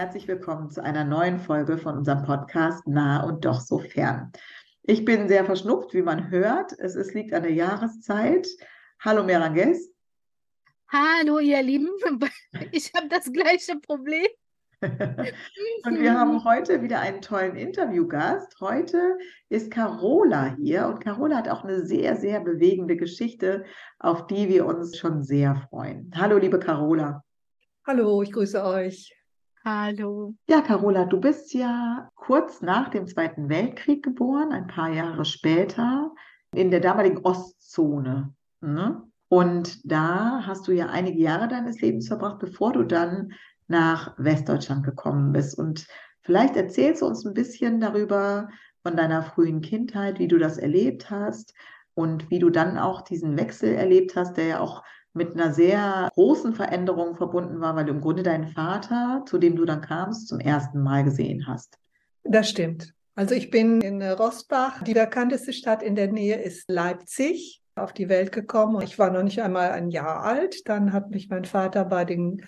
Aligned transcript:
Herzlich 0.00 0.26
willkommen 0.26 0.70
zu 0.70 0.82
einer 0.82 1.04
neuen 1.04 1.38
Folge 1.38 1.76
von 1.76 1.98
unserem 1.98 2.22
Podcast 2.22 2.88
Nah 2.88 3.22
und 3.22 3.44
doch 3.44 3.60
so 3.60 3.80
fern. 3.80 4.32
Ich 4.82 5.04
bin 5.04 5.28
sehr 5.28 5.44
verschnupft, 5.44 5.92
wie 5.92 6.00
man 6.00 6.30
hört. 6.30 6.72
Es 6.78 6.96
ist, 6.96 7.12
liegt 7.12 7.34
an 7.34 7.42
der 7.42 7.52
Jahreszeit. 7.52 8.48
Hallo 9.00 9.22
Meranges. 9.22 9.92
Hallo 10.88 11.38
ihr 11.38 11.62
Lieben, 11.62 11.90
ich 12.72 12.90
habe 12.94 13.08
das 13.10 13.30
gleiche 13.30 13.78
Problem. 13.78 14.26
und 14.80 16.00
wir 16.00 16.18
haben 16.18 16.44
heute 16.44 16.80
wieder 16.80 17.00
einen 17.00 17.20
tollen 17.20 17.54
Interviewgast. 17.54 18.58
Heute 18.58 19.18
ist 19.50 19.70
Carola 19.70 20.56
hier 20.56 20.86
und 20.86 21.00
Carola 21.00 21.36
hat 21.36 21.48
auch 21.50 21.62
eine 21.62 21.84
sehr, 21.84 22.16
sehr 22.16 22.40
bewegende 22.40 22.96
Geschichte, 22.96 23.66
auf 23.98 24.26
die 24.28 24.48
wir 24.48 24.64
uns 24.64 24.96
schon 24.96 25.22
sehr 25.22 25.56
freuen. 25.68 26.10
Hallo, 26.16 26.38
liebe 26.38 26.58
Carola. 26.58 27.22
Hallo, 27.86 28.22
ich 28.22 28.32
grüße 28.32 28.64
euch. 28.64 29.19
Hallo. 29.62 30.34
Ja, 30.48 30.62
Carola, 30.62 31.04
du 31.04 31.20
bist 31.20 31.52
ja 31.52 32.10
kurz 32.14 32.62
nach 32.62 32.88
dem 32.88 33.06
Zweiten 33.06 33.50
Weltkrieg 33.50 34.02
geboren, 34.02 34.52
ein 34.52 34.66
paar 34.66 34.88
Jahre 34.88 35.26
später, 35.26 36.12
in 36.54 36.70
der 36.70 36.80
damaligen 36.80 37.18
Ostzone. 37.24 38.32
Ne? 38.62 39.02
Und 39.28 39.80
da 39.84 40.44
hast 40.46 40.66
du 40.66 40.72
ja 40.72 40.86
einige 40.86 41.18
Jahre 41.18 41.46
deines 41.46 41.80
Lebens 41.82 42.08
verbracht, 42.08 42.38
bevor 42.38 42.72
du 42.72 42.84
dann 42.84 43.34
nach 43.68 44.14
Westdeutschland 44.16 44.82
gekommen 44.82 45.32
bist. 45.32 45.58
Und 45.58 45.86
vielleicht 46.22 46.56
erzählst 46.56 47.02
du 47.02 47.06
uns 47.06 47.26
ein 47.26 47.34
bisschen 47.34 47.80
darüber 47.80 48.48
von 48.82 48.96
deiner 48.96 49.22
frühen 49.22 49.60
Kindheit, 49.60 50.18
wie 50.18 50.28
du 50.28 50.38
das 50.38 50.56
erlebt 50.56 51.10
hast 51.10 51.54
und 51.92 52.30
wie 52.30 52.38
du 52.38 52.48
dann 52.48 52.78
auch 52.78 53.02
diesen 53.02 53.36
Wechsel 53.38 53.74
erlebt 53.74 54.16
hast, 54.16 54.38
der 54.38 54.46
ja 54.46 54.60
auch 54.60 54.82
mit 55.12 55.34
einer 55.34 55.52
sehr 55.52 56.08
großen 56.14 56.54
Veränderung 56.54 57.16
verbunden 57.16 57.60
war, 57.60 57.74
weil 57.76 57.84
du 57.84 57.92
im 57.92 58.00
Grunde 58.00 58.22
deinen 58.22 58.48
Vater, 58.48 59.24
zu 59.26 59.38
dem 59.38 59.56
du 59.56 59.64
dann 59.64 59.80
kamst, 59.80 60.28
zum 60.28 60.38
ersten 60.38 60.82
Mal 60.82 61.04
gesehen 61.04 61.46
hast. 61.46 61.78
Das 62.24 62.48
stimmt. 62.48 62.94
Also 63.14 63.34
ich 63.34 63.50
bin 63.50 63.80
in 63.80 64.02
Rosbach, 64.02 64.82
die 64.84 64.94
bekannteste 64.94 65.52
Stadt 65.52 65.82
in 65.82 65.94
der 65.94 66.10
Nähe 66.10 66.40
ist 66.40 66.70
Leipzig, 66.70 67.60
auf 67.74 67.92
die 67.92 68.08
Welt 68.08 68.32
gekommen. 68.32 68.82
Ich 68.82 68.98
war 68.98 69.10
noch 69.10 69.22
nicht 69.22 69.42
einmal 69.42 69.70
ein 69.72 69.90
Jahr 69.90 70.22
alt. 70.22 70.68
Dann 70.68 70.92
hat 70.92 71.10
mich 71.10 71.28
mein 71.28 71.44
Vater 71.44 71.84
bei 71.84 72.04
den 72.04 72.46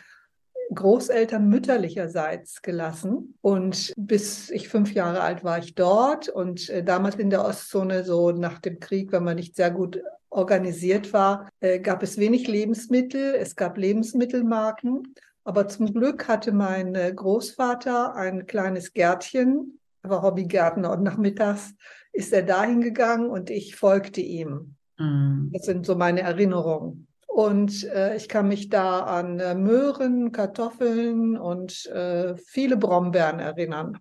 Großeltern 0.75 1.49
mütterlicherseits 1.49 2.63
gelassen. 2.63 3.35
Und 3.41 3.93
bis 3.97 4.51
ich 4.51 4.69
fünf 4.69 4.93
Jahre 4.93 5.21
alt 5.21 5.45
war 5.45 5.59
ich 5.59 5.75
dort. 5.75 6.29
Und 6.29 6.69
äh, 6.71 6.83
damals 6.83 7.17
in 7.17 7.31
der 7.31 7.45
Ostzone, 7.45 8.05
so 8.05 8.31
nach 8.31 8.59
dem 8.59 8.79
Krieg, 8.81 9.13
wenn 9.13 9.25
man 9.25 9.37
nicht 9.37 9.57
sehr 9.57 9.71
gut 9.71 10.01
organisiert 10.33 11.13
war, 11.13 11.49
äh, 11.61 11.79
gab 11.79 12.03
es 12.03 12.19
wenig 12.19 12.49
Lebensmittel. 12.49 13.35
Es 13.35 13.55
gab 13.57 13.77
Lebensmittelmarken. 13.77 15.15
Aber 15.45 15.69
zum 15.69 15.93
Glück 15.93 16.29
hatte 16.29 16.53
mein 16.53 16.95
äh, 16.95 17.13
Großvater 17.15 18.15
ein 18.15 18.47
kleines 18.47 18.93
Gärtchen, 18.93 19.79
er 20.03 20.11
war 20.11 20.23
Hobbygärtner 20.23 20.91
und 20.91 21.03
nachmittags 21.03 21.75
ist 22.13 22.33
er 22.33 22.43
dahin 22.43 22.81
gegangen 22.81 23.31
und 23.31 23.51
ich 23.51 23.77
folgte 23.77 24.21
ihm. 24.21 24.75
Mhm. 24.99 25.51
Das 25.53 25.65
sind 25.65 25.87
so 25.87 25.95
meine 25.95 26.21
Erinnerungen. 26.21 27.07
Und 27.27 27.85
äh, 27.85 28.17
ich 28.17 28.29
kann 28.29 28.49
mich 28.49 28.69
da 28.69 29.01
an 29.01 29.41
äh, 29.41 29.55
Möhren, 29.55 30.33
Kartoffeln 30.33 31.39
und 31.39 31.87
äh, 31.87 32.37
viele 32.37 32.77
Brombeeren 32.77 33.39
erinnern. 33.39 33.99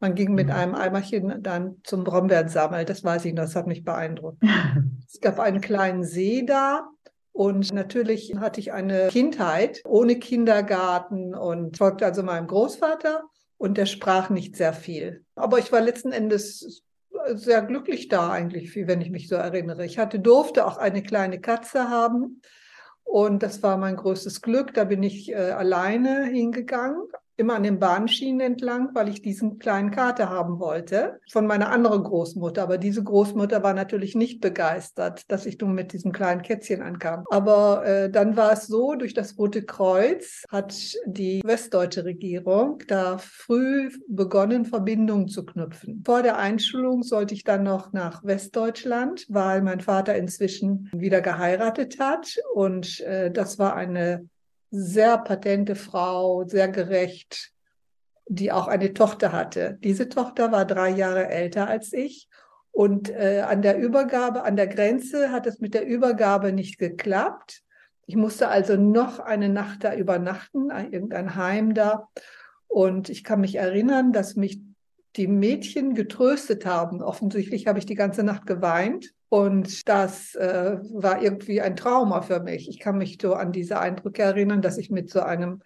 Man 0.00 0.14
ging 0.14 0.34
mit 0.34 0.46
mhm. 0.46 0.52
einem 0.52 0.74
Eimerchen 0.74 1.42
dann 1.42 1.76
zum 1.84 2.04
Brombeersammeln. 2.04 2.86
Das 2.86 3.02
weiß 3.02 3.24
ich 3.24 3.34
noch, 3.34 3.44
das 3.44 3.56
hat 3.56 3.66
mich 3.66 3.84
beeindruckt. 3.84 4.42
es 5.06 5.20
gab 5.20 5.38
einen 5.40 5.60
kleinen 5.60 6.04
See 6.04 6.44
da. 6.44 6.88
Und 7.32 7.72
natürlich 7.72 8.34
hatte 8.36 8.58
ich 8.58 8.72
eine 8.72 9.08
Kindheit 9.08 9.82
ohne 9.84 10.18
Kindergarten 10.18 11.34
und 11.34 11.76
folgte 11.76 12.04
also 12.04 12.24
meinem 12.24 12.48
Großvater 12.48 13.22
und 13.58 13.78
der 13.78 13.86
sprach 13.86 14.28
nicht 14.28 14.56
sehr 14.56 14.72
viel. 14.72 15.24
Aber 15.36 15.58
ich 15.60 15.70
war 15.70 15.80
letzten 15.80 16.10
Endes 16.10 16.82
sehr 17.34 17.62
glücklich 17.62 18.08
da 18.08 18.30
eigentlich, 18.30 18.74
wenn 18.74 19.00
ich 19.00 19.10
mich 19.10 19.28
so 19.28 19.36
erinnere. 19.36 19.84
Ich 19.84 19.98
hatte, 19.98 20.18
durfte 20.18 20.66
auch 20.66 20.78
eine 20.78 21.02
kleine 21.02 21.40
Katze 21.40 21.88
haben. 21.88 22.42
Und 23.04 23.42
das 23.42 23.62
war 23.62 23.76
mein 23.76 23.96
größtes 23.96 24.42
Glück. 24.42 24.74
Da 24.74 24.84
bin 24.84 25.02
ich 25.02 25.32
äh, 25.32 25.36
alleine 25.36 26.26
hingegangen 26.26 27.02
immer 27.38 27.54
an 27.54 27.62
den 27.62 27.78
Bahnschienen 27.78 28.40
entlang, 28.40 28.90
weil 28.94 29.08
ich 29.08 29.22
diesen 29.22 29.58
kleinen 29.58 29.92
Kater 29.92 30.28
haben 30.28 30.58
wollte 30.58 31.20
von 31.30 31.46
meiner 31.46 31.70
anderen 31.70 32.02
Großmutter. 32.02 32.62
Aber 32.62 32.78
diese 32.78 33.02
Großmutter 33.02 33.62
war 33.62 33.74
natürlich 33.74 34.16
nicht 34.16 34.40
begeistert, 34.40 35.30
dass 35.30 35.46
ich 35.46 35.58
nun 35.60 35.72
mit 35.72 35.92
diesem 35.92 36.10
kleinen 36.10 36.42
Kätzchen 36.42 36.82
ankam. 36.82 37.24
Aber 37.30 37.86
äh, 37.86 38.10
dann 38.10 38.36
war 38.36 38.52
es 38.52 38.66
so, 38.66 38.94
durch 38.96 39.14
das 39.14 39.38
Rote 39.38 39.62
Kreuz 39.62 40.42
hat 40.48 40.74
die 41.06 41.40
westdeutsche 41.44 42.04
Regierung 42.04 42.82
da 42.88 43.18
früh 43.18 43.90
begonnen, 44.08 44.64
Verbindungen 44.64 45.28
zu 45.28 45.46
knüpfen. 45.46 46.02
Vor 46.04 46.22
der 46.22 46.38
Einschulung 46.38 47.04
sollte 47.04 47.34
ich 47.34 47.44
dann 47.44 47.62
noch 47.62 47.92
nach 47.92 48.24
Westdeutschland, 48.24 49.26
weil 49.28 49.62
mein 49.62 49.80
Vater 49.80 50.16
inzwischen 50.16 50.90
wieder 50.92 51.20
geheiratet 51.20 52.00
hat. 52.00 52.36
Und 52.52 53.00
äh, 53.00 53.30
das 53.30 53.60
war 53.60 53.76
eine 53.76 54.26
sehr 54.70 55.18
patente 55.18 55.74
Frau, 55.74 56.44
sehr 56.46 56.68
gerecht, 56.68 57.52
die 58.26 58.52
auch 58.52 58.68
eine 58.68 58.92
Tochter 58.94 59.32
hatte. 59.32 59.78
Diese 59.82 60.08
Tochter 60.08 60.52
war 60.52 60.64
drei 60.64 60.90
Jahre 60.90 61.28
älter 61.28 61.68
als 61.68 61.92
ich 61.92 62.28
und 62.78 63.10
äh, 63.10 63.40
an 63.40 63.62
der 63.62 63.76
Übergabe, 63.78 64.44
an 64.44 64.54
der 64.54 64.68
Grenze 64.68 65.32
hat 65.32 65.46
es 65.46 65.58
mit 65.58 65.74
der 65.74 65.84
Übergabe 65.84 66.52
nicht 66.52 66.78
geklappt. 66.78 67.62
Ich 68.06 68.14
musste 68.14 68.48
also 68.48 68.76
noch 68.76 69.18
eine 69.18 69.48
Nacht 69.48 69.82
da 69.82 69.94
übernachten, 69.94 70.70
irgendein 70.70 71.34
Heim 71.34 71.74
da. 71.74 72.08
Und 72.68 73.08
ich 73.08 73.24
kann 73.24 73.40
mich 73.40 73.56
erinnern, 73.56 74.12
dass 74.12 74.36
mich 74.36 74.60
die 75.16 75.26
Mädchen 75.26 75.94
getröstet 75.94 76.66
haben. 76.66 77.02
Offensichtlich 77.02 77.66
habe 77.66 77.80
ich 77.80 77.86
die 77.86 77.96
ganze 77.96 78.22
Nacht 78.22 78.46
geweint. 78.46 79.12
Und 79.30 79.88
das 79.88 80.34
äh, 80.36 80.78
war 80.92 81.22
irgendwie 81.22 81.60
ein 81.60 81.76
Trauma 81.76 82.22
für 82.22 82.40
mich. 82.40 82.68
Ich 82.68 82.78
kann 82.78 82.96
mich 82.96 83.18
so 83.20 83.34
an 83.34 83.52
diese 83.52 83.78
Eindrücke 83.78 84.22
erinnern, 84.22 84.62
dass 84.62 84.78
ich 84.78 84.90
mit 84.90 85.10
so 85.10 85.20
einem 85.20 85.60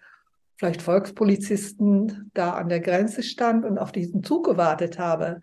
vielleicht 0.57 0.81
Volkspolizisten 0.81 2.31
da 2.33 2.51
an 2.51 2.69
der 2.69 2.81
Grenze 2.81 3.23
stand 3.23 3.65
und 3.65 3.77
auf 3.77 3.91
diesen 3.91 4.23
Zug 4.23 4.45
gewartet 4.45 4.99
habe. 4.99 5.41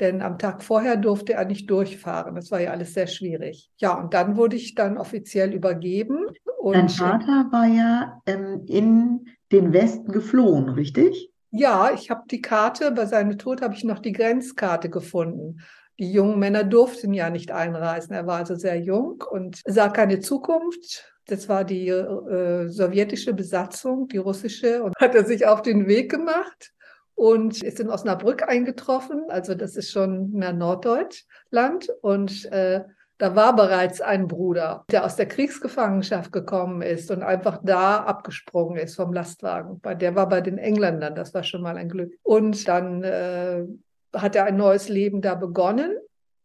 Denn 0.00 0.22
am 0.22 0.38
Tag 0.38 0.62
vorher 0.62 0.96
durfte 0.96 1.34
er 1.34 1.44
nicht 1.44 1.70
durchfahren. 1.70 2.34
Das 2.34 2.50
war 2.50 2.60
ja 2.60 2.70
alles 2.70 2.94
sehr 2.94 3.06
schwierig. 3.06 3.70
Ja, 3.76 3.94
und 3.94 4.14
dann 4.14 4.36
wurde 4.36 4.56
ich 4.56 4.74
dann 4.74 4.98
offiziell 4.98 5.52
übergeben. 5.52 6.26
Und 6.58 6.74
Dein 6.74 6.88
Vater 6.88 7.48
war 7.50 7.66
ja 7.66 8.20
ähm, 8.26 8.64
in 8.66 9.26
den 9.50 9.72
Westen 9.72 10.10
geflohen, 10.12 10.70
richtig? 10.70 11.30
Ja, 11.50 11.90
ich 11.92 12.10
habe 12.10 12.22
die 12.30 12.40
Karte, 12.40 12.90
bei 12.92 13.04
seinem 13.04 13.36
Tod 13.36 13.60
habe 13.60 13.74
ich 13.74 13.84
noch 13.84 13.98
die 13.98 14.12
Grenzkarte 14.12 14.88
gefunden. 14.88 15.60
Die 15.98 16.12
jungen 16.12 16.38
Männer 16.38 16.64
durften 16.64 17.12
ja 17.12 17.30
nicht 17.30 17.50
einreisen. 17.50 18.14
Er 18.14 18.26
war 18.26 18.38
also 18.38 18.54
sehr 18.54 18.78
jung 18.78 19.22
und 19.30 19.60
sah 19.66 19.88
keine 19.88 20.20
Zukunft. 20.20 21.12
Das 21.26 21.48
war 21.48 21.64
die 21.64 21.88
äh, 21.88 22.68
sowjetische 22.68 23.32
Besatzung, 23.34 24.08
die 24.08 24.18
russische, 24.18 24.82
und 24.82 24.94
hat 25.00 25.14
er 25.14 25.24
sich 25.24 25.46
auf 25.46 25.62
den 25.62 25.86
Weg 25.86 26.10
gemacht 26.10 26.72
und 27.14 27.62
ist 27.62 27.78
in 27.78 27.90
Osnabrück 27.90 28.48
eingetroffen. 28.48 29.24
Also 29.28 29.54
das 29.54 29.76
ist 29.76 29.90
schon 29.90 30.32
mehr 30.32 30.52
Norddeutschland 30.52 31.88
und 32.00 32.46
äh, 32.46 32.82
da 33.18 33.36
war 33.36 33.54
bereits 33.54 34.00
ein 34.00 34.26
Bruder, 34.26 34.84
der 34.90 35.04
aus 35.04 35.14
der 35.14 35.26
Kriegsgefangenschaft 35.26 36.32
gekommen 36.32 36.82
ist 36.82 37.08
und 37.12 37.22
einfach 37.22 37.60
da 37.62 37.98
abgesprungen 37.98 38.78
ist 38.78 38.96
vom 38.96 39.12
Lastwagen. 39.12 39.80
Der 40.00 40.16
war 40.16 40.28
bei 40.28 40.40
den 40.40 40.58
Engländern, 40.58 41.14
das 41.14 41.32
war 41.32 41.44
schon 41.44 41.62
mal 41.62 41.76
ein 41.76 41.88
Glück. 41.88 42.14
Und 42.24 42.66
dann 42.66 43.04
äh, 43.04 43.64
hat 44.14 44.36
er 44.36 44.44
ein 44.44 44.56
neues 44.56 44.88
Leben 44.88 45.20
da 45.20 45.34
begonnen. 45.34 45.96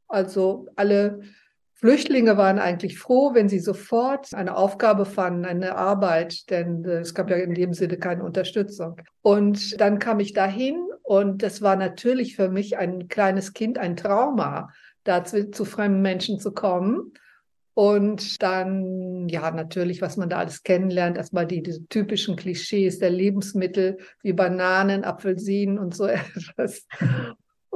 Also 0.07 0.67
alle 0.75 1.21
Flüchtlinge 1.79 2.37
waren 2.37 2.57
eigentlich 2.57 2.97
froh, 2.97 3.35
wenn 3.35 3.49
sie 3.49 3.59
sofort 3.59 4.33
eine 4.33 4.57
Aufgabe 4.57 5.05
fanden, 5.05 5.45
eine 5.45 5.75
Arbeit, 5.75 6.49
denn 6.49 6.83
äh, 6.85 6.99
es 6.99 7.13
gab 7.13 7.29
ja 7.29 7.37
in 7.37 7.53
dem 7.53 7.73
Sinne 7.73 7.97
keine 7.97 8.23
Unterstützung. 8.23 8.95
Und 9.21 9.79
dann 9.79 9.99
kam 9.99 10.19
ich 10.19 10.33
dahin 10.33 10.81
und 11.03 11.43
das 11.43 11.61
war 11.61 11.75
natürlich 11.75 12.35
für 12.35 12.49
mich 12.49 12.77
ein 12.77 13.07
kleines 13.09 13.53
Kind 13.53 13.77
ein 13.77 13.95
Trauma, 13.95 14.69
da 15.03 15.23
zu, 15.23 15.51
zu 15.51 15.65
fremden 15.65 16.01
Menschen 16.01 16.39
zu 16.39 16.51
kommen. 16.51 17.13
Und 17.75 18.41
dann, 18.41 19.29
ja, 19.29 19.51
natürlich, 19.51 20.01
was 20.01 20.17
man 20.17 20.29
da 20.29 20.39
alles 20.39 20.63
kennenlernt, 20.63 21.15
erstmal 21.15 21.45
die, 21.45 21.61
diese 21.61 21.85
typischen 21.85 22.35
Klischees 22.35 22.97
der 22.97 23.11
Lebensmittel 23.11 23.99
wie 24.23 24.33
Bananen, 24.33 25.03
Apfelsinen 25.03 25.77
und 25.77 25.95
so 25.95 26.05
etwas. 26.07 26.87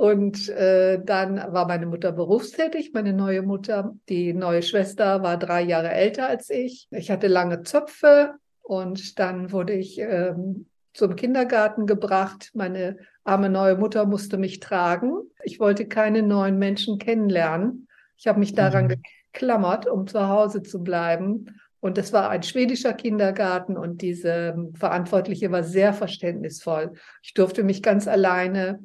Und 0.01 0.49
äh, 0.49 0.99
dann 1.05 1.37
war 1.53 1.67
meine 1.67 1.85
Mutter 1.85 2.11
berufstätig, 2.11 2.89
meine 2.91 3.13
neue 3.13 3.43
Mutter. 3.43 3.93
Die 4.09 4.33
neue 4.33 4.63
Schwester 4.63 5.21
war 5.21 5.37
drei 5.37 5.61
Jahre 5.61 5.91
älter 5.91 6.27
als 6.27 6.49
ich. 6.49 6.87
Ich 6.89 7.11
hatte 7.11 7.27
lange 7.27 7.61
Zöpfe 7.61 8.33
und 8.63 9.19
dann 9.19 9.51
wurde 9.51 9.73
ich 9.73 9.99
ähm, 9.99 10.65
zum 10.95 11.15
Kindergarten 11.15 11.85
gebracht. 11.85 12.49
Meine 12.55 12.97
arme 13.23 13.49
neue 13.51 13.77
Mutter 13.77 14.07
musste 14.07 14.39
mich 14.39 14.59
tragen. 14.59 15.13
Ich 15.43 15.59
wollte 15.59 15.87
keine 15.87 16.23
neuen 16.23 16.57
Menschen 16.57 16.97
kennenlernen. 16.97 17.87
Ich 18.17 18.25
habe 18.25 18.39
mich 18.39 18.55
daran 18.55 18.87
mhm 18.87 19.03
geklammert, 19.33 19.87
um 19.87 20.07
zu 20.07 20.27
Hause 20.27 20.61
zu 20.61 20.83
bleiben. 20.83 21.61
Und 21.79 21.97
das 21.97 22.11
war 22.11 22.29
ein 22.29 22.43
schwedischer 22.43 22.93
Kindergarten 22.93 23.77
und 23.77 24.01
diese 24.01 24.55
Verantwortliche 24.73 25.51
war 25.51 25.63
sehr 25.63 25.93
verständnisvoll. 25.93 26.93
Ich 27.23 27.33
durfte 27.33 27.63
mich 27.63 27.81
ganz 27.81 28.07
alleine 28.07 28.79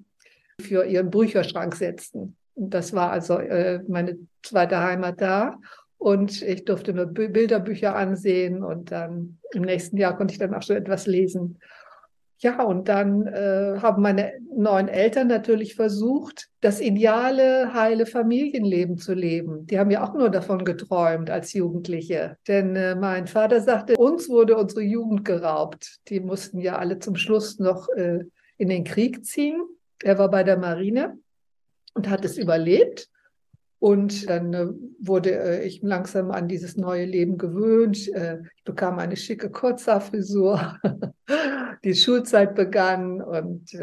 für 0.60 0.84
ihren 0.84 1.10
Bücherschrank 1.10 1.74
setzen. 1.74 2.36
Das 2.54 2.92
war 2.92 3.10
also 3.10 3.38
äh, 3.38 3.80
meine 3.88 4.18
zweite 4.42 4.80
Heimat 4.80 5.20
da. 5.20 5.58
Und 5.98 6.42
ich 6.42 6.64
durfte 6.64 6.92
mir 6.92 7.06
Bilderbücher 7.06 7.96
ansehen 7.96 8.62
und 8.62 8.90
dann 8.92 9.38
im 9.52 9.62
nächsten 9.62 9.96
Jahr 9.96 10.16
konnte 10.16 10.32
ich 10.32 10.38
dann 10.38 10.54
auch 10.54 10.62
schon 10.62 10.76
etwas 10.76 11.06
lesen. 11.06 11.58
Ja, 12.38 12.62
und 12.64 12.88
dann 12.88 13.26
äh, 13.26 13.78
haben 13.80 14.02
meine 14.02 14.34
neuen 14.54 14.88
Eltern 14.88 15.28
natürlich 15.28 15.74
versucht, 15.74 16.48
das 16.60 16.82
ideale, 16.82 17.72
heile 17.72 18.04
Familienleben 18.04 18.98
zu 18.98 19.14
leben. 19.14 19.66
Die 19.66 19.78
haben 19.78 19.90
ja 19.90 20.06
auch 20.06 20.12
nur 20.12 20.28
davon 20.28 20.66
geträumt 20.66 21.30
als 21.30 21.54
Jugendliche. 21.54 22.36
Denn 22.46 22.76
äh, 22.76 22.94
mein 22.94 23.26
Vater 23.26 23.62
sagte, 23.62 23.96
uns 23.96 24.28
wurde 24.28 24.56
unsere 24.58 24.82
Jugend 24.82 25.24
geraubt. 25.24 25.98
Die 26.08 26.20
mussten 26.20 26.60
ja 26.60 26.76
alle 26.76 26.98
zum 26.98 27.16
Schluss 27.16 27.58
noch 27.58 27.88
äh, 27.96 28.24
in 28.58 28.68
den 28.68 28.84
Krieg 28.84 29.24
ziehen. 29.24 29.62
Er 30.02 30.18
war 30.18 30.30
bei 30.30 30.42
der 30.42 30.58
Marine 30.58 31.18
und 31.94 32.08
hat 32.08 32.24
es 32.24 32.38
überlebt. 32.38 33.08
Und 33.78 34.28
dann 34.28 34.54
äh, 34.54 34.66
wurde 35.00 35.32
äh, 35.32 35.66
ich 35.66 35.82
langsam 35.82 36.30
an 36.30 36.48
dieses 36.48 36.76
neue 36.76 37.04
Leben 37.04 37.36
gewöhnt. 37.36 38.08
Äh, 38.14 38.38
ich 38.56 38.64
bekam 38.64 38.98
eine 38.98 39.16
schicke 39.16 39.50
Kurzhaarfrisur. 39.50 40.78
Die 41.84 41.94
Schulzeit 41.94 42.54
begann 42.54 43.20
und 43.20 43.76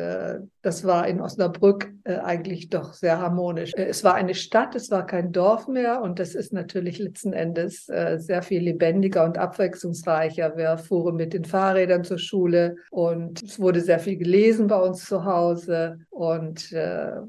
das 0.62 0.84
war 0.86 1.08
in 1.08 1.22
Osnabrück 1.22 1.92
eigentlich 2.06 2.70
doch 2.70 2.94
sehr 2.94 3.20
harmonisch. 3.20 3.72
Es 3.76 4.04
war 4.04 4.16
eine 4.16 4.34
Stadt, 4.34 4.76
es 4.76 4.90
war 4.92 5.06
kein 5.06 5.32
Dorf 5.32 5.68
mehr 5.68 6.02
und 6.02 6.20
das 6.20 6.36
ist 6.36 6.54
natürlich 6.54 7.00
letzten 7.00 7.34
Endes 7.34 7.86
sehr 7.86 8.42
viel 8.42 8.64
lebendiger 8.64 9.24
und 9.26 9.38
abwechslungsreicher. 9.38 10.58
Wir 10.58 10.78
fuhren 10.78 11.16
mit 11.16 11.34
den 11.34 11.46
Fahrrädern 11.46 12.04
zur 12.04 12.18
Schule 12.18 12.78
und 12.90 13.44
es 13.44 13.60
wurde 13.60 13.82
sehr 13.82 14.00
viel 14.00 14.18
gelesen 14.18 14.68
bei 14.68 14.80
uns 14.80 15.06
zu 15.06 15.24
Hause 15.26 16.00
und 16.10 16.74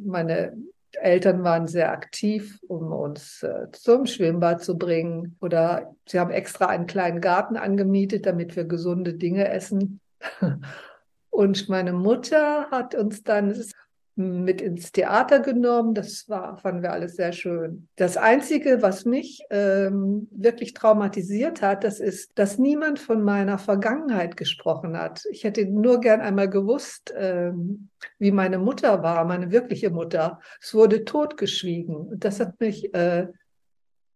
meine 0.05 0.55
Eltern 1.01 1.45
waren 1.45 1.67
sehr 1.67 1.91
aktiv, 1.91 2.59
um 2.69 2.93
uns 2.93 3.43
äh, 3.43 3.71
zum 3.73 4.07
Schwimmbad 4.07 4.63
zu 4.63 4.79
bringen. 4.79 5.37
Oder 5.41 5.95
sie 6.07 6.19
haben 6.19 6.31
extra 6.31 6.67
einen 6.67 6.87
kleinen 6.87 7.21
Garten 7.21 7.57
angemietet, 7.57 8.27
damit 8.27 8.57
wir 8.57 8.65
gesunde 8.65 9.15
Dinge 9.15 9.49
essen. 9.49 10.01
Und 11.31 11.69
meine 11.69 11.93
Mutter 11.93 12.71
hat 12.71 12.95
uns 12.95 13.25
dann, 13.25 13.55
mit 14.17 14.61
ins 14.61 14.93
Theater 14.93 15.41
genommen. 15.41 15.95
Das 15.95 16.29
war, 16.29 16.57
fanden 16.59 16.83
wir 16.83 16.93
alles 16.93 17.17
sehr 17.17 17.33
schön. 17.33 17.89
Das 17.97 18.17
Einzige, 18.17 18.81
was 18.81 19.05
mich 19.05 19.45
ähm, 19.51 20.29
wirklich 20.31 20.75
traumatisiert 20.75 21.63
hat, 21.63 21.85
das 21.85 22.01
ist, 22.01 22.39
dass 22.39 22.59
niemand 22.59 22.99
von 22.99 23.23
meiner 23.23 23.59
Vergangenheit 23.59 24.37
gesprochen 24.37 24.97
hat. 24.97 25.25
Ich 25.31 25.45
hätte 25.45 25.67
nur 25.67 26.01
gern 26.01 26.21
einmal 26.21 26.49
gewusst, 26.49 27.13
ähm, 27.17 27.89
wie 28.19 28.31
meine 28.31 28.59
Mutter 28.59 29.03
war, 29.03 29.25
meine 29.25 29.51
wirkliche 29.51 29.91
Mutter. 29.91 30.41
Es 30.61 30.75
wurde 30.75 31.05
totgeschwiegen. 31.05 31.97
Und 31.97 32.25
das 32.25 32.41
hat 32.41 32.61
mich 32.61 32.95
äh, 32.95 33.27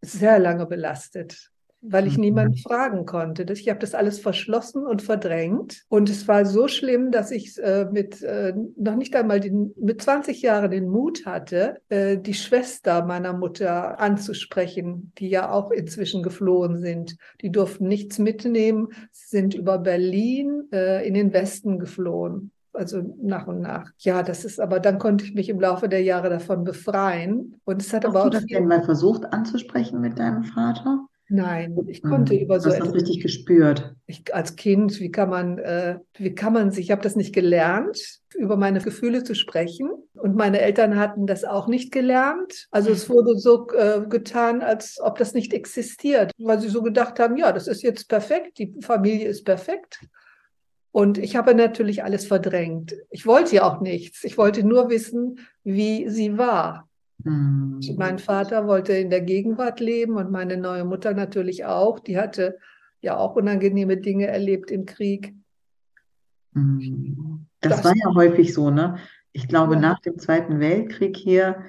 sehr 0.01 0.39
lange 0.39 0.67
belastet 0.67 1.51
weil 1.81 2.07
ich 2.07 2.17
mhm. 2.17 2.25
niemanden 2.25 2.59
fragen 2.59 3.07
konnte. 3.07 3.47
Ich 3.53 3.69
habe 3.69 3.79
das 3.79 3.95
alles 3.95 4.19
verschlossen 4.19 4.87
und 4.87 5.03
verdrängt. 5.03 5.85
Und 5.89 6.11
es 6.11 6.27
war 6.27 6.45
so 6.45 6.69
schlimm, 6.69 7.11
dass 7.11 7.31
ich 7.31 7.59
äh, 7.59 7.87
mit 7.91 8.23
äh, 8.23 8.55
noch 8.77 8.97
nicht 8.97 9.15
einmal 9.15 9.41
den, 9.41 9.73
mit 9.81 10.03
20 10.03 10.43
Jahren 10.43 10.71
den 10.71 10.89
Mut 10.89 11.27
hatte, 11.27 11.81
äh, 11.89 12.19
die 12.19 12.35
Schwester 12.35 13.05
meiner 13.05 13.33
Mutter 13.33 14.01
anzusprechen, 14.01 15.13
die 15.19 15.29
ja 15.29 15.51
auch 15.51 15.71
inzwischen 15.71 16.23
geflohen 16.23 16.79
sind. 16.79 17.17
Die 17.41 17.51
durften 17.51 17.87
nichts 17.87 18.19
mitnehmen, 18.19 18.89
sind 19.13 19.55
über 19.55 19.79
Berlin 19.79 20.65
äh, 20.73 21.07
in 21.07 21.15
den 21.15 21.33
Westen 21.33 21.79
geflohen 21.79 22.51
also 22.75 23.03
nach 23.21 23.49
und 23.49 23.61
nach. 23.61 23.91
Ja, 23.99 24.23
das 24.23 24.45
ist 24.45 24.61
aber, 24.61 24.79
dann 24.79 24.99
konnte 24.99 25.25
ich 25.25 25.35
mich 25.35 25.49
im 25.49 25.59
Laufe 25.59 25.89
der 25.89 26.03
Jahre 26.03 26.31
davon 26.31 26.63
befreien. 26.63 27.61
Und 27.65 27.83
es 27.83 27.93
hat 27.93 28.05
Hast 28.05 28.15
aber 28.15 28.25
du 28.25 28.31
das 28.31 28.47
denn 28.47 28.69
mal 28.69 28.85
versucht 28.85 29.33
anzusprechen 29.33 30.01
mit 30.01 30.19
deinem 30.19 30.45
Vater? 30.45 31.09
Nein, 31.31 31.77
ich 31.89 32.03
konnte 32.03 32.33
mhm. 32.33 32.41
über 32.41 32.59
so 32.59 32.71
etwas. 32.71 32.95
richtig 32.95 33.21
gespürt. 33.21 33.95
Ich, 34.07 34.35
als 34.35 34.57
Kind, 34.57 34.99
wie 34.99 35.11
kann 35.11 35.29
man, 35.29 35.59
äh, 35.59 35.99
wie 36.17 36.35
kann 36.35 36.55
man 36.55 36.71
sich, 36.71 36.87
ich 36.87 36.91
habe 36.91 37.03
das 37.03 37.17
nicht 37.17 37.35
gelernt, 37.35 38.21
über 38.35 38.57
meine 38.57 38.81
Gefühle 38.81 39.25
zu 39.25 39.35
sprechen. 39.35 39.91
Und 40.15 40.37
meine 40.37 40.61
Eltern 40.61 40.97
hatten 40.97 41.27
das 41.27 41.45
auch 41.45 41.69
nicht 41.69 41.93
gelernt. 41.93 42.69
Also 42.71 42.91
es 42.91 43.11
wurde 43.11 43.37
so 43.37 43.69
äh, 43.71 44.07
getan, 44.09 44.63
als 44.63 44.99
ob 45.03 45.19
das 45.19 45.35
nicht 45.35 45.53
existiert, 45.53 46.33
weil 46.39 46.61
sie 46.61 46.69
so 46.69 46.83
gedacht 46.83 47.21
haben, 47.21 47.37
ja, 47.37 47.53
das 47.53 47.69
ist 47.69 47.83
jetzt 47.83 48.09
perfekt, 48.09 48.59
die 48.59 48.75
Familie 48.81 49.29
ist 49.29 49.45
perfekt. 49.45 50.01
Und 50.93 51.19
ich 51.19 51.37
habe 51.37 51.55
natürlich 51.55 52.03
alles 52.03 52.27
verdrängt. 52.27 52.97
Ich 53.11 53.27
wollte 53.27 53.57
ja 53.57 53.71
auch 53.71 53.81
nichts. 53.81 54.25
Ich 54.25 54.39
wollte 54.39 54.67
nur 54.67 54.89
wissen, 54.89 55.41
wie 55.63 56.09
sie 56.09 56.39
war. 56.39 56.88
Mhm. 57.25 57.81
Mein 57.97 58.19
Vater 58.19 58.67
wollte 58.67 58.93
in 58.93 59.11
der 59.11 59.21
Gegenwart 59.21 59.81
leben 59.81 60.17
und 60.17 60.31
meine 60.31 60.57
neue 60.57 60.85
Mutter 60.85 61.15
natürlich 61.15 61.65
auch. 61.65 61.99
Die 61.99 62.19
hatte 62.19 62.59
ja 63.01 63.17
auch 63.17 63.37
unangenehme 63.37 63.97
Dinge 63.97 64.27
erlebt 64.27 64.71
im 64.71 64.87
Krieg. 64.87 65.35
Mhm. 66.53 67.47
Das, 67.61 67.77
das 67.77 67.85
war 67.85 67.95
ja 67.97 68.15
häufig 68.15 68.55
so, 68.55 68.71
ne? 68.71 68.97
Ich 69.33 69.49
glaube, 69.49 69.75
ja. 69.75 69.81
nach 69.81 70.01
dem 70.01 70.19
Zweiten 70.19 70.61
Weltkrieg 70.61 71.17
hier, 71.17 71.65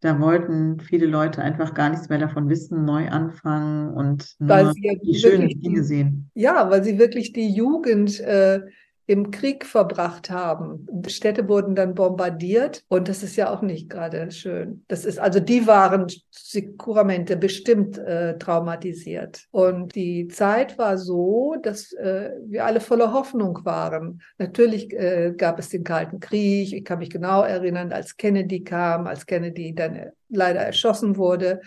da 0.00 0.20
wollten 0.20 0.78
viele 0.80 1.06
Leute 1.06 1.42
einfach 1.42 1.74
gar 1.74 1.90
nichts 1.90 2.08
mehr 2.08 2.18
davon 2.18 2.48
wissen, 2.48 2.84
neu 2.84 3.08
anfangen 3.08 3.94
und 3.94 4.36
nur 4.38 4.72
die 4.72 5.18
schönen 5.18 5.48
Dinge 5.48 5.82
sehen. 5.82 6.30
Ja, 6.34 6.70
weil 6.70 6.84
sie 6.84 6.98
wirklich 6.98 7.32
die 7.32 7.50
Jugend 7.50 8.20
äh, 8.20 8.60
im 9.08 9.30
Krieg 9.30 9.64
verbracht 9.64 10.28
haben. 10.28 10.86
Städte 11.08 11.48
wurden 11.48 11.74
dann 11.74 11.94
bombardiert 11.94 12.84
und 12.88 13.08
das 13.08 13.22
ist 13.22 13.36
ja 13.36 13.50
auch 13.50 13.62
nicht 13.62 13.88
gerade 13.88 14.30
schön. 14.30 14.84
Das 14.86 15.06
ist 15.06 15.18
also 15.18 15.40
die 15.40 15.66
waren 15.66 16.06
Sikuramente 16.30 17.38
bestimmt 17.38 17.96
äh, 17.96 18.36
traumatisiert 18.38 19.46
und 19.50 19.94
die 19.94 20.28
Zeit 20.28 20.76
war 20.76 20.98
so, 20.98 21.56
dass 21.62 21.92
äh, 21.94 22.32
wir 22.46 22.66
alle 22.66 22.80
voller 22.80 23.14
Hoffnung 23.14 23.58
waren. 23.64 24.20
Natürlich 24.36 24.92
äh, 24.92 25.32
gab 25.34 25.58
es 25.58 25.70
den 25.70 25.84
Kalten 25.84 26.20
Krieg. 26.20 26.74
Ich 26.74 26.84
kann 26.84 26.98
mich 26.98 27.10
genau 27.10 27.42
erinnern, 27.42 27.92
als 27.92 28.18
Kennedy 28.18 28.62
kam, 28.62 29.06
als 29.06 29.24
Kennedy 29.24 29.74
dann 29.74 29.96
äh, 29.96 30.10
leider 30.28 30.60
erschossen 30.60 31.16
wurde 31.16 31.62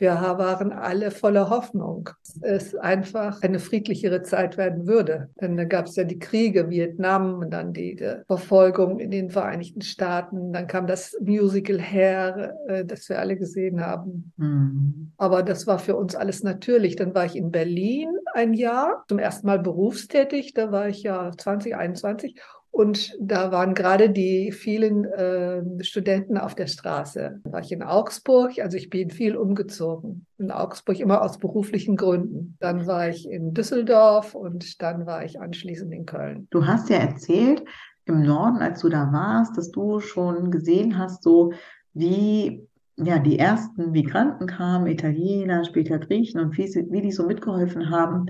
wir 0.00 0.12
waren 0.12 0.72
alle 0.72 1.10
voller 1.10 1.50
Hoffnung, 1.50 2.08
dass 2.22 2.38
es 2.42 2.74
einfach 2.74 3.42
eine 3.42 3.58
friedlichere 3.58 4.22
Zeit 4.22 4.56
werden 4.56 4.86
würde. 4.86 5.28
Denn 5.40 5.56
da 5.56 5.64
gab 5.64 5.86
es 5.86 5.96
ja 5.96 6.04
die 6.04 6.18
Kriege, 6.18 6.70
Vietnam 6.70 7.40
und 7.40 7.50
dann 7.50 7.72
die, 7.72 7.96
die, 7.96 8.22
Verfolgung 8.26 8.98
in 8.98 9.10
den 9.10 9.30
Vereinigten 9.30 9.82
Staaten. 9.82 10.52
Dann 10.52 10.66
kam 10.66 10.86
das 10.86 11.16
Musical 11.20 11.80
Hair, 11.80 12.56
äh, 12.66 12.84
das 12.84 13.08
wir 13.08 13.18
alle 13.18 13.36
gesehen 13.36 13.80
haben. 13.84 14.32
Mhm. 14.36 15.12
Aber 15.18 15.42
das 15.42 15.66
war 15.66 15.78
für 15.78 15.96
uns 15.96 16.14
alles 16.14 16.42
natürlich. 16.42 16.96
Dann 16.96 17.14
war 17.14 17.26
ich 17.26 17.36
in 17.36 17.50
Berlin 17.50 18.08
ein 18.32 18.54
Jahr, 18.54 19.04
zum 19.08 19.18
ersten 19.18 19.46
Mal 19.46 19.58
berufstätig. 19.58 20.54
Da 20.54 20.72
war 20.72 20.88
ich 20.88 21.02
ja 21.02 21.30
2021 21.36 22.40
und 22.70 23.16
da 23.20 23.50
waren 23.50 23.74
gerade 23.74 24.10
die 24.10 24.52
vielen 24.52 25.04
äh, 25.04 25.62
Studenten 25.82 26.38
auf 26.38 26.54
der 26.54 26.68
Straße. 26.68 27.40
Da 27.42 27.52
war 27.52 27.60
ich 27.60 27.72
in 27.72 27.82
Augsburg, 27.82 28.58
also 28.60 28.76
ich 28.76 28.90
bin 28.90 29.10
viel 29.10 29.36
umgezogen. 29.36 30.26
In 30.38 30.50
Augsburg 30.50 31.00
immer 31.00 31.22
aus 31.22 31.38
beruflichen 31.38 31.96
Gründen. 31.96 32.56
Dann 32.60 32.86
war 32.86 33.08
ich 33.08 33.28
in 33.28 33.54
Düsseldorf 33.54 34.34
und 34.34 34.80
dann 34.82 35.04
war 35.04 35.24
ich 35.24 35.40
anschließend 35.40 35.92
in 35.92 36.06
Köln. 36.06 36.46
Du 36.50 36.64
hast 36.64 36.88
ja 36.90 36.96
erzählt 36.98 37.64
im 38.04 38.22
Norden, 38.22 38.58
als 38.58 38.80
du 38.80 38.88
da 38.88 39.12
warst, 39.12 39.56
dass 39.56 39.70
du 39.70 39.98
schon 40.00 40.50
gesehen 40.50 40.96
hast, 40.96 41.22
so 41.24 41.52
wie 41.92 42.66
ja, 42.96 43.18
die 43.18 43.38
ersten 43.38 43.90
Migranten 43.90 44.46
kamen, 44.46 44.86
Italiener, 44.86 45.64
später 45.64 45.98
Griechen 45.98 46.40
und 46.40 46.56
wie, 46.56 46.64
wie 46.90 47.02
die 47.02 47.12
so 47.12 47.26
mitgeholfen 47.26 47.90
haben, 47.90 48.26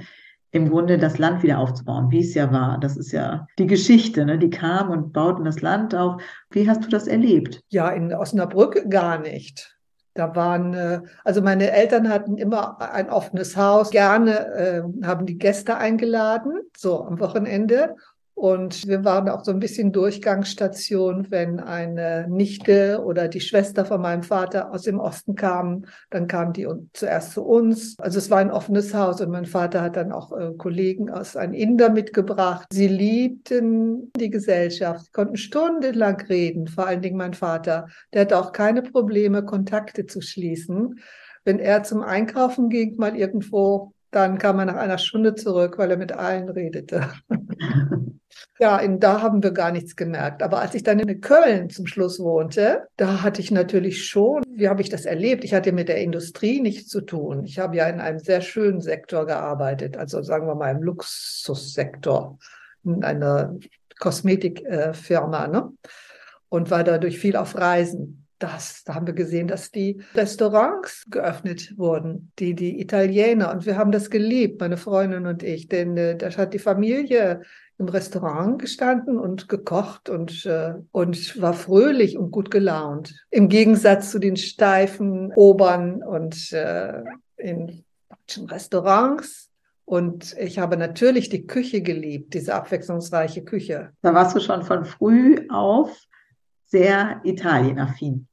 im 0.52 0.69
Grunde 0.69 0.99
das 0.99 1.19
Land 1.19 1.42
wieder 1.42 1.59
aufzubauen, 1.59 2.11
wie 2.11 2.21
es 2.21 2.35
ja 2.35 2.52
war. 2.52 2.78
Das 2.80 2.97
ist 2.97 3.12
ja 3.12 3.47
die 3.59 3.66
Geschichte, 3.66 4.25
ne? 4.25 4.38
Die 4.38 4.50
kamen 4.50 4.90
und 4.90 5.12
bauten 5.12 5.45
das 5.45 5.61
Land 5.61 5.95
auf. 5.95 6.21
Wie 6.50 6.69
hast 6.69 6.85
du 6.85 6.88
das 6.88 7.07
erlebt? 7.07 7.62
Ja, 7.69 7.88
in 7.90 8.12
Osnabrück 8.12 8.90
gar 8.90 9.19
nicht. 9.19 9.76
Da 10.14 10.35
waren, 10.35 10.75
äh, 10.75 11.00
also 11.25 11.40
meine 11.40 11.71
Eltern 11.71 12.09
hatten 12.09 12.37
immer 12.37 12.80
ein 12.80 13.11
offenes 13.11 13.57
Haus, 13.57 13.90
gerne 13.90 14.47
äh, 14.54 15.07
haben 15.07 15.25
die 15.25 15.38
Gäste 15.38 15.76
eingeladen, 15.76 16.52
so 16.76 17.04
am 17.04 17.21
Wochenende. 17.21 17.95
Und 18.40 18.88
wir 18.88 19.04
waren 19.04 19.28
auch 19.28 19.44
so 19.44 19.50
ein 19.50 19.59
bisschen 19.59 19.92
Durchgangsstation, 19.92 21.26
wenn 21.28 21.61
eine 21.61 22.26
Nichte 22.26 23.04
oder 23.04 23.28
die 23.28 23.42
Schwester 23.42 23.85
von 23.85 24.00
meinem 24.00 24.23
Vater 24.23 24.73
aus 24.73 24.85
dem 24.85 24.99
Osten 24.99 25.35
kamen, 25.35 25.87
dann 26.09 26.26
kamen 26.26 26.54
die 26.54 26.66
zuerst 26.94 27.32
zu 27.32 27.44
uns. 27.44 27.99
Also 27.99 28.16
es 28.16 28.30
war 28.30 28.38
ein 28.38 28.50
offenes 28.50 28.94
Haus 28.94 29.20
und 29.20 29.30
mein 29.30 29.44
Vater 29.44 29.82
hat 29.82 29.97
dann 29.97 30.11
auch 30.11 30.32
äh, 30.32 30.54
Kollegen 30.56 31.11
aus 31.11 31.37
einem 31.37 31.52
Inder 31.52 31.90
mitgebracht. 31.90 32.66
Sie 32.73 32.88
liebten 32.88 34.11
die 34.16 34.30
Gesellschaft, 34.30 35.12
konnten 35.12 35.37
stundenlang 35.37 36.18
reden, 36.23 36.66
vor 36.66 36.87
allen 36.87 37.02
Dingen 37.02 37.18
mein 37.18 37.35
Vater. 37.35 37.88
Der 38.14 38.23
hatte 38.23 38.38
auch 38.38 38.52
keine 38.52 38.80
Probleme, 38.80 39.44
Kontakte 39.44 40.06
zu 40.06 40.23
schließen. 40.23 40.99
Wenn 41.44 41.59
er 41.59 41.82
zum 41.82 42.00
Einkaufen 42.00 42.70
ging, 42.70 42.97
mal 42.97 43.18
irgendwo, 43.18 43.92
dann 44.11 44.38
kam 44.38 44.59
er 44.61 44.64
nach 44.64 44.76
einer 44.76 44.97
Stunde 44.97 45.35
zurück, 45.35 45.76
weil 45.76 45.90
er 45.90 45.99
mit 45.99 46.12
allen 46.12 46.49
redete. 46.49 47.06
Ja, 48.61 48.76
in, 48.76 49.00
da 49.00 49.23
haben 49.23 49.43
wir 49.43 49.52
gar 49.52 49.73
nichts 49.73 49.97
gemerkt. 49.97 50.43
Aber 50.43 50.61
als 50.61 50.75
ich 50.75 50.83
dann 50.83 50.99
in 50.99 51.21
Köln 51.23 51.71
zum 51.71 51.87
Schluss 51.87 52.21
wohnte, 52.21 52.88
da 52.99 53.23
hatte 53.23 53.40
ich 53.40 53.50
natürlich 53.50 54.05
schon, 54.07 54.43
wie 54.55 54.69
habe 54.69 54.83
ich 54.83 54.90
das 54.90 55.07
erlebt? 55.07 55.45
Ich 55.45 55.55
hatte 55.55 55.73
mit 55.73 55.88
der 55.88 56.02
Industrie 56.02 56.61
nichts 56.61 56.90
zu 56.90 57.00
tun. 57.00 57.45
Ich 57.45 57.59
habe 57.59 57.76
ja 57.76 57.87
in 57.87 58.00
einem 58.00 58.19
sehr 58.19 58.43
schönen 58.43 58.83
Sektor 58.83 59.25
gearbeitet, 59.25 59.97
also 59.97 60.21
sagen 60.21 60.47
wir 60.47 60.55
mal 60.57 60.73
im 60.76 60.83
Luxussektor, 60.83 62.38
in 62.85 63.02
einer 63.02 63.57
Kosmetikfirma, 63.99 65.49
ne? 65.49 65.73
Und 66.50 66.71
war 66.71 66.85
dadurch 66.85 67.19
viel 67.19 67.37
auf 67.37 67.57
Reisen. 67.57 68.26
Das, 68.38 68.85
da 68.85 68.95
haben 68.95 69.07
wir 69.07 69.14
gesehen, 69.14 69.49
dass 69.49 69.71
die 69.71 70.02
Restaurants 70.14 71.07
geöffnet 71.09 71.79
wurden, 71.79 72.33
die, 72.38 72.55
die 72.55 72.79
Italiener. 72.81 73.52
Und 73.52 73.64
wir 73.64 73.79
haben 73.79 73.93
das 73.93 74.11
geliebt, 74.11 74.61
meine 74.61 74.76
Freundin 74.76 75.26
und 75.26 75.43
ich, 75.43 75.69
denn 75.69 75.97
äh, 75.97 76.17
das 76.17 76.37
hat 76.37 76.52
die 76.52 76.59
Familie 76.59 77.43
im 77.81 77.89
Restaurant 77.89 78.61
gestanden 78.61 79.19
und 79.19 79.49
gekocht 79.49 80.11
und, 80.11 80.45
äh, 80.45 80.75
und 80.93 81.41
war 81.41 81.55
fröhlich 81.55 82.19
und 82.19 82.31
gut 82.31 82.51
gelaunt. 82.51 83.15
Im 83.31 83.49
Gegensatz 83.49 84.11
zu 84.11 84.19
den 84.19 84.37
steifen 84.37 85.33
Obern 85.35 86.03
und 86.03 86.53
äh, 86.53 87.03
in 87.39 87.83
Restaurants. 88.37 89.49
Und 89.87 90.37
ich 90.39 90.59
habe 90.59 90.77
natürlich 90.77 91.31
die 91.31 91.47
Küche 91.47 91.81
geliebt, 91.81 92.35
diese 92.35 92.55
abwechslungsreiche 92.55 93.43
Küche. 93.43 93.91
Da 94.03 94.15
warst 94.15 94.37
du 94.37 94.41
schon 94.41 94.63
von 94.63 94.85
früh 94.85 95.49
auf 95.49 95.91
sehr 96.67 97.21
italienaffin. 97.25 98.29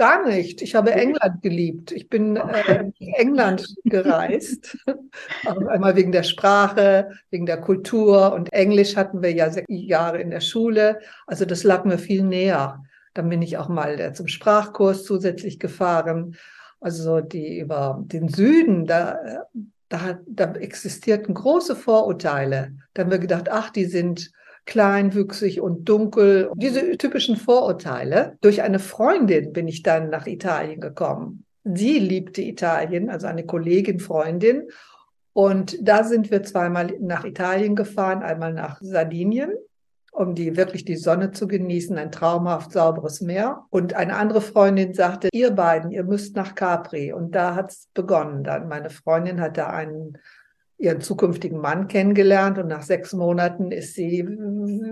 Gar 0.00 0.26
nicht. 0.26 0.62
Ich 0.62 0.74
habe 0.74 0.92
England 0.92 1.42
geliebt. 1.42 1.92
Ich 1.92 2.08
bin 2.08 2.36
äh, 2.36 2.90
England 3.18 3.74
gereist. 3.84 4.78
Einmal 5.44 5.94
wegen 5.94 6.10
der 6.10 6.22
Sprache, 6.22 7.10
wegen 7.28 7.44
der 7.44 7.60
Kultur. 7.60 8.32
Und 8.32 8.50
Englisch 8.50 8.96
hatten 8.96 9.20
wir 9.20 9.30
ja 9.34 9.50
Jahre 9.68 10.22
in 10.22 10.30
der 10.30 10.40
Schule. 10.40 11.00
Also 11.26 11.44
das 11.44 11.64
lag 11.64 11.84
mir 11.84 11.98
viel 11.98 12.22
näher. 12.22 12.82
Dann 13.12 13.28
bin 13.28 13.42
ich 13.42 13.58
auch 13.58 13.68
mal 13.68 14.00
äh, 14.00 14.14
zum 14.14 14.26
Sprachkurs 14.26 15.04
zusätzlich 15.04 15.58
gefahren. 15.58 16.34
Also 16.80 17.20
die 17.20 17.58
über 17.58 18.02
den 18.06 18.28
Süden, 18.28 18.86
da, 18.86 19.18
da, 19.90 20.18
da 20.26 20.54
existierten 20.54 21.34
große 21.34 21.76
Vorurteile. 21.76 22.72
Da 22.94 23.02
haben 23.02 23.10
wir 23.10 23.18
gedacht, 23.18 23.50
ach, 23.50 23.68
die 23.68 23.84
sind 23.84 24.32
kleinwüchsig 24.70 25.60
und 25.60 25.88
dunkel. 25.88 26.50
Diese 26.54 26.96
typischen 26.96 27.36
Vorurteile. 27.36 28.38
Durch 28.40 28.62
eine 28.62 28.78
Freundin 28.78 29.52
bin 29.52 29.66
ich 29.66 29.82
dann 29.82 30.10
nach 30.10 30.26
Italien 30.26 30.80
gekommen. 30.80 31.44
Sie 31.64 31.98
liebte 31.98 32.40
Italien, 32.40 33.10
also 33.10 33.26
eine 33.26 33.44
Kollegin, 33.44 33.98
Freundin. 33.98 34.68
Und 35.32 35.76
da 35.82 36.04
sind 36.04 36.30
wir 36.30 36.44
zweimal 36.44 36.94
nach 37.00 37.24
Italien 37.24 37.74
gefahren, 37.74 38.22
einmal 38.22 38.54
nach 38.54 38.80
Sardinien, 38.80 39.50
um 40.12 40.36
die 40.36 40.56
wirklich 40.56 40.84
die 40.84 40.96
Sonne 40.96 41.32
zu 41.32 41.48
genießen, 41.48 41.98
ein 41.98 42.12
traumhaft 42.12 42.70
sauberes 42.72 43.20
Meer. 43.20 43.64
Und 43.70 43.94
eine 43.94 44.14
andere 44.16 44.40
Freundin 44.40 44.94
sagte, 44.94 45.28
ihr 45.32 45.50
beiden, 45.50 45.90
ihr 45.90 46.04
müsst 46.04 46.36
nach 46.36 46.54
Capri. 46.54 47.12
Und 47.12 47.34
da 47.34 47.56
hat 47.56 47.72
es 47.72 47.88
begonnen 47.92 48.44
dann. 48.44 48.68
Meine 48.68 48.90
Freundin 48.90 49.40
hat 49.40 49.58
da 49.58 49.66
einen 49.66 50.16
ihren 50.80 51.00
zukünftigen 51.00 51.60
Mann 51.60 51.88
kennengelernt 51.88 52.58
und 52.58 52.68
nach 52.68 52.82
sechs 52.82 53.12
Monaten 53.12 53.70
ist 53.70 53.94
sie 53.94 54.26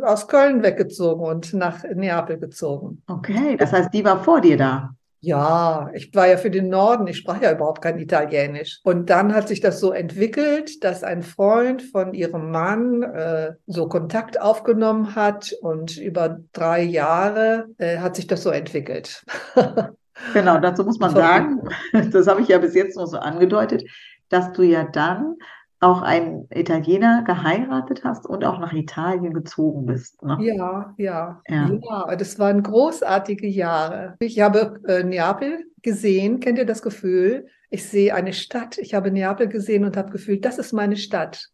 aus 0.02 0.28
Köln 0.28 0.62
weggezogen 0.62 1.24
und 1.24 1.54
nach 1.54 1.82
Neapel 1.82 2.38
gezogen. 2.38 3.02
Okay, 3.08 3.56
das 3.58 3.72
heißt, 3.72 3.92
die 3.92 4.04
war 4.04 4.22
vor 4.22 4.40
dir 4.40 4.56
da. 4.56 4.90
Ja, 5.20 5.90
ich 5.94 6.14
war 6.14 6.28
ja 6.28 6.36
für 6.36 6.50
den 6.50 6.68
Norden, 6.68 7.08
ich 7.08 7.16
sprach 7.16 7.42
ja 7.42 7.50
überhaupt 7.50 7.82
kein 7.82 7.98
Italienisch. 7.98 8.78
Und 8.84 9.10
dann 9.10 9.34
hat 9.34 9.48
sich 9.48 9.60
das 9.60 9.80
so 9.80 9.90
entwickelt, 9.90 10.84
dass 10.84 11.02
ein 11.02 11.22
Freund 11.22 11.82
von 11.82 12.14
ihrem 12.14 12.52
Mann 12.52 13.02
äh, 13.02 13.54
so 13.66 13.88
Kontakt 13.88 14.40
aufgenommen 14.40 15.16
hat 15.16 15.52
und 15.60 15.96
über 15.96 16.38
drei 16.52 16.82
Jahre 16.82 17.66
äh, 17.78 17.98
hat 17.98 18.14
sich 18.14 18.28
das 18.28 18.44
so 18.44 18.50
entwickelt. 18.50 19.24
genau, 20.34 20.58
dazu 20.60 20.84
muss 20.84 21.00
man 21.00 21.10
sagen, 21.10 21.62
das 22.12 22.28
habe 22.28 22.42
ich 22.42 22.48
ja 22.48 22.58
bis 22.58 22.74
jetzt 22.74 22.96
nur 22.96 23.08
so 23.08 23.18
angedeutet, 23.18 23.82
dass 24.28 24.52
du 24.52 24.62
ja 24.62 24.84
dann 24.84 25.34
auch 25.80 26.02
einen 26.02 26.48
Italiener 26.50 27.22
geheiratet 27.24 28.02
hast 28.04 28.26
und 28.26 28.44
auch 28.44 28.58
nach 28.58 28.72
Italien 28.72 29.32
gezogen 29.32 29.86
bist. 29.86 30.22
Ne? 30.22 30.36
Ja, 30.40 30.94
ja, 30.98 31.40
ja, 31.46 31.70
ja. 31.80 32.16
Das 32.16 32.38
waren 32.38 32.62
großartige 32.62 33.46
Jahre. 33.46 34.16
Ich 34.18 34.40
habe 34.40 34.80
äh, 34.88 35.04
Neapel 35.04 35.66
gesehen. 35.82 36.40
Kennt 36.40 36.58
ihr 36.58 36.66
das 36.66 36.82
Gefühl? 36.82 37.46
Ich 37.70 37.88
sehe 37.88 38.14
eine 38.14 38.32
Stadt. 38.32 38.78
Ich 38.78 38.94
habe 38.94 39.10
Neapel 39.10 39.46
gesehen 39.46 39.84
und 39.84 39.96
habe 39.96 40.10
gefühlt, 40.10 40.44
das 40.44 40.58
ist 40.58 40.72
meine 40.72 40.96
Stadt. 40.96 41.48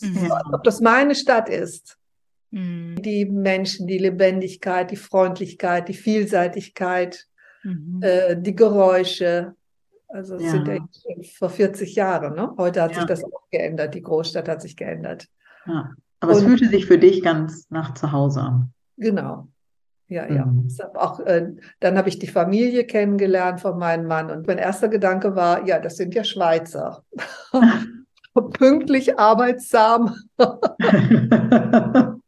Mhm. 0.00 0.30
Ob 0.52 0.62
das 0.62 0.80
meine 0.80 1.16
Stadt 1.16 1.48
ist. 1.48 1.98
Mhm. 2.50 2.96
Die 3.02 3.24
Menschen, 3.24 3.88
die 3.88 3.98
Lebendigkeit, 3.98 4.90
die 4.90 4.96
Freundlichkeit, 4.96 5.88
die 5.88 5.94
Vielseitigkeit, 5.94 7.26
mhm. 7.64 8.00
äh, 8.02 8.36
die 8.40 8.54
Geräusche, 8.54 9.54
also 10.08 10.36
es 10.36 10.42
ja. 10.42 10.50
sind 10.50 10.68
ja 10.68 10.78
vor 11.36 11.50
40 11.50 11.94
Jahren. 11.94 12.34
Ne? 12.34 12.52
Heute 12.56 12.82
hat 12.82 12.92
ja. 12.92 12.98
sich 12.98 13.06
das 13.06 13.24
auch 13.24 13.48
geändert. 13.50 13.94
Die 13.94 14.02
Großstadt 14.02 14.48
hat 14.48 14.62
sich 14.62 14.76
geändert. 14.76 15.28
Ja. 15.66 15.92
Aber 16.20 16.32
Und, 16.32 16.38
es 16.38 16.44
fühlte 16.44 16.68
sich 16.68 16.86
für 16.86 16.98
dich 16.98 17.22
ganz 17.22 17.66
nach 17.70 17.94
zu 17.94 18.10
Hause 18.10 18.40
an. 18.40 18.72
Genau. 18.96 19.48
Ja, 20.08 20.26
ja. 20.26 20.46
Mhm. 20.46 20.68
Auch, 20.94 21.20
äh, 21.20 21.52
dann 21.80 21.98
habe 21.98 22.08
ich 22.08 22.18
die 22.18 22.26
Familie 22.26 22.84
kennengelernt 22.84 23.60
von 23.60 23.78
meinem 23.78 24.06
Mann. 24.06 24.30
Und 24.30 24.46
mein 24.46 24.58
erster 24.58 24.88
Gedanke 24.88 25.36
war, 25.36 25.66
ja, 25.66 25.78
das 25.78 25.96
sind 25.96 26.14
ja 26.14 26.24
Schweizer. 26.24 27.04
Pünktlich, 28.52 29.18
arbeitsam. 29.18 30.14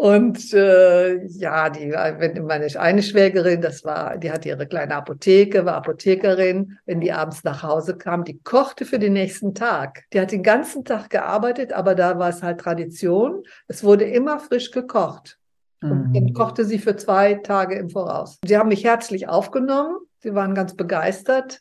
Und 0.00 0.54
äh, 0.54 1.26
ja, 1.26 1.68
die, 1.68 1.90
wenn 1.90 2.46
meine 2.46 2.66
eine 2.80 3.02
Schwägerin, 3.02 3.60
das 3.60 3.84
war, 3.84 4.16
die 4.16 4.32
hatte 4.32 4.48
ihre 4.48 4.66
kleine 4.66 4.94
Apotheke, 4.94 5.66
war 5.66 5.74
Apothekerin. 5.74 6.78
Wenn 6.86 7.02
die 7.02 7.12
abends 7.12 7.44
nach 7.44 7.62
Hause 7.62 7.98
kam, 7.98 8.24
die 8.24 8.38
kochte 8.38 8.86
für 8.86 8.98
den 8.98 9.12
nächsten 9.12 9.54
Tag. 9.54 10.04
Die 10.14 10.18
hat 10.18 10.32
den 10.32 10.42
ganzen 10.42 10.86
Tag 10.86 11.10
gearbeitet, 11.10 11.74
aber 11.74 11.94
da 11.94 12.18
war 12.18 12.30
es 12.30 12.42
halt 12.42 12.60
Tradition. 12.60 13.42
Es 13.68 13.84
wurde 13.84 14.04
immer 14.04 14.40
frisch 14.40 14.70
gekocht. 14.70 15.38
Und 15.82 16.14
dann 16.14 16.24
mhm. 16.24 16.32
kochte 16.32 16.64
sie 16.64 16.78
für 16.78 16.96
zwei 16.96 17.34
Tage 17.34 17.74
im 17.74 17.90
Voraus. 17.90 18.38
Sie 18.46 18.56
haben 18.56 18.70
mich 18.70 18.84
herzlich 18.84 19.28
aufgenommen. 19.28 19.98
Sie 20.20 20.34
waren 20.34 20.54
ganz 20.54 20.76
begeistert, 20.76 21.60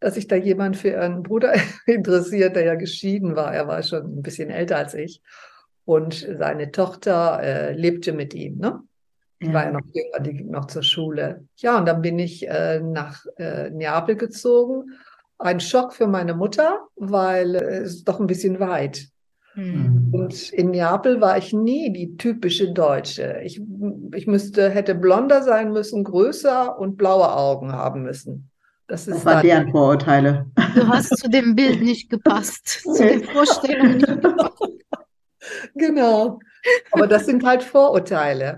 dass 0.00 0.14
sich 0.14 0.26
da 0.26 0.36
jemand 0.36 0.78
für 0.78 0.88
ihren 0.88 1.22
Bruder 1.22 1.52
interessiert, 1.86 2.56
der 2.56 2.64
ja 2.64 2.76
geschieden 2.76 3.36
war. 3.36 3.52
Er 3.52 3.68
war 3.68 3.82
schon 3.82 4.04
ein 4.04 4.22
bisschen 4.22 4.48
älter 4.48 4.78
als 4.78 4.94
ich 4.94 5.20
und 5.84 6.14
seine 6.14 6.70
Tochter 6.70 7.40
äh, 7.42 7.72
lebte 7.72 8.12
mit 8.12 8.34
ihm. 8.34 8.58
Ne? 8.58 8.80
Die 9.40 9.46
ja. 9.48 9.54
war 9.54 9.64
ja 9.64 9.72
noch 9.72 9.86
jünger, 9.92 10.20
die 10.20 10.34
ging 10.34 10.50
noch 10.50 10.66
zur 10.66 10.82
Schule. 10.82 11.44
Ja, 11.56 11.78
und 11.78 11.86
dann 11.86 12.02
bin 12.02 12.18
ich 12.18 12.48
äh, 12.48 12.80
nach 12.80 13.24
äh, 13.36 13.70
Neapel 13.70 14.16
gezogen. 14.16 14.92
Ein 15.38 15.60
Schock 15.60 15.92
für 15.92 16.06
meine 16.06 16.34
Mutter, 16.34 16.80
weil 16.96 17.54
äh, 17.54 17.78
es 17.78 17.96
ist 17.96 18.08
doch 18.08 18.20
ein 18.20 18.26
bisschen 18.26 18.60
weit. 18.60 19.08
Mhm. 19.54 20.08
Und 20.12 20.50
in 20.50 20.70
Neapel 20.70 21.20
war 21.20 21.38
ich 21.38 21.52
nie 21.52 21.92
die 21.92 22.16
typische 22.16 22.72
Deutsche. 22.72 23.40
Ich, 23.44 23.60
ich 24.14 24.26
müsste, 24.26 24.70
hätte 24.70 24.94
blonder 24.94 25.42
sein 25.42 25.72
müssen, 25.72 26.04
größer 26.04 26.78
und 26.78 26.96
blaue 26.96 27.32
Augen 27.34 27.72
haben 27.72 28.02
müssen. 28.02 28.50
Das, 28.86 29.06
ist 29.06 29.16
das 29.16 29.24
waren 29.24 29.42
deren 29.42 29.70
Vorurteile. 29.70 30.46
Du 30.74 30.86
hast 30.88 31.16
zu 31.16 31.28
dem 31.28 31.54
Bild 31.54 31.82
nicht 31.82 32.10
gepasst, 32.10 32.68
zu 32.68 33.02
den 33.02 33.24
Vorstellungen 33.32 33.96
nicht 33.96 34.20
gepasst. 34.20 34.62
Genau. 35.74 36.38
Aber 36.90 37.06
das 37.06 37.26
sind 37.26 37.44
halt 37.44 37.62
Vorurteile. 37.62 38.56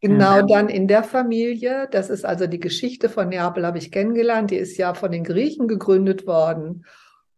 Genau 0.00 0.38
ja. 0.38 0.42
dann 0.42 0.68
in 0.68 0.88
der 0.88 1.04
Familie, 1.04 1.88
das 1.90 2.10
ist 2.10 2.24
also 2.24 2.48
die 2.48 2.58
Geschichte 2.58 3.08
von 3.08 3.28
Neapel, 3.28 3.64
habe 3.64 3.78
ich 3.78 3.92
kennengelernt, 3.92 4.50
die 4.50 4.56
ist 4.56 4.76
ja 4.76 4.94
von 4.94 5.12
den 5.12 5.22
Griechen 5.22 5.68
gegründet 5.68 6.26
worden. 6.26 6.84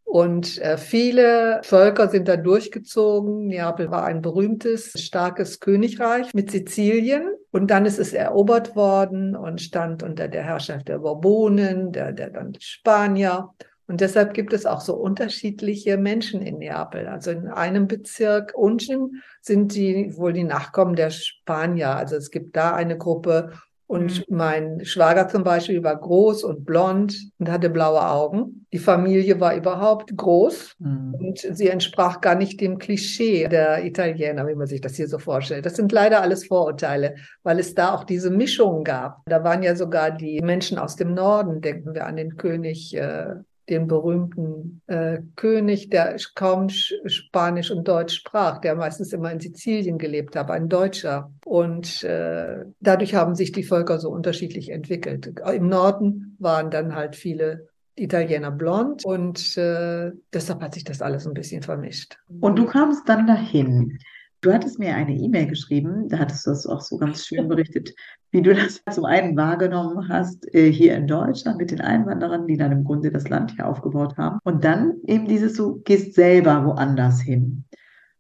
Und 0.05 0.59
äh, 0.59 0.79
viele 0.79 1.61
Völker 1.65 2.09
sind 2.09 2.29
da 2.29 2.37
durchgezogen. 2.37 3.49
Neapel 3.49 3.91
war 3.91 4.05
ein 4.05 4.23
berühmtes, 4.23 4.93
starkes 4.97 5.61
Königreich 5.61 6.33
mit 6.35 6.51
Sizilien. 6.51 7.35
Und 7.51 7.71
dann 7.71 7.85
ist 7.85 7.99
es 7.99 8.13
erobert 8.13 8.77
worden 8.77 9.35
und 9.35 9.61
stand 9.61 10.03
unter 10.03 10.29
der 10.29 10.45
Herrschaft 10.45 10.89
der 10.89 10.99
Bourbonen, 10.99 11.93
der, 11.93 12.13
der 12.13 12.31
dann 12.31 12.57
Spanier. 12.61 13.55
Und 13.87 14.01
deshalb 14.01 14.33
gibt 14.35 14.53
es 14.53 14.65
auch 14.65 14.81
so 14.81 14.95
unterschiedliche 14.95 15.99
Menschen 15.99 16.41
in 16.41 16.59
Neapel. 16.59 17.07
Also 17.07 17.31
in 17.31 17.49
einem 17.49 17.87
Bezirk 17.87 18.53
unten 18.55 19.23
sind 19.43 19.75
die 19.75 20.17
wohl 20.17 20.33
die 20.33 20.45
Nachkommen 20.45 20.97
der 20.97 21.11
Spanier. 21.11 21.91
Also 21.91 22.17
es 22.17 22.31
gibt 22.31 22.57
da 22.57 22.75
eine 22.75 22.97
Gruppe 22.97 23.53
und 23.87 24.29
mhm. 24.31 24.37
mein 24.37 24.85
Schwager 24.85 25.29
zum 25.29 25.45
Beispiel 25.45 25.85
war 25.85 25.97
groß 25.97 26.43
und 26.45 26.65
blond 26.65 27.15
und 27.39 27.51
hatte 27.51 27.69
blaue 27.69 28.09
Augen. 28.09 28.67
Die 28.73 28.79
Familie 28.79 29.39
war 29.41 29.55
überhaupt 29.55 30.17
groß 30.17 30.77
mhm. 30.79 31.15
und 31.19 31.39
sie 31.39 31.69
entsprach 31.69 32.23
gar 32.23 32.35
nicht 32.35 32.61
dem 32.63 32.79
Klischee 32.79 33.47
der 33.47 33.85
Italiener, 33.85 34.47
wie 34.49 34.55
man 34.55 34.67
sich 34.67 34.81
das 34.81 34.97
hier 34.97 35.07
so 35.07 35.19
vorstellt. 35.19 35.67
Das 35.67 35.77
sind 35.77 35.93
leider 35.93 36.23
alles 36.23 36.47
Vorurteile, 36.47 37.17
weil 37.43 37.59
es 37.59 37.75
da 37.75 37.95
auch 37.95 38.05
diese 38.05 38.31
Mischungen 38.31 38.85
gab. 38.85 39.23
Da 39.27 39.45
waren 39.45 39.63
ja 39.63 39.77
sogar 39.77 40.11
die 40.11 40.41
Menschen 40.41 40.79
aus 40.79 40.97
dem 40.97 41.13
Norden, 41.13 41.61
denken 41.61 41.95
wir 41.95 42.07
an 42.07 42.17
den 42.17 42.39
König 42.39 42.97
äh, 42.97 43.35
den 43.69 43.87
berühmten 43.87 44.83
äh, 44.87 45.19
König, 45.37 45.91
der 45.91 46.17
kaum 46.35 46.69
Spanisch 46.69 47.71
und 47.71 47.89
Deutsch 47.89 48.15
sprach, 48.15 48.59
der 48.59 48.75
meistens 48.75 49.13
immer 49.13 49.33
in 49.33 49.41
Sizilien 49.41 49.99
gelebt 49.99 50.37
hat, 50.37 50.51
ein 50.51 50.69
Deutscher. 50.69 51.33
Und 51.45 52.05
äh, 52.05 52.65
dadurch 52.81 53.15
haben 53.15 53.35
sich 53.35 53.53
die 53.53 53.65
Völker 53.65 53.99
so 53.99 54.11
unterschiedlich 54.11 54.71
entwickelt. 54.71 55.41
Im 55.53 55.69
Norden 55.69 56.37
waren 56.39 56.71
dann 56.71 56.95
halt 56.95 57.17
viele 57.17 57.69
Italiener 57.97 58.51
blond 58.51 59.05
und 59.05 59.57
äh, 59.57 60.11
deshalb 60.33 60.61
hat 60.63 60.75
sich 60.75 60.85
das 60.85 61.01
alles 61.01 61.27
ein 61.27 61.35
bisschen 61.35 61.63
vermischt. 61.63 62.19
Und 62.41 62.59
du 62.59 62.67
kamst 62.67 63.09
dann 63.09 63.27
dahin. 63.27 63.99
Du 64.45 64.53
hattest 64.53 64.79
mir 64.79 64.95
eine 64.95 65.17
E-Mail 65.17 65.47
geschrieben, 65.47 66.07
da 66.11 66.19
hattest 66.19 66.45
du 66.45 66.51
das 66.51 66.67
auch 66.67 66.83
so 66.83 66.99
ganz 66.99 67.25
schön 67.25 67.49
berichtet, 67.49 67.95
wie 68.31 68.43
du 68.43 68.55
das 68.55 68.83
zum 68.95 69.07
einen 69.07 69.35
wahrgenommen 69.39 70.07
hast 70.11 70.55
äh, 70.55 70.71
hier 70.71 70.97
in 70.97 71.07
Deutschland 71.07 71.57
mit 71.57 71.71
den 71.71 71.81
Einwanderern, 71.81 72.47
die 72.47 72.59
dann 72.59 72.71
im 72.71 72.85
Grunde 72.85 73.11
das 73.11 73.27
Land 73.31 73.53
hier 73.53 73.67
aufgebaut 73.67 74.19
haben. 74.19 74.41
Und 74.45 74.63
dann 74.63 74.97
eben 75.07 75.27
dieses, 75.27 75.55
du 75.55 75.81
gehst 75.85 76.13
selber 76.13 76.63
woanders 76.67 77.23
hin. 77.23 77.65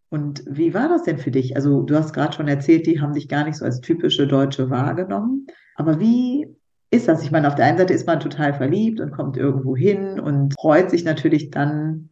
Und 0.08 0.42
wie 0.48 0.72
war 0.72 0.88
das 0.88 1.02
denn 1.02 1.18
für 1.18 1.30
dich? 1.30 1.56
Also 1.56 1.82
du 1.82 1.94
hast 1.94 2.14
gerade 2.14 2.32
schon 2.32 2.48
erzählt, 2.48 2.86
die 2.86 3.02
haben 3.02 3.12
dich 3.12 3.28
gar 3.28 3.44
nicht 3.44 3.58
so 3.58 3.66
als 3.66 3.82
typische 3.82 4.26
Deutsche 4.26 4.70
wahrgenommen. 4.70 5.46
Aber 5.74 6.00
wie 6.00 6.48
ist 6.90 7.06
das? 7.06 7.22
Ich 7.22 7.32
meine, 7.32 7.48
auf 7.48 7.54
der 7.54 7.66
einen 7.66 7.76
Seite 7.76 7.92
ist 7.92 8.06
man 8.06 8.20
total 8.20 8.54
verliebt 8.54 8.98
und 8.98 9.10
kommt 9.10 9.36
irgendwo 9.36 9.76
hin 9.76 10.18
und 10.18 10.54
freut 10.58 10.88
sich 10.88 11.04
natürlich 11.04 11.50
dann. 11.50 12.08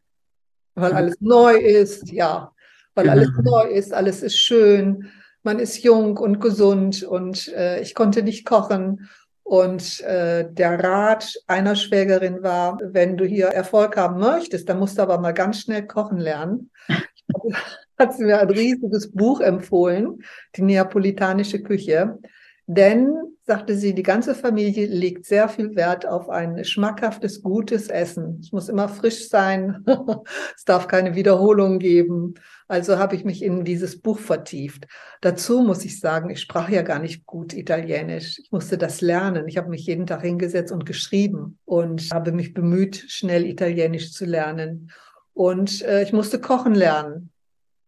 Weil 0.74 0.92
alles 0.92 1.18
neu 1.20 1.54
ist, 1.54 2.12
ja 2.12 2.52
weil 2.94 3.04
genau. 3.04 3.16
alles 3.16 3.30
neu 3.42 3.68
ist, 3.70 3.94
alles 3.94 4.22
ist 4.22 4.36
schön, 4.36 5.10
man 5.42 5.58
ist 5.58 5.82
jung 5.82 6.16
und 6.18 6.40
gesund 6.40 7.02
und 7.02 7.48
äh, 7.48 7.80
ich 7.80 7.94
konnte 7.94 8.22
nicht 8.22 8.44
kochen. 8.44 9.08
Und 9.44 10.00
äh, 10.02 10.48
der 10.50 10.82
Rat 10.82 11.34
einer 11.48 11.74
Schwägerin 11.74 12.42
war, 12.42 12.78
wenn 12.80 13.16
du 13.16 13.24
hier 13.24 13.48
Erfolg 13.48 13.96
haben 13.96 14.20
möchtest, 14.20 14.68
dann 14.68 14.78
musst 14.78 14.98
du 14.98 15.02
aber 15.02 15.18
mal 15.18 15.34
ganz 15.34 15.60
schnell 15.60 15.86
kochen 15.86 16.18
lernen. 16.18 16.70
hat 17.98 18.14
sie 18.14 18.24
mir 18.24 18.40
ein 18.40 18.50
riesiges 18.50 19.10
Buch 19.10 19.40
empfohlen, 19.40 20.22
die 20.56 20.62
neapolitanische 20.62 21.62
Küche. 21.62 22.18
Denn, 22.66 23.14
sagte 23.42 23.76
sie, 23.76 23.94
die 23.94 24.04
ganze 24.04 24.34
Familie 24.34 24.86
legt 24.86 25.26
sehr 25.26 25.48
viel 25.48 25.74
Wert 25.74 26.06
auf 26.06 26.28
ein 26.28 26.64
schmackhaftes, 26.64 27.42
gutes 27.42 27.88
Essen. 27.88 28.38
Es 28.40 28.52
muss 28.52 28.68
immer 28.68 28.88
frisch 28.88 29.28
sein. 29.28 29.84
es 30.56 30.64
darf 30.64 30.86
keine 30.86 31.14
Wiederholung 31.14 31.78
geben. 31.78 32.34
Also 32.68 32.98
habe 32.98 33.16
ich 33.16 33.24
mich 33.24 33.42
in 33.42 33.64
dieses 33.64 34.00
Buch 34.00 34.18
vertieft. 34.18 34.86
Dazu 35.20 35.62
muss 35.62 35.84
ich 35.84 36.00
sagen, 36.00 36.30
ich 36.30 36.40
sprach 36.40 36.68
ja 36.68 36.82
gar 36.82 36.98
nicht 36.98 37.26
gut 37.26 37.52
Italienisch. 37.52 38.38
Ich 38.38 38.50
musste 38.50 38.78
das 38.78 39.00
lernen. 39.00 39.48
Ich 39.48 39.56
habe 39.56 39.68
mich 39.68 39.86
jeden 39.86 40.06
Tag 40.06 40.22
hingesetzt 40.22 40.72
und 40.72 40.86
geschrieben 40.86 41.58
und 41.64 42.08
habe 42.12 42.32
mich 42.32 42.54
bemüht, 42.54 43.04
schnell 43.08 43.44
Italienisch 43.44 44.12
zu 44.12 44.24
lernen. 44.24 44.90
Und 45.34 45.82
äh, 45.82 46.02
ich 46.02 46.12
musste 46.12 46.40
kochen 46.40 46.74
lernen. 46.74 47.30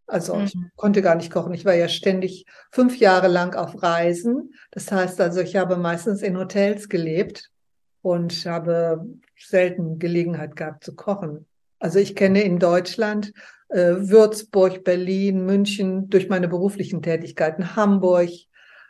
Also 0.07 0.37
mhm. 0.37 0.45
ich 0.45 0.55
konnte 0.77 1.03
gar 1.03 1.15
nicht 1.15 1.33
kochen. 1.33 1.55
Ich 1.55 1.65
war 1.65 1.75
ja 1.75 1.89
ständig 1.89 2.47
fünf 2.71 2.99
Jahre 2.99 3.29
lang 3.29 3.55
auf 3.55 3.83
Reisen. 3.83 4.55
Das 4.71 4.91
heißt 4.91 5.21
also, 5.21 5.41
ich 5.41 5.57
habe 5.57 5.77
meistens 5.77 6.23
in 6.23 6.37
Hotels 6.37 6.89
gelebt 6.89 7.51
und 8.03 8.45
habe 8.45 9.07
selten 9.39 9.99
Gelegenheit 9.99 10.57
gehabt 10.57 10.85
zu 10.85 10.95
kochen. 10.95 11.47
Also 11.79 11.99
ich 11.99 12.15
kenne 12.15 12.43
in 12.43 12.59
Deutschland 12.59 13.33
äh, 13.69 13.95
Würzburg, 13.99 14.85
Berlin, 14.85 15.45
München 15.45 16.09
durch 16.09 16.29
meine 16.29 16.49
beruflichen 16.49 17.03
Tätigkeiten, 17.03 17.77
Hamburg. 17.77 18.31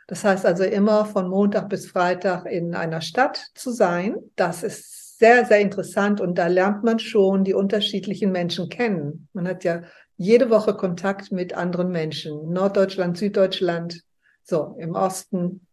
Das 0.07 0.23
heißt 0.23 0.45
also 0.45 0.63
immer 0.63 1.05
von 1.05 1.27
Montag 1.27 1.69
bis 1.69 1.87
Freitag 1.87 2.45
in 2.45 2.75
einer 2.75 3.01
Stadt 3.01 3.37
zu 3.55 3.71
sein. 3.71 4.17
Das 4.35 4.63
ist 4.63 5.17
sehr, 5.17 5.45
sehr 5.45 5.59
interessant 5.59 6.21
und 6.21 6.37
da 6.37 6.47
lernt 6.47 6.83
man 6.83 6.99
schon 6.99 7.43
die 7.43 7.53
unterschiedlichen 7.53 8.31
Menschen 8.31 8.69
kennen. 8.69 9.27
Man 9.33 9.47
hat 9.47 9.63
ja 9.63 9.81
jede 10.17 10.49
Woche 10.49 10.73
Kontakt 10.73 11.31
mit 11.31 11.53
anderen 11.53 11.89
Menschen. 11.89 12.51
Norddeutschland, 12.51 13.17
Süddeutschland, 13.17 14.01
so 14.43 14.75
im 14.79 14.93
Osten. 14.95 15.65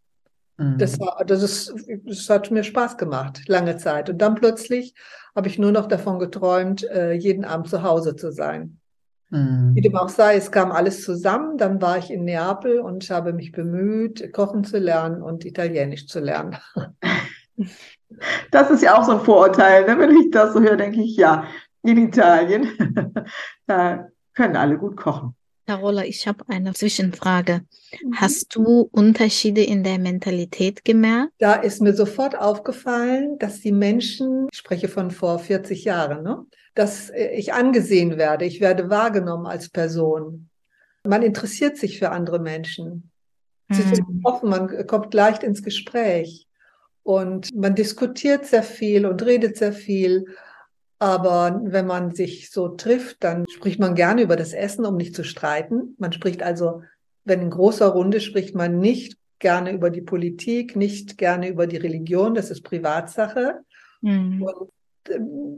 Mhm. 0.56 0.78
Das, 0.78 0.98
war, 0.98 1.24
das, 1.24 1.42
ist, 1.42 1.74
das 2.04 2.28
hat 2.28 2.50
mir 2.50 2.64
Spaß 2.64 2.96
gemacht, 2.96 3.42
lange 3.48 3.76
Zeit. 3.76 4.10
Und 4.10 4.18
dann 4.18 4.34
plötzlich 4.34 4.94
habe 5.34 5.48
ich 5.48 5.58
nur 5.58 5.72
noch 5.72 5.88
davon 5.88 6.18
geträumt, 6.18 6.84
äh, 6.84 7.12
jeden 7.12 7.44
Abend 7.44 7.68
zu 7.68 7.82
Hause 7.82 8.16
zu 8.16 8.32
sein. 8.32 8.80
Mhm. 9.32 9.74
Wie 9.74 9.80
dem 9.80 9.96
auch 9.96 10.10
sei, 10.10 10.36
es 10.36 10.52
kam 10.52 10.70
alles 10.70 11.02
zusammen. 11.02 11.56
Dann 11.56 11.80
war 11.80 11.98
ich 11.98 12.10
in 12.10 12.24
Neapel 12.24 12.80
und 12.80 13.08
habe 13.10 13.32
mich 13.32 13.50
bemüht, 13.50 14.32
kochen 14.32 14.62
zu 14.62 14.78
lernen 14.78 15.22
und 15.22 15.44
Italienisch 15.44 16.06
zu 16.06 16.20
lernen. 16.20 16.58
Das 18.50 18.70
ist 18.70 18.82
ja 18.82 18.98
auch 18.98 19.04
so 19.04 19.12
ein 19.12 19.20
Vorurteil. 19.20 19.86
Ne? 19.86 19.98
Wenn 19.98 20.16
ich 20.16 20.30
das 20.30 20.52
so 20.52 20.60
höre, 20.60 20.76
denke 20.76 21.00
ich, 21.00 21.16
ja, 21.16 21.46
in 21.82 21.96
Italien, 21.96 22.68
da 23.66 24.08
können 24.34 24.56
alle 24.56 24.76
gut 24.76 24.96
kochen. 24.96 25.34
Carola, 25.66 26.04
ich 26.04 26.26
habe 26.26 26.44
eine 26.48 26.74
Zwischenfrage. 26.74 27.62
Mhm. 28.02 28.16
Hast 28.16 28.54
du 28.54 28.88
Unterschiede 28.92 29.62
in 29.62 29.82
der 29.82 29.98
Mentalität 29.98 30.84
gemerkt? 30.84 31.32
Da 31.38 31.54
ist 31.54 31.80
mir 31.80 31.94
sofort 31.94 32.36
aufgefallen, 32.38 33.38
dass 33.38 33.60
die 33.60 33.72
Menschen, 33.72 34.48
ich 34.52 34.58
spreche 34.58 34.88
von 34.88 35.10
vor 35.10 35.38
40 35.38 35.84
Jahren, 35.84 36.22
ne, 36.22 36.44
dass 36.74 37.10
ich 37.10 37.52
angesehen 37.52 38.16
werde, 38.16 38.44
ich 38.44 38.60
werde 38.60 38.90
wahrgenommen 38.90 39.46
als 39.46 39.68
Person. 39.68 40.48
Man 41.04 41.22
interessiert 41.22 41.76
sich 41.76 41.98
für 41.98 42.10
andere 42.10 42.38
Menschen. 42.38 43.10
Sie 43.70 43.82
sind 43.82 44.08
mhm. 44.08 44.20
offen, 44.24 44.50
man 44.50 44.86
kommt 44.86 45.14
leicht 45.14 45.42
ins 45.42 45.62
Gespräch 45.62 46.46
und 47.02 47.54
man 47.54 47.74
diskutiert 47.74 48.46
sehr 48.46 48.62
viel 48.62 49.06
und 49.06 49.24
redet 49.24 49.56
sehr 49.56 49.72
viel. 49.72 50.26
Aber 50.98 51.60
wenn 51.64 51.86
man 51.86 52.14
sich 52.14 52.50
so 52.50 52.68
trifft, 52.68 53.24
dann 53.24 53.44
spricht 53.48 53.80
man 53.80 53.94
gerne 53.94 54.22
über 54.22 54.36
das 54.36 54.52
Essen, 54.52 54.84
um 54.84 54.96
nicht 54.96 55.16
zu 55.16 55.24
streiten. 55.24 55.96
Man 55.98 56.12
spricht 56.12 56.42
also, 56.42 56.82
wenn 57.24 57.40
in 57.40 57.50
großer 57.50 57.88
Runde 57.88 58.20
spricht 58.20 58.54
man 58.54 58.78
nicht 58.78 59.16
gerne 59.38 59.72
über 59.72 59.90
die 59.90 60.02
Politik, 60.02 60.76
nicht 60.76 61.18
gerne 61.18 61.48
über 61.48 61.66
die 61.66 61.76
Religion, 61.76 62.34
das 62.34 62.50
ist 62.50 62.62
Privatsache. 62.62 63.60
Mhm. 64.00 64.42
Und 64.42 64.70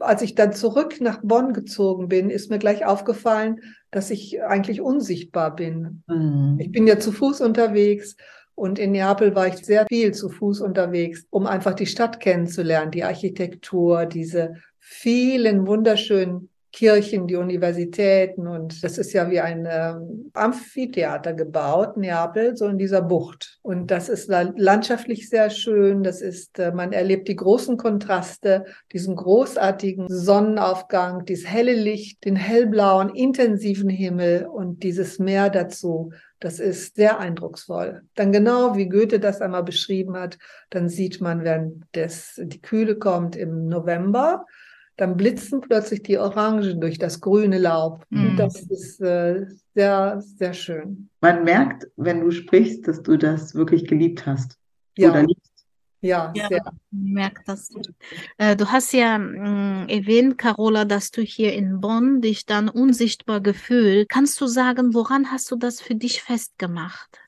als 0.00 0.22
ich 0.22 0.35
dann 0.35 0.52
zurück 0.52 1.00
nach 1.00 1.20
Bonn 1.22 1.52
gezogen 1.52 2.09
bin, 2.09 2.30
ist 2.30 2.50
mir 2.50 2.59
gleich 2.59 2.85
aufgefallen, 2.85 3.61
dass 3.90 4.11
ich 4.11 4.42
eigentlich 4.42 4.80
unsichtbar 4.80 5.54
bin. 5.54 6.02
Mhm. 6.07 6.57
Ich 6.59 6.72
bin 6.72 6.87
ja 6.87 6.98
zu 6.98 7.12
Fuß 7.12 7.40
unterwegs 7.40 8.16
und 8.54 8.78
in 8.78 8.92
Neapel 8.92 9.35
war 9.35 9.48
ich 9.48 9.57
sehr 9.57 9.87
viel 9.88 10.12
zu 10.12 10.28
Fuß 10.28 10.61
unterwegs, 10.61 11.26
um 11.30 11.46
einfach 11.46 11.74
die 11.74 11.87
Stadt 11.87 12.20
kennenzulernen, 12.20 12.90
die 12.90 13.04
Architektur, 13.04 14.07
diese 14.07 14.54
vielen 14.78 15.66
wunderschönen 15.66 16.50
Kirchen, 16.74 17.28
die 17.28 17.37
Universitäten 17.37 18.48
und 18.48 18.82
das 18.82 18.98
ist 18.98 19.12
ja 19.12 19.30
wie 19.30 19.38
ein 19.38 19.64
ähm, 19.70 20.30
Amphitheater 20.34 21.32
gebaut, 21.32 21.96
Neapel, 21.96 22.56
so 22.56 22.66
in 22.66 22.78
dieser 22.78 23.00
Bucht. 23.00 23.60
Und 23.62 23.92
das 23.92 24.08
ist 24.08 24.28
landschaftlich 24.28 25.28
sehr 25.28 25.50
schön. 25.50 26.02
Das 26.02 26.20
ist, 26.20 26.58
äh, 26.58 26.72
man 26.72 26.92
erlebt 26.92 27.28
die 27.28 27.37
großen 27.37 27.76
Kontraste, 27.76 28.64
diesen 28.92 29.14
großartigen 29.14 30.08
Sonnenaufgang, 30.08 31.24
dieses 31.24 31.46
helle 31.46 31.74
Licht, 31.74 32.24
den 32.24 32.34
hellblauen, 32.34 33.08
intensiven 33.10 33.88
Himmel 33.88 34.46
und 34.46 34.82
dieses 34.82 35.20
Meer 35.20 35.50
dazu. 35.50 36.10
Das 36.40 36.58
ist 36.58 36.96
sehr 36.96 37.20
eindrucksvoll. 37.20 38.02
Dann 38.16 38.32
genau 38.32 38.76
wie 38.76 38.88
Goethe 38.88 39.20
das 39.20 39.40
einmal 39.40 39.62
beschrieben 39.62 40.16
hat, 40.16 40.38
dann 40.70 40.88
sieht 40.88 41.20
man, 41.20 41.44
wenn 41.44 41.84
das, 41.92 42.34
die 42.42 42.60
Kühle 42.60 42.96
kommt 42.96 43.37
im 43.37 43.68
November, 43.68 44.44
dann 44.96 45.16
blitzen 45.16 45.61
plötzlich 45.61 46.02
die 46.02 46.18
Orangen 46.18 46.80
durch 46.80 46.98
das 46.98 47.20
grüne 47.20 47.59
Laub. 47.59 48.04
Mhm. 48.11 48.37
Das 48.37 48.61
ist 48.62 49.00
äh, 49.00 49.46
sehr, 49.74 50.20
sehr 50.20 50.52
schön. 50.52 51.09
Man 51.20 51.44
merkt, 51.44 51.88
wenn 51.96 52.20
du 52.20 52.30
sprichst, 52.30 52.87
dass 52.87 53.02
du 53.02 53.16
das 53.16 53.54
wirklich 53.54 53.87
geliebt 53.87 54.26
hast. 54.26 54.57
Ja. 54.96 55.11
Oder 55.11 55.22
liebst. 55.22 55.52
Ja, 56.00 56.33
ja 56.37 56.48
sehr. 56.48 56.62
merkt 56.90 57.48
das. 57.48 57.70
Äh, 58.37 58.57
du 58.57 58.70
hast 58.70 58.92
ja 58.92 59.18
mm, 59.18 59.88
erwähnt, 59.88 60.37
Carola, 60.37 60.85
dass 60.85 61.11
du 61.11 61.22
hier 61.22 61.54
in 61.54 61.80
Bonn 61.80 62.20
dich 62.20 62.44
dann 62.44 62.68
unsichtbar 62.68 63.40
gefühlt. 63.40 64.11
Kannst 64.11 64.38
du 64.40 64.46
sagen, 64.46 64.92
woran 64.92 65.30
hast 65.30 65.50
du 65.50 65.57
das 65.57 65.80
für 65.80 65.94
dich 65.94 66.22
festgemacht? 66.22 67.20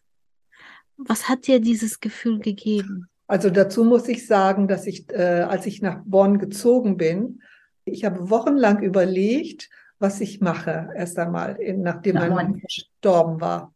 Was 0.98 1.26
hat 1.28 1.46
dir 1.46 1.58
dieses 1.58 2.00
Gefühl 2.00 2.38
gegeben? 2.38 3.08
Also 3.26 3.48
dazu 3.48 3.82
muss 3.82 4.08
ich 4.08 4.26
sagen, 4.26 4.68
dass 4.68 4.86
ich, 4.86 5.10
äh, 5.10 5.46
als 5.48 5.64
ich 5.64 5.80
nach 5.80 6.02
Bonn 6.04 6.38
gezogen 6.38 6.98
bin, 6.98 7.40
ich 7.86 8.04
habe 8.04 8.28
wochenlang 8.28 8.82
überlegt, 8.82 9.70
was 9.98 10.20
ich 10.20 10.40
mache, 10.40 10.90
erst 10.94 11.18
einmal, 11.18 11.56
nachdem 11.78 12.16
mein 12.16 12.34
Mann 12.34 12.60
verstorben 12.60 13.40
war. 13.40 13.72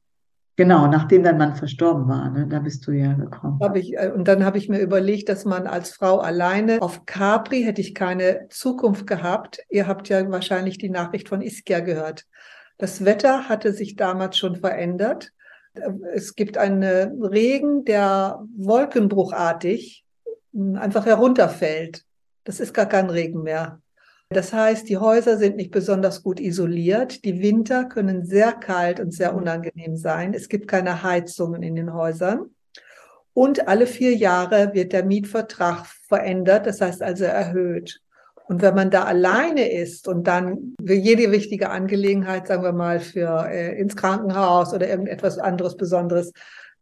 Genau, 0.57 0.87
nachdem 0.89 1.23
dein 1.23 1.39
Mann 1.39 1.57
verstorben 1.57 2.07
war, 2.07 2.29
ne, 2.31 2.47
da 2.47 2.59
bist 2.59 2.87
du 2.87 2.91
ja 2.93 3.15
gekommen. 3.15 3.59
Hab 3.63 3.77
ich, 3.77 3.97
äh, 3.97 4.11
und 4.15 4.29
dann 4.29 4.45
habe 4.45 4.59
ich 4.59 4.69
mir 4.69 4.81
überlegt, 4.81 5.31
dass 5.31 5.47
man 5.47 5.67
als 5.67 5.93
Frau 5.93 6.19
alleine 6.19 6.83
auf 6.83 7.07
Capri 7.07 7.63
hätte 7.63 7.81
ich 7.81 7.95
keine 7.95 8.47
Zukunft 8.51 9.07
gehabt. 9.07 9.65
Ihr 9.71 9.87
habt 9.87 10.11
ja 10.11 10.31
wahrscheinlich 10.31 10.77
die 10.77 10.91
Nachricht 10.91 11.31
von 11.31 11.41
Ischia 11.41 11.81
gehört. 11.81 12.27
Das 12.77 13.07
Wetter 13.07 13.49
hatte 13.49 13.73
sich 13.73 13.97
damals 13.97 14.37
schon 14.37 14.57
verändert. 14.57 15.33
Es 16.13 16.35
gibt 16.35 16.59
einen 16.59 17.23
Regen, 17.23 17.87
der 17.87 18.45
wolkenbruchartig 18.55 20.05
hm, 20.53 20.77
einfach 20.77 21.07
herunterfällt. 21.07 22.05
Das 22.45 22.61
ist 22.61 22.75
gar 22.75 22.87
kein 22.87 23.09
Regen 23.09 23.43
mehr. 23.43 23.81
Das 24.33 24.53
heißt, 24.53 24.89
die 24.89 24.99
Häuser 24.99 25.39
sind 25.39 25.57
nicht 25.57 25.73
besonders 25.73 26.23
gut 26.23 26.39
isoliert. 26.39 27.25
Die 27.25 27.43
Winter 27.43 27.85
können 27.87 28.25
sehr 28.25 28.53
kalt 28.53 29.01
und 29.01 29.13
sehr 29.13 29.35
unangenehm 29.35 29.97
sein. 29.97 30.35
Es 30.35 30.49
gibt 30.49 30.69
keine 30.69 31.03
Heizungen 31.03 31.65
in 31.65 31.75
den 31.75 31.93
Häusern. 31.93 32.51
Und 33.35 33.67
alle 33.67 33.89
vier 33.89 34.15
Jahre 34.15 34.73
wird 34.73 34.93
der 34.93 35.05
Mietvertrag 35.05 35.85
verändert, 35.87 36.67
das 36.67 36.81
heißt 36.81 37.03
also 37.03 37.25
erhöht. 37.25 38.01
Und 38.47 38.63
wenn 38.63 38.75
man 38.75 38.91
da 38.91 39.05
alleine 39.05 39.71
ist 39.71 40.07
und 40.07 40.27
dann 40.29 40.75
für 40.85 40.95
jede 40.95 41.33
wichtige 41.33 41.71
Angelegenheit, 41.71 42.47
sagen 42.47 42.63
wir 42.63 42.73
mal, 42.73 43.01
für 43.01 43.49
äh, 43.49 43.81
ins 43.81 43.97
Krankenhaus 43.97 44.73
oder 44.73 44.89
irgendetwas 44.89 45.39
anderes 45.39 45.77
Besonderes, 45.77 46.33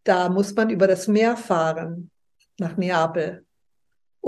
da 0.05 0.29
muss 0.29 0.55
man 0.55 0.69
über 0.69 0.87
das 0.87 1.09
Meer 1.09 1.37
fahren 1.37 2.11
nach 2.59 2.77
Neapel. 2.77 3.45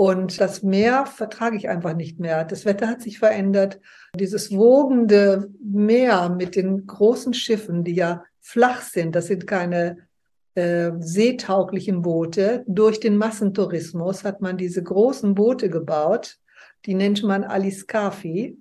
Und 0.01 0.41
das 0.41 0.63
Meer 0.63 1.05
vertrage 1.05 1.55
ich 1.55 1.69
einfach 1.69 1.95
nicht 1.95 2.19
mehr. 2.19 2.43
Das 2.43 2.65
Wetter 2.65 2.87
hat 2.87 3.03
sich 3.03 3.19
verändert. 3.19 3.79
Dieses 4.15 4.49
wogende 4.49 5.51
Meer 5.63 6.29
mit 6.29 6.55
den 6.55 6.87
großen 6.87 7.35
Schiffen, 7.35 7.83
die 7.83 7.93
ja 7.93 8.23
flach 8.39 8.81
sind, 8.81 9.15
das 9.15 9.27
sind 9.27 9.45
keine 9.45 9.97
äh, 10.55 10.89
seetauglichen 10.97 12.01
Boote. 12.01 12.63
Durch 12.65 12.99
den 12.99 13.15
Massentourismus 13.15 14.23
hat 14.23 14.41
man 14.41 14.57
diese 14.57 14.81
großen 14.81 15.35
Boote 15.35 15.69
gebaut. 15.69 16.39
Die 16.87 16.95
nennt 16.95 17.21
man 17.21 17.43
Aliscafi. 17.43 18.57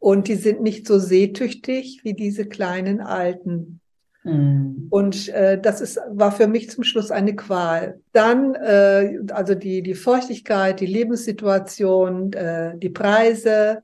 Und 0.00 0.26
die 0.26 0.34
sind 0.34 0.60
nicht 0.60 0.88
so 0.88 0.98
seetüchtig 0.98 2.00
wie 2.02 2.14
diese 2.14 2.46
kleinen 2.46 3.00
alten. 3.00 3.80
Mhm. 4.28 4.86
Und 4.90 5.28
äh, 5.28 5.60
das 5.60 5.80
ist, 5.80 6.00
war 6.10 6.32
für 6.32 6.46
mich 6.46 6.70
zum 6.70 6.84
Schluss 6.84 7.10
eine 7.10 7.34
Qual. 7.34 8.00
Dann, 8.12 8.54
äh, 8.54 9.18
also 9.32 9.54
die, 9.54 9.82
die 9.82 9.94
Feuchtigkeit, 9.94 10.80
die 10.80 10.86
Lebenssituation, 10.86 12.32
äh, 12.32 12.76
die 12.76 12.90
Preise 12.90 13.82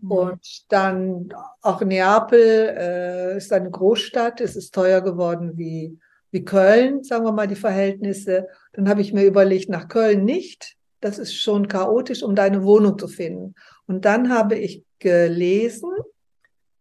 mhm. 0.00 0.10
und 0.10 0.72
dann 0.72 1.28
auch 1.62 1.80
Neapel 1.82 2.40
äh, 2.40 3.36
ist 3.36 3.52
eine 3.52 3.70
Großstadt. 3.70 4.40
Es 4.40 4.56
ist 4.56 4.74
teuer 4.74 5.00
geworden 5.00 5.52
wie, 5.56 5.98
wie 6.30 6.44
Köln, 6.44 7.02
sagen 7.02 7.24
wir 7.24 7.32
mal, 7.32 7.48
die 7.48 7.56
Verhältnisse. 7.56 8.48
Dann 8.72 8.88
habe 8.88 9.00
ich 9.00 9.12
mir 9.12 9.24
überlegt, 9.24 9.68
nach 9.68 9.88
Köln 9.88 10.24
nicht. 10.24 10.76
Das 11.00 11.18
ist 11.18 11.34
schon 11.34 11.68
chaotisch, 11.68 12.22
um 12.22 12.34
deine 12.34 12.64
Wohnung 12.64 12.98
zu 12.98 13.08
finden. 13.08 13.54
Und 13.86 14.04
dann 14.04 14.30
habe 14.30 14.56
ich 14.56 14.82
gelesen, 14.98 15.90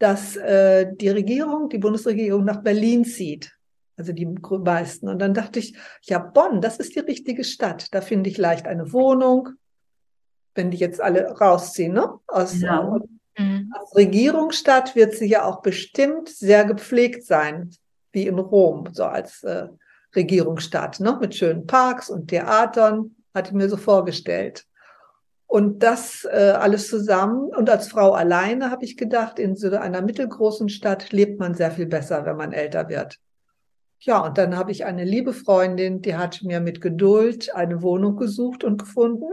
dass 0.05 0.35
äh, 0.35 0.85
die 0.95 1.09
Regierung, 1.09 1.67
die 1.67 1.79
Bundesregierung 1.79 2.45
nach 2.45 2.61
Berlin 2.61 3.05
zieht. 3.05 3.57
Also 3.97 4.13
die 4.13 4.27
meisten. 4.27 5.09
Und 5.09 5.17
dann 5.17 5.33
dachte 5.33 5.57
ich, 5.57 5.75
ja, 6.03 6.19
Bonn, 6.19 6.61
das 6.61 6.77
ist 6.77 6.95
die 6.95 6.99
richtige 6.99 7.43
Stadt. 7.43 7.87
Da 7.91 8.01
finde 8.01 8.29
ich 8.29 8.37
leicht 8.37 8.67
eine 8.67 8.93
Wohnung, 8.93 9.49
wenn 10.53 10.69
die 10.69 10.77
jetzt 10.77 11.01
alle 11.01 11.31
rausziehen. 11.31 11.93
Ne? 11.93 12.07
Aus, 12.27 12.61
ja. 12.61 12.99
mhm. 13.35 13.73
als 13.73 13.95
Regierungsstadt 13.95 14.95
wird 14.95 15.15
sie 15.15 15.25
ja 15.25 15.43
auch 15.43 15.63
bestimmt 15.63 16.29
sehr 16.29 16.65
gepflegt 16.65 17.23
sein, 17.25 17.71
wie 18.11 18.27
in 18.27 18.37
Rom, 18.37 18.87
so 18.91 19.05
als 19.05 19.41
äh, 19.41 19.69
Regierungsstadt, 20.15 20.99
ne? 20.99 21.17
mit 21.19 21.33
schönen 21.33 21.65
Parks 21.65 22.11
und 22.11 22.27
Theatern, 22.27 23.15
hatte 23.33 23.49
ich 23.49 23.55
mir 23.55 23.69
so 23.69 23.77
vorgestellt. 23.77 24.67
Und 25.47 25.83
das 25.83 26.25
äh, 26.25 26.53
alles 26.57 26.89
zusammen. 26.89 27.49
Und 27.55 27.69
als 27.69 27.87
Frau 27.87 28.13
alleine 28.13 28.71
habe 28.71 28.83
ich 28.83 28.97
gedacht, 28.97 29.39
in 29.39 29.55
so 29.55 29.69
einer 29.69 30.01
mittelgroßen 30.01 30.69
Stadt 30.69 31.11
lebt 31.11 31.39
man 31.39 31.53
sehr 31.53 31.71
viel 31.71 31.85
besser, 31.85 32.25
wenn 32.25 32.35
man 32.35 32.51
älter 32.51 32.89
wird. 32.89 33.19
Ja, 33.99 34.19
und 34.19 34.37
dann 34.37 34.55
habe 34.57 34.71
ich 34.71 34.85
eine 34.85 35.03
liebe 35.03 35.33
Freundin, 35.33 36.01
die 36.01 36.15
hat 36.15 36.41
mir 36.43 36.59
mit 36.59 36.81
Geduld 36.81 37.55
eine 37.55 37.81
Wohnung 37.81 38.17
gesucht 38.17 38.63
und 38.63 38.77
gefunden. 38.77 39.29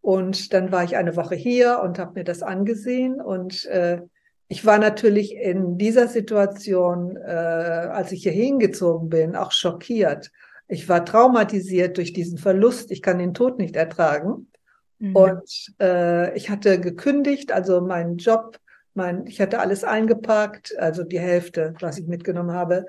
Und 0.00 0.52
dann 0.52 0.72
war 0.72 0.84
ich 0.84 0.96
eine 0.96 1.16
Woche 1.16 1.34
hier 1.34 1.80
und 1.82 1.98
habe 1.98 2.12
mir 2.14 2.24
das 2.24 2.42
angesehen. 2.42 3.20
Und 3.20 3.66
äh, 3.66 4.00
ich 4.48 4.64
war 4.64 4.78
natürlich 4.78 5.34
in 5.34 5.76
dieser 5.76 6.08
Situation, 6.08 7.16
äh, 7.16 7.30
als 7.30 8.12
ich 8.12 8.22
hier 8.22 8.32
hingezogen 8.32 9.10
bin, 9.10 9.36
auch 9.36 9.52
schockiert. 9.52 10.30
Ich 10.68 10.88
war 10.88 11.04
traumatisiert 11.04 11.96
durch 11.96 12.12
diesen 12.12 12.38
Verlust. 12.38 12.90
Ich 12.90 13.02
kann 13.02 13.18
den 13.18 13.34
Tod 13.34 13.58
nicht 13.58 13.76
ertragen. 13.76 14.50
Mhm. 14.98 15.16
Und 15.16 15.74
äh, 15.80 16.36
ich 16.36 16.50
hatte 16.50 16.80
gekündigt, 16.80 17.52
also 17.52 17.80
meinen 17.80 18.18
Job, 18.18 18.58
mein, 18.94 19.26
ich 19.26 19.40
hatte 19.40 19.60
alles 19.60 19.84
eingepackt, 19.84 20.76
also 20.78 21.04
die 21.04 21.20
Hälfte, 21.20 21.74
was 21.80 21.98
ich 21.98 22.06
mitgenommen 22.06 22.52
habe. 22.52 22.86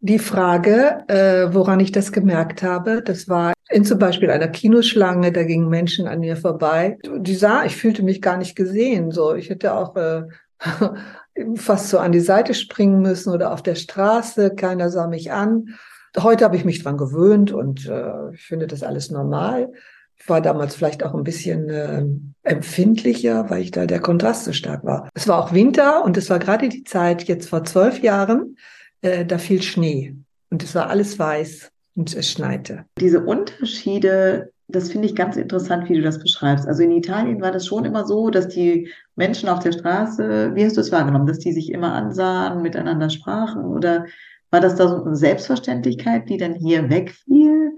Die 0.00 0.18
Frage, 0.18 1.04
äh, 1.08 1.54
woran 1.54 1.80
ich 1.80 1.92
das 1.92 2.12
gemerkt 2.12 2.62
habe, 2.62 3.02
das 3.02 3.28
war 3.28 3.54
in 3.70 3.84
zum 3.84 3.98
Beispiel 3.98 4.30
einer 4.30 4.48
Kinoschlange, 4.48 5.32
da 5.32 5.42
gingen 5.42 5.68
Menschen 5.68 6.06
an 6.06 6.20
mir 6.20 6.36
vorbei. 6.36 6.98
Die 7.18 7.34
sah, 7.34 7.64
ich 7.64 7.76
fühlte 7.76 8.02
mich 8.02 8.22
gar 8.22 8.36
nicht 8.36 8.54
gesehen. 8.54 9.10
So, 9.10 9.34
ich 9.34 9.50
hätte 9.50 9.74
auch 9.74 9.96
äh, 9.96 10.24
fast 11.56 11.88
so 11.88 11.98
an 11.98 12.12
die 12.12 12.20
Seite 12.20 12.54
springen 12.54 13.00
müssen 13.00 13.32
oder 13.32 13.52
auf 13.52 13.62
der 13.62 13.74
Straße. 13.74 14.54
Keiner 14.54 14.90
sah 14.90 15.06
mich 15.06 15.32
an. 15.32 15.74
Heute 16.16 16.44
habe 16.44 16.56
ich 16.56 16.64
mich 16.64 16.82
dran 16.82 16.96
gewöhnt 16.96 17.52
und 17.52 17.86
äh, 17.86 18.30
ich 18.32 18.46
finde 18.46 18.66
das 18.66 18.82
alles 18.82 19.10
normal. 19.10 19.72
Ich 20.18 20.28
war 20.28 20.40
damals 20.40 20.74
vielleicht 20.74 21.04
auch 21.04 21.14
ein 21.14 21.24
bisschen 21.24 21.68
äh, 21.68 22.04
empfindlicher, 22.42 23.48
weil 23.50 23.62
ich 23.62 23.70
da 23.70 23.86
der 23.86 24.00
Kontrast 24.00 24.44
so 24.44 24.52
stark 24.52 24.84
war. 24.84 25.08
Es 25.14 25.28
war 25.28 25.38
auch 25.38 25.52
Winter 25.52 26.04
und 26.04 26.16
es 26.16 26.30
war 26.30 26.38
gerade 26.38 26.68
die 26.68 26.84
Zeit, 26.84 27.24
jetzt 27.24 27.48
vor 27.48 27.64
zwölf 27.64 28.02
Jahren, 28.02 28.56
äh, 29.02 29.24
da 29.24 29.38
fiel 29.38 29.62
Schnee 29.62 30.16
und 30.50 30.62
es 30.62 30.74
war 30.74 30.88
alles 30.88 31.18
weiß 31.18 31.70
und 31.94 32.14
es 32.14 32.30
schneite. 32.30 32.84
Diese 32.98 33.20
Unterschiede, 33.24 34.52
das 34.68 34.90
finde 34.90 35.06
ich 35.06 35.14
ganz 35.14 35.36
interessant, 35.36 35.88
wie 35.88 35.94
du 35.94 36.02
das 36.02 36.18
beschreibst. 36.18 36.66
Also 36.66 36.82
in 36.82 36.92
Italien 36.92 37.40
war 37.40 37.52
das 37.52 37.66
schon 37.66 37.84
immer 37.84 38.06
so, 38.06 38.30
dass 38.30 38.48
die 38.48 38.90
Menschen 39.14 39.48
auf 39.48 39.60
der 39.60 39.72
Straße, 39.72 40.52
wie 40.54 40.64
hast 40.64 40.76
du 40.76 40.80
es 40.80 40.92
wahrgenommen, 40.92 41.26
dass 41.26 41.38
die 41.38 41.52
sich 41.52 41.70
immer 41.70 41.92
ansahen, 41.92 42.62
miteinander 42.62 43.10
sprachen 43.10 43.64
oder 43.64 44.06
war 44.50 44.60
das 44.60 44.76
da 44.76 44.88
so 44.88 45.04
eine 45.04 45.16
Selbstverständlichkeit, 45.16 46.28
die 46.28 46.36
dann 46.36 46.54
hier 46.54 46.88
wegfiel? 46.88 47.76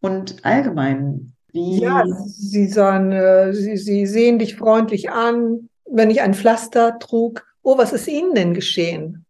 Und 0.00 0.44
allgemein, 0.44 1.32
wie? 1.54 1.80
Ja, 1.80 2.04
sie 2.26 2.66
sagen, 2.66 3.12
äh, 3.12 3.54
sie, 3.54 3.76
sie 3.76 4.06
sehen 4.06 4.38
dich 4.38 4.56
freundlich 4.56 5.10
an. 5.10 5.70
Wenn 5.88 6.10
ich 6.10 6.20
ein 6.20 6.34
Pflaster 6.34 6.98
trug, 6.98 7.46
oh, 7.62 7.78
was 7.78 7.92
ist 7.92 8.08
Ihnen 8.08 8.34
denn 8.34 8.54
geschehen? 8.54 9.24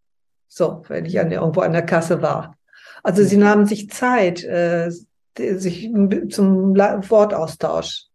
So, 0.49 0.83
wenn 0.89 1.05
ich 1.05 1.21
an, 1.21 1.31
irgendwo 1.31 1.61
an 1.61 1.73
der 1.73 1.85
Kasse 1.85 2.23
war. 2.23 2.57
Also 3.03 3.23
sie 3.23 3.37
nahmen 3.37 3.67
sich 3.67 3.91
Zeit, 3.91 4.43
äh, 4.45 4.91
sich 5.37 5.91
zum 6.31 6.75
Wortaustausch. 6.77 8.07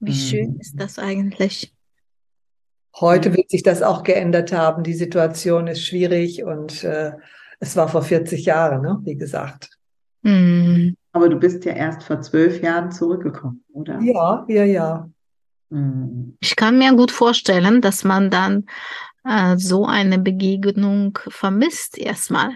Wie 0.00 0.14
schön 0.14 0.58
ist 0.58 0.74
das 0.78 0.98
eigentlich? 0.98 1.72
Heute 3.00 3.34
wird 3.34 3.48
sich 3.50 3.62
das 3.62 3.82
auch 3.82 4.02
geändert 4.02 4.52
haben. 4.52 4.82
Die 4.82 4.94
Situation 4.94 5.68
ist 5.68 5.82
schwierig 5.82 6.42
und 6.44 6.84
äh, 6.84 7.12
es 7.60 7.76
war 7.76 7.88
vor 7.88 8.02
40 8.02 8.44
Jahren, 8.44 8.82
ne? 8.82 9.00
wie 9.04 9.16
gesagt. 9.16 9.78
Mhm. 10.22 10.96
Aber 11.12 11.28
du 11.28 11.36
bist 11.36 11.64
ja 11.64 11.72
erst 11.72 12.02
vor 12.04 12.20
zwölf 12.20 12.62
Jahren 12.62 12.90
zurückgekommen, 12.90 13.64
oder? 13.72 14.00
Ja, 14.00 14.44
ja, 14.48 14.64
ja. 14.64 15.10
Mhm. 15.68 16.36
Ich 16.40 16.56
kann 16.56 16.78
mir 16.78 16.94
gut 16.94 17.10
vorstellen, 17.10 17.80
dass 17.80 18.04
man 18.04 18.30
dann 18.30 18.66
äh, 19.24 19.56
so 19.56 19.86
eine 19.86 20.18
Begegnung 20.18 21.18
vermisst 21.28 21.98
erstmal. 21.98 22.50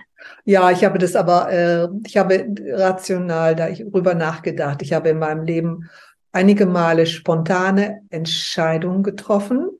Ja, 0.45 0.71
ich 0.71 0.85
habe 0.85 0.99
das 0.99 1.15
aber, 1.15 1.51
äh, 1.53 1.89
ich 2.07 2.17
habe 2.17 2.47
rational 2.73 3.55
darüber 3.55 4.15
nachgedacht. 4.15 4.83
Ich 4.83 4.93
habe 4.93 5.11
in 5.11 5.19
meinem 5.19 5.45
Leben 5.45 5.89
einige 6.33 6.67
Male 6.67 7.07
spontane 7.07 8.03
Entscheidungen 8.11 9.03
getroffen. 9.03 9.71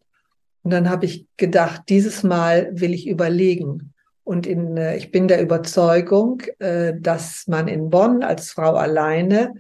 Und 0.63 0.71
dann 0.71 0.91
habe 0.91 1.07
ich 1.07 1.27
gedacht, 1.37 1.83
dieses 1.89 2.23
Mal 2.23 2.71
will 2.73 2.93
ich 2.93 3.07
überlegen. 3.07 3.93
Und 4.27 4.45
in, 4.47 4.77
äh, 4.77 4.97
ich 4.97 5.13
bin 5.13 5.29
der 5.29 5.41
Überzeugung, 5.41 6.43
äh, 6.59 6.95
dass 6.99 7.47
man 7.47 7.69
in 7.69 7.91
Bonn 7.91 8.25
als 8.25 8.51
Frau 8.51 8.75
alleine 8.75 9.55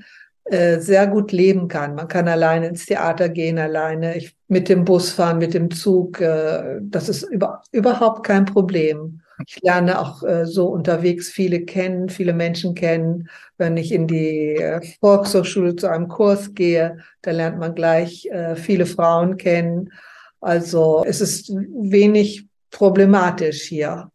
äh, 0.44 0.81
sehr 0.81 1.07
gut 1.07 1.31
leben 1.31 1.68
kann. 1.68 1.94
Man 1.94 2.09
kann 2.09 2.26
alleine 2.26 2.66
ins 2.66 2.85
Theater 2.85 3.29
gehen, 3.29 3.59
alleine 3.59 4.20
mit 4.48 4.68
dem 4.68 4.85
Bus 4.85 5.12
fahren, 5.12 5.38
mit 5.38 5.55
dem 5.55 5.70
Zug. 5.70 6.18
Das 6.18 7.09
ist 7.09 7.22
über, 7.22 7.62
überhaupt 7.72 8.24
kein 8.24 8.44
Problem. 8.44 9.20
Ich 9.46 9.61
lerne 9.62 10.00
auch 10.00 10.22
äh, 10.22 10.46
so 10.46 10.66
unterwegs 10.68 11.29
viele 11.29 11.61
kennen, 11.61 12.09
viele 12.09 12.33
Menschen 12.33 12.74
kennen. 12.74 13.29
Wenn 13.59 13.76
ich 13.76 13.92
in 13.92 14.07
die 14.07 14.57
äh, 14.57 14.81
Volkshochschule 15.00 15.76
zu 15.76 15.88
einem 15.88 16.09
Kurs 16.09 16.55
gehe, 16.55 16.98
da 17.22 17.33
lernt 17.33 17.59
man 17.59 17.74
gleich 17.74 18.26
äh, 18.26 18.57
viele 18.57 18.87
Frauen 18.87 19.37
kennen. 19.37 19.92
Also 20.40 21.05
es 21.07 21.20
ist 21.20 21.50
wenig 21.55 22.46
problematisch 22.70 23.62
hier, 23.62 24.11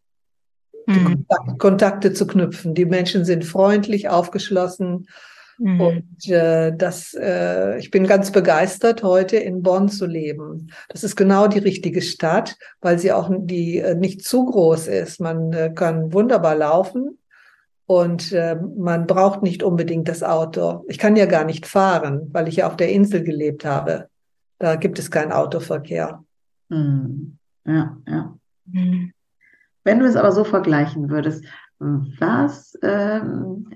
mhm. 0.86 1.04
Kontakte, 1.04 1.56
Kontakte 1.58 2.12
zu 2.12 2.26
knüpfen. 2.26 2.74
Die 2.74 2.84
Menschen 2.84 3.24
sind 3.24 3.44
freundlich, 3.44 4.08
aufgeschlossen. 4.08 5.06
Mhm. 5.58 5.80
Und 5.80 6.28
äh, 6.28 6.72
das, 6.76 7.14
äh, 7.14 7.78
ich 7.78 7.90
bin 7.90 8.06
ganz 8.06 8.32
begeistert, 8.32 9.02
heute 9.02 9.36
in 9.36 9.62
Bonn 9.62 9.88
zu 9.88 10.06
leben. 10.06 10.72
Das 10.88 11.04
ist 11.04 11.16
genau 11.16 11.46
die 11.46 11.58
richtige 11.58 12.02
Stadt, 12.02 12.56
weil 12.80 12.98
sie 12.98 13.12
auch 13.12 13.30
die 13.30 13.78
äh, 13.78 13.94
nicht 13.94 14.24
zu 14.24 14.44
groß 14.44 14.88
ist. 14.88 15.20
Man 15.20 15.52
äh, 15.52 15.72
kann 15.74 16.12
wunderbar 16.12 16.56
laufen 16.56 17.18
und 17.86 18.32
äh, 18.32 18.56
man 18.56 19.06
braucht 19.06 19.42
nicht 19.42 19.62
unbedingt 19.62 20.08
das 20.08 20.22
Auto. 20.22 20.84
Ich 20.88 20.98
kann 20.98 21.16
ja 21.16 21.26
gar 21.26 21.44
nicht 21.44 21.66
fahren, 21.66 22.30
weil 22.32 22.48
ich 22.48 22.56
ja 22.56 22.66
auf 22.66 22.76
der 22.76 22.90
Insel 22.90 23.22
gelebt 23.22 23.64
habe. 23.64 24.08
Da 24.58 24.76
gibt 24.76 24.98
es 24.98 25.10
keinen 25.10 25.32
Autoverkehr. 25.32 26.24
Mhm. 26.68 27.38
Ja, 27.66 27.96
ja. 28.08 28.38
Mhm. 28.66 29.12
Wenn 29.84 29.98
du 29.98 30.06
es 30.06 30.16
aber 30.16 30.32
so 30.32 30.44
vergleichen 30.44 31.10
würdest, 31.10 31.44
was 31.78 32.78
ähm, 32.82 33.70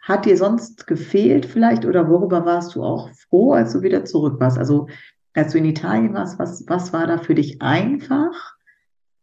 hat 0.00 0.24
dir 0.24 0.36
sonst 0.36 0.86
gefehlt 0.86 1.46
vielleicht 1.46 1.84
oder 1.84 2.08
worüber 2.08 2.44
warst 2.44 2.74
du 2.74 2.82
auch 2.82 3.10
froh, 3.10 3.52
als 3.52 3.72
du 3.72 3.82
wieder 3.82 4.04
zurück 4.04 4.40
warst? 4.40 4.58
Also 4.58 4.88
als 5.34 5.52
du 5.52 5.58
in 5.58 5.64
Italien 5.64 6.14
warst, 6.14 6.38
was, 6.38 6.64
was 6.68 6.92
war 6.92 7.06
da 7.06 7.18
für 7.18 7.34
dich 7.34 7.62
einfach? 7.62 8.56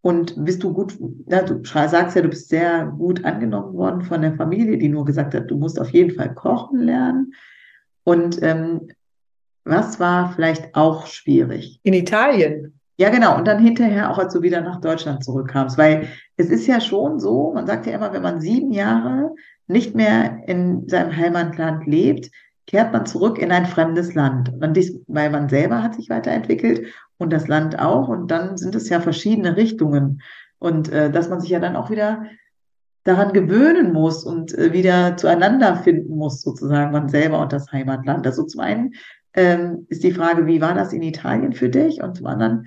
Und 0.01 0.45
bist 0.45 0.63
du 0.63 0.73
gut, 0.73 0.97
na, 1.25 1.41
du 1.41 1.61
sagst 1.65 2.15
ja, 2.15 2.21
du 2.21 2.29
bist 2.29 2.47
sehr 2.47 2.85
gut 2.85 3.25
angenommen 3.25 3.73
worden 3.73 4.01
von 4.01 4.21
der 4.21 4.33
Familie, 4.35 4.77
die 4.77 4.87
nur 4.87 5.03
gesagt 5.03 5.33
hat, 5.33 5.51
du 5.51 5.57
musst 5.57 5.79
auf 5.79 5.89
jeden 5.89 6.15
Fall 6.15 6.33
kochen 6.33 6.79
lernen. 6.79 7.33
Und 8.05 8.41
ähm, 8.41 8.87
was 9.65 9.99
war 9.99 10.31
vielleicht 10.31 10.73
auch 10.73 11.05
schwierig? 11.05 11.81
In 11.83 11.93
Italien. 11.93 12.78
Ja, 12.99 13.09
genau. 13.09 13.37
Und 13.37 13.47
dann 13.47 13.59
hinterher 13.59 14.11
auch, 14.11 14.17
als 14.17 14.33
du 14.33 14.41
wieder 14.41 14.59
nach 14.59 14.81
Deutschland 14.81 15.23
zurückkamst. 15.23 15.77
Weil 15.77 16.09
es 16.35 16.49
ist 16.49 16.67
ja 16.67 16.81
schon 16.81 17.17
so, 17.17 17.53
man 17.53 17.65
sagt 17.65 17.85
ja 17.85 17.93
immer, 17.93 18.11
wenn 18.11 18.21
man 18.21 18.41
sieben 18.41 18.73
Jahre 18.73 19.33
nicht 19.67 19.95
mehr 19.95 20.41
in 20.47 20.85
seinem 20.89 21.15
Heimatland 21.15 21.87
lebt, 21.87 22.29
kehrt 22.67 22.91
man 22.91 23.05
zurück 23.05 23.37
in 23.39 23.53
ein 23.53 23.65
fremdes 23.67 24.15
Land. 24.15 24.51
Dies, 24.75 24.99
weil 25.07 25.29
man 25.29 25.47
selber 25.47 25.81
hat 25.81 25.95
sich 25.95 26.09
weiterentwickelt 26.09 26.87
und 27.17 27.31
das 27.31 27.47
Land 27.47 27.79
auch. 27.79 28.09
Und 28.09 28.31
dann 28.31 28.57
sind 28.57 28.75
es 28.75 28.89
ja 28.89 28.99
verschiedene 28.99 29.55
Richtungen. 29.55 30.21
Und 30.57 30.91
äh, 30.91 31.09
dass 31.09 31.29
man 31.29 31.39
sich 31.39 31.51
ja 31.51 31.59
dann 31.61 31.77
auch 31.77 31.89
wieder 31.89 32.25
daran 33.05 33.31
gewöhnen 33.31 33.93
muss 33.93 34.25
und 34.25 34.53
äh, 34.57 34.73
wieder 34.73 35.15
zueinander 35.15 35.77
finden 35.77 36.17
muss, 36.17 36.41
sozusagen, 36.41 36.91
man 36.91 37.07
selber 37.07 37.39
und 37.39 37.53
das 37.53 37.71
Heimatland. 37.71 38.27
Also 38.27 38.43
zum 38.43 38.59
einen 38.59 38.93
ähm, 39.35 39.85
ist 39.87 40.03
die 40.03 40.11
Frage, 40.11 40.47
wie 40.47 40.59
war 40.59 40.73
das 40.73 40.91
in 40.91 41.01
Italien 41.01 41.53
für 41.53 41.69
dich? 41.69 42.03
Und 42.03 42.17
zum 42.17 42.25
anderen, 42.25 42.65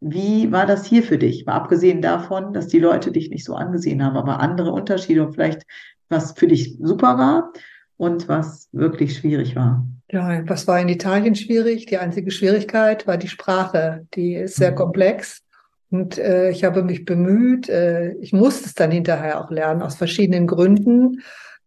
wie 0.00 0.50
war 0.50 0.66
das 0.66 0.86
hier 0.86 1.02
für 1.02 1.18
dich? 1.18 1.46
Mal 1.46 1.54
abgesehen 1.54 2.00
davon, 2.02 2.52
dass 2.52 2.68
die 2.68 2.78
Leute 2.78 3.12
dich 3.12 3.30
nicht 3.30 3.44
so 3.44 3.54
angesehen 3.54 4.02
haben, 4.04 4.16
aber 4.16 4.40
andere 4.40 4.72
Unterschiede 4.72 5.24
und 5.24 5.34
vielleicht 5.34 5.62
was 6.08 6.32
für 6.32 6.46
dich 6.46 6.76
super 6.80 7.18
war 7.18 7.52
und 7.96 8.28
was 8.28 8.68
wirklich 8.72 9.16
schwierig 9.16 9.54
war? 9.56 9.86
Ja, 10.10 10.42
was 10.48 10.66
war 10.66 10.80
in 10.80 10.88
Italien 10.88 11.34
schwierig? 11.34 11.86
Die 11.86 11.98
einzige 11.98 12.30
Schwierigkeit 12.30 13.06
war 13.06 13.16
die 13.16 13.28
Sprache. 13.28 14.06
Die 14.14 14.34
ist 14.34 14.56
sehr 14.56 14.72
mhm. 14.72 14.76
komplex. 14.76 15.42
Und 15.90 16.18
äh, 16.18 16.50
ich 16.50 16.64
habe 16.64 16.82
mich 16.82 17.04
bemüht, 17.04 17.68
äh, 17.68 18.12
ich 18.14 18.32
musste 18.32 18.66
es 18.66 18.74
dann 18.74 18.90
hinterher 18.90 19.40
auch 19.40 19.50
lernen, 19.50 19.82
aus 19.82 19.96
verschiedenen 19.96 20.46
Gründen. 20.46 21.22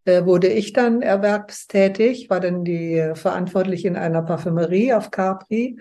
Äh, 0.06 0.26
wurde 0.26 0.48
ich 0.48 0.74
dann 0.74 1.02
erwerbstätig, 1.02 2.30
war 2.30 2.41
dann 2.41 2.65
die 2.65 2.96
äh, 2.96 3.15
verantwortlich 3.15 3.86
in 3.86 3.96
einer 3.96 4.22
Parfümerie 4.22 4.93
auf 4.93 5.12
Capri. 5.12 5.78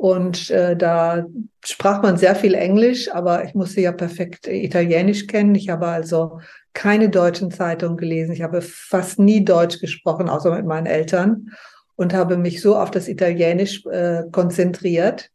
Und 0.00 0.48
äh, 0.48 0.78
da 0.78 1.26
sprach 1.62 2.00
man 2.00 2.16
sehr 2.16 2.34
viel 2.34 2.54
Englisch, 2.54 3.12
aber 3.12 3.44
ich 3.44 3.54
musste 3.54 3.82
ja 3.82 3.92
perfekt 3.92 4.46
Italienisch 4.46 5.26
kennen. 5.26 5.54
Ich 5.54 5.68
habe 5.68 5.88
also 5.88 6.40
keine 6.72 7.10
deutschen 7.10 7.50
Zeitungen 7.50 7.98
gelesen. 7.98 8.32
Ich 8.32 8.40
habe 8.40 8.62
fast 8.62 9.18
nie 9.18 9.44
Deutsch 9.44 9.78
gesprochen, 9.78 10.30
außer 10.30 10.56
mit 10.56 10.64
meinen 10.64 10.86
Eltern 10.86 11.50
und 11.96 12.14
habe 12.14 12.38
mich 12.38 12.62
so 12.62 12.76
auf 12.76 12.90
das 12.90 13.08
Italienisch 13.08 13.84
äh, 13.92 14.22
konzentriert. 14.32 15.28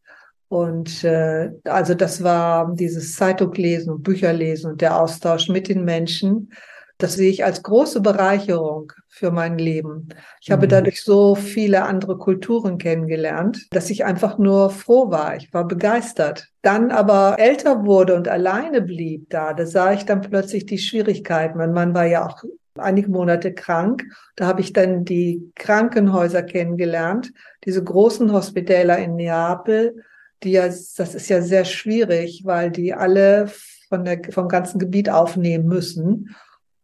Und 0.48 1.04
äh, 1.04 1.52
also 1.66 1.94
das 1.94 2.24
war 2.24 2.74
dieses 2.74 3.14
Zeitunglesen 3.14 3.94
und 3.94 4.02
Bücherlesen 4.02 4.72
und 4.72 4.82
der 4.82 5.00
Austausch 5.00 5.48
mit 5.48 5.70
den 5.70 5.86
Menschen. 5.86 6.52
Das 6.98 7.16
sehe 7.16 7.30
ich 7.30 7.44
als 7.44 7.62
große 7.62 8.00
Bereicherung 8.00 8.94
für 9.10 9.32
mein 9.32 9.58
Leben. 9.58 10.10
Ich 10.42 10.52
habe 10.52 10.66
mhm. 10.66 10.70
dadurch 10.70 11.04
so 11.04 11.36
viele 11.36 11.84
andere 11.84 12.18
Kulturen 12.18 12.78
kennengelernt, 12.78 13.68
dass 13.72 13.90
ich 13.90 14.06
einfach 14.06 14.38
nur 14.38 14.70
froh 14.70 15.12
war. 15.12 15.36
Ich 15.36 15.54
war 15.54 15.68
begeistert. 15.68 16.48
Dann 16.62 16.92
aber 16.92 17.36
älter 17.38 17.86
wurde 17.86 18.16
und 18.16 18.28
alleine 18.28 18.82
blieb 18.82 19.30
da, 19.30 19.54
da 19.54 19.66
sah 19.66 19.94
ich 19.94 20.06
dann 20.06 20.22
plötzlich 20.22 20.66
die 20.66 20.78
Schwierigkeiten. 20.78 21.58
Mein 21.58 21.74
Mann 21.74 21.94
war 21.94 22.06
ja 22.06 22.26
auch 22.26 22.44
einige 22.78 23.10
Monate 23.10 23.54
krank. 23.54 24.06
Da 24.36 24.48
habe 24.48 24.62
ich 24.62 24.74
dann 24.74 25.06
die 25.06 25.52
Krankenhäuser 25.56 26.44
kennengelernt, 26.44 27.32
diese 27.66 27.84
großen 27.84 28.32
Hospitäler 28.32 28.98
in 28.98 29.16
Neapel, 29.16 30.04
die 30.44 30.52
ja, 30.52 30.68
das 30.68 31.16
ist 31.16 31.30
ja 31.30 31.42
sehr 31.42 31.66
schwierig, 31.66 32.44
weil 32.46 32.72
die 32.72 32.94
alle 32.94 33.48
von 33.90 34.06
der, 34.06 34.22
vom 34.32 34.48
ganzen 34.48 34.80
Gebiet 34.80 35.10
aufnehmen 35.10 35.68
müssen. 35.68 36.36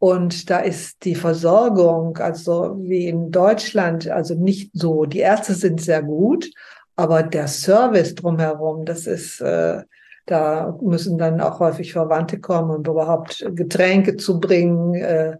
Und 0.01 0.49
da 0.49 0.57
ist 0.57 1.05
die 1.05 1.13
Versorgung, 1.13 2.17
also 2.17 2.75
wie 2.79 3.05
in 3.05 3.29
Deutschland, 3.29 4.09
also 4.09 4.33
nicht 4.33 4.71
so. 4.73 5.05
Die 5.05 5.19
Ärzte 5.19 5.53
sind 5.53 5.79
sehr 5.79 6.01
gut, 6.01 6.49
aber 6.95 7.21
der 7.21 7.47
Service 7.47 8.15
drumherum, 8.15 8.83
das 8.83 9.05
ist, 9.05 9.41
äh, 9.41 9.83
da 10.25 10.75
müssen 10.81 11.19
dann 11.19 11.39
auch 11.39 11.59
häufig 11.59 11.93
Verwandte 11.93 12.39
kommen, 12.39 12.71
um 12.71 12.79
überhaupt 12.83 13.45
Getränke 13.53 14.17
zu 14.17 14.39
bringen. 14.39 14.95
Äh, 14.95 15.37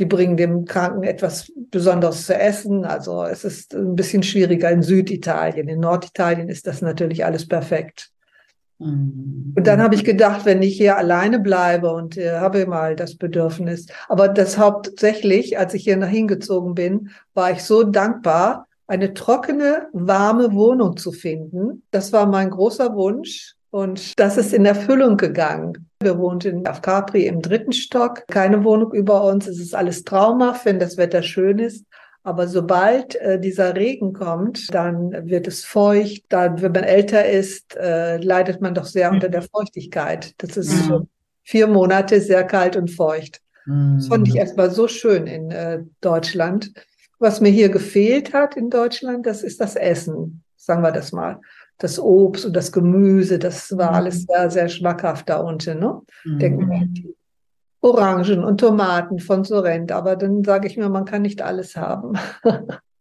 die 0.00 0.06
bringen 0.06 0.36
dem 0.36 0.64
Kranken 0.64 1.04
etwas 1.04 1.52
Besonderes 1.70 2.26
zu 2.26 2.34
essen. 2.34 2.84
Also 2.84 3.22
es 3.22 3.44
ist 3.44 3.76
ein 3.76 3.94
bisschen 3.94 4.24
schwieriger 4.24 4.72
in 4.72 4.82
Süditalien. 4.82 5.68
In 5.68 5.78
Norditalien 5.78 6.48
ist 6.48 6.66
das 6.66 6.82
natürlich 6.82 7.24
alles 7.24 7.46
perfekt. 7.46 8.10
Mhm. 8.84 9.54
Und 9.56 9.66
dann 9.66 9.80
habe 9.80 9.94
ich 9.94 10.04
gedacht, 10.04 10.44
wenn 10.44 10.62
ich 10.62 10.76
hier 10.76 10.96
alleine 10.96 11.38
bleibe 11.38 11.92
und 11.92 12.16
äh, 12.16 12.32
habe 12.32 12.66
mal 12.66 12.96
das 12.96 13.16
Bedürfnis. 13.16 13.86
Aber 14.08 14.28
das 14.28 14.58
hauptsächlich, 14.58 15.58
als 15.58 15.74
ich 15.74 15.84
hier 15.84 15.96
nach 15.96 16.08
hingezogen 16.08 16.74
bin, 16.74 17.10
war 17.34 17.52
ich 17.52 17.62
so 17.62 17.84
dankbar, 17.84 18.66
eine 18.86 19.14
trockene, 19.14 19.88
warme 19.92 20.52
Wohnung 20.52 20.96
zu 20.96 21.12
finden. 21.12 21.82
Das 21.90 22.12
war 22.12 22.26
mein 22.26 22.50
großer 22.50 22.94
Wunsch. 22.94 23.54
Und 23.70 24.20
das 24.20 24.36
ist 24.36 24.52
in 24.52 24.66
Erfüllung 24.66 25.16
gegangen. 25.16 25.88
Wir 26.00 26.16
wohnten 26.18 26.64
auf 26.66 26.80
Capri 26.80 27.26
im 27.26 27.42
dritten 27.42 27.72
Stock, 27.72 28.24
keine 28.28 28.62
Wohnung 28.62 28.92
über 28.92 29.24
uns. 29.24 29.48
Es 29.48 29.58
ist 29.58 29.74
alles 29.74 30.04
traumhaft, 30.04 30.64
wenn 30.64 30.78
das 30.78 30.96
Wetter 30.96 31.22
schön 31.22 31.58
ist. 31.58 31.84
Aber 32.26 32.48
sobald 32.48 33.16
äh, 33.16 33.38
dieser 33.38 33.76
Regen 33.76 34.14
kommt, 34.14 34.74
dann 34.74 35.28
wird 35.28 35.46
es 35.46 35.62
feucht. 35.62 36.24
Dann, 36.30 36.60
wenn 36.62 36.72
man 36.72 36.84
älter 36.84 37.28
ist, 37.28 37.76
äh, 37.76 38.16
leidet 38.16 38.62
man 38.62 38.74
doch 38.74 38.86
sehr 38.86 39.10
unter 39.10 39.28
der 39.28 39.42
Feuchtigkeit. 39.42 40.34
Das 40.38 40.56
ist 40.56 40.72
mhm. 40.72 40.88
schon 40.88 41.08
vier 41.42 41.66
Monate 41.66 42.22
sehr 42.22 42.42
kalt 42.44 42.76
und 42.76 42.90
feucht. 42.90 43.42
Mhm. 43.66 43.96
Das 43.98 44.08
fand 44.08 44.26
ich 44.26 44.36
erstmal 44.36 44.70
so 44.70 44.88
schön 44.88 45.26
in 45.26 45.50
äh, 45.50 45.82
Deutschland. 46.00 46.72
Was 47.18 47.42
mir 47.42 47.50
hier 47.50 47.68
gefehlt 47.68 48.32
hat 48.32 48.56
in 48.56 48.70
Deutschland, 48.70 49.26
das 49.26 49.42
ist 49.42 49.60
das 49.60 49.76
Essen, 49.76 50.42
sagen 50.56 50.82
wir 50.82 50.92
das 50.92 51.12
mal. 51.12 51.42
Das 51.76 52.00
Obst 52.00 52.46
und 52.46 52.56
das 52.56 52.72
Gemüse, 52.72 53.38
das 53.38 53.76
war 53.76 53.90
mhm. 53.90 53.96
alles 53.96 54.22
sehr, 54.22 54.50
sehr 54.50 54.68
schmackhaft 54.70 55.28
da 55.28 55.40
unten. 55.40 55.78
Ne? 55.78 56.00
Mhm. 56.24 57.16
Orangen 57.84 58.42
und 58.42 58.60
Tomaten 58.60 59.18
von 59.18 59.44
Sorrent. 59.44 59.92
Aber 59.92 60.16
dann 60.16 60.42
sage 60.42 60.66
ich 60.66 60.78
mir, 60.78 60.88
man 60.88 61.04
kann 61.04 61.22
nicht 61.22 61.42
alles 61.42 61.76
haben. 61.76 62.14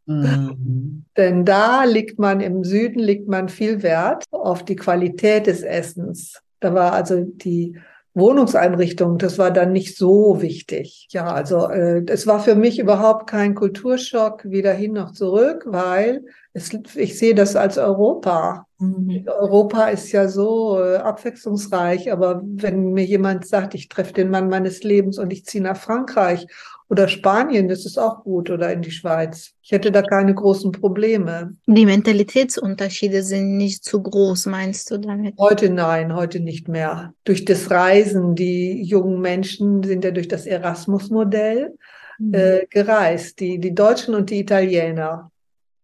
mhm. 0.06 1.06
Denn 1.18 1.46
da 1.46 1.86
liegt 1.86 2.20
man 2.20 2.42
im 2.42 2.64
Süden, 2.64 3.00
liegt 3.00 3.28
man 3.28 3.48
viel 3.48 3.82
Wert 3.82 4.26
auf 4.32 4.66
die 4.66 4.76
Qualität 4.76 5.48
des 5.48 5.62
Essens. 5.62 6.42
Da 6.60 6.74
war 6.74 6.92
also 6.92 7.22
die 7.22 7.78
Wohnungseinrichtung, 8.14 9.18
das 9.18 9.38
war 9.38 9.52
dann 9.52 9.72
nicht 9.72 9.98
so 9.98 10.42
wichtig. 10.42 11.08
Ja, 11.12 11.28
also 11.28 11.70
äh, 11.70 12.04
es 12.08 12.28
war 12.28 12.40
für 12.40 12.56
mich 12.56 12.78
überhaupt 12.78 13.28
kein 13.28 13.56
Kulturschock 13.56 14.44
wieder 14.44 14.74
hin 14.74 14.94
noch 14.94 15.12
zurück, 15.12 15.64
weil 15.66 16.26
Es, 16.54 16.72
ich 16.96 17.18
sehe 17.18 17.34
das 17.34 17.56
als 17.56 17.80
Europa. 17.80 18.68
Mhm. 18.78 19.26
Europa 19.28 19.88
ist 19.88 20.12
ja 20.12 20.28
so 20.28 20.80
äh, 20.80 20.98
abwechslungsreich, 20.98 22.12
aber 22.12 22.42
wenn 22.44 22.94
mir 22.94 23.06
jemand 23.06 23.48
sagt, 23.48 23.74
ich 23.74 23.90
treffe 23.90 24.14
den 24.14 24.30
Mann 24.30 24.50
meines 24.50 24.84
Lebens 24.84 25.18
und 25.18 25.34
ich 25.34 25.46
ziehe 25.46 25.64
nach 25.64 25.78
Frankreich 25.78 26.46
oder 26.90 27.08
Spanien, 27.08 27.70
das 27.70 27.86
ist 27.88 27.98
auch 27.98 28.24
gut, 28.24 28.52
oder 28.52 28.72
in 28.72 28.84
die 28.84 28.92
Schweiz. 28.92 29.54
Ich 29.64 29.72
hätte 29.72 29.92
da 29.92 30.04
keine 30.04 30.36
großen 30.36 30.72
Probleme. 30.72 31.56
Die 31.66 31.86
Mentalitätsunterschiede 31.88 33.24
sind 33.24 33.58
nicht 33.58 33.84
zu 33.84 34.04
groß, 34.04 34.46
meinst 34.46 34.92
du 34.92 35.00
damit? 35.00 35.36
Heute 35.40 35.72
nein, 35.72 36.14
heute 36.16 36.40
nicht 36.40 36.68
mehr. 36.68 37.16
Durch 37.24 37.46
das 37.46 37.72
Reisen, 37.72 38.36
die 38.36 38.84
jungen 38.84 39.22
Menschen 39.22 39.82
sind 39.82 40.04
ja 40.04 40.12
durch 40.12 40.28
das 40.28 40.46
Erasmus-Modell 40.46 41.74
Mhm. 42.20 42.34
äh, 42.34 42.66
gereist, 42.70 43.40
die, 43.40 43.60
die 43.60 43.74
Deutschen 43.74 44.16
und 44.16 44.30
die 44.30 44.40
Italiener. 44.40 45.32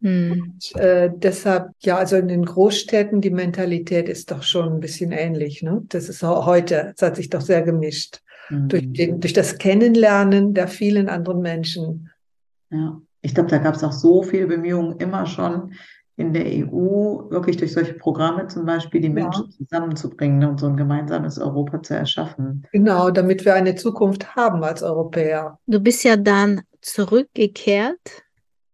Hm. 0.02 0.54
Und, 0.56 0.76
äh, 0.82 1.10
deshalb, 1.14 1.72
ja, 1.82 1.98
also 1.98 2.16
in 2.16 2.28
den 2.30 2.46
Großstädten, 2.46 3.22
die 3.22 3.30
Mentalität 3.32 4.08
ist 4.08 4.32
doch 4.32 4.44
schon 4.44 4.74
ein 4.74 4.80
bisschen 4.80 5.12
ähnlich. 5.12 5.62
Ne? 5.62 5.82
Das 5.90 6.08
ist 6.10 6.24
auch 6.24 6.46
heute, 6.46 6.94
es 6.96 7.02
hat 7.02 7.16
sich 7.18 7.30
doch 7.30 7.42
sehr 7.42 7.62
gemischt. 7.62 8.22
Durch, 8.52 8.84
Mhm. 8.86 8.94
den, 8.94 9.20
durch 9.20 9.34
das 9.34 9.58
Kennenlernen 9.60 10.56
der 10.56 10.68
vielen 10.68 11.08
anderen 11.08 11.42
Menschen. 11.42 12.10
Ja, 12.72 13.00
ich 13.22 13.36
glaube, 13.36 13.50
da 13.50 13.60
gab 13.60 13.76
es 13.76 13.84
auch 13.84 13.92
so 13.92 14.24
viele 14.24 14.48
Bemühungen 14.48 14.98
immer 14.98 15.28
schon 15.28 15.74
in 16.16 16.34
der 16.34 16.46
EU, 16.48 17.30
wirklich 17.30 17.58
durch 17.58 17.74
solche 17.74 17.94
Programme 17.94 18.48
zum 18.48 18.66
Beispiel, 18.66 19.02
die 19.02 19.08
Ja. 19.08 19.14
Menschen 19.14 19.52
zusammenzubringen 19.52 20.50
und 20.50 20.60
so 20.60 20.66
ein 20.66 20.78
gemeinsames 20.78 21.38
Europa 21.38 21.82
zu 21.84 21.94
erschaffen. 21.96 22.66
Genau, 22.72 23.12
damit 23.12 23.46
wir 23.46 23.54
eine 23.54 23.76
Zukunft 23.76 24.36
haben 24.36 24.64
als 24.64 24.82
Europäer. 24.82 25.60
Du 25.68 25.80
bist 25.80 26.04
ja 26.04 26.18
dann 26.18 26.62
zurückgekehrt 26.82 28.00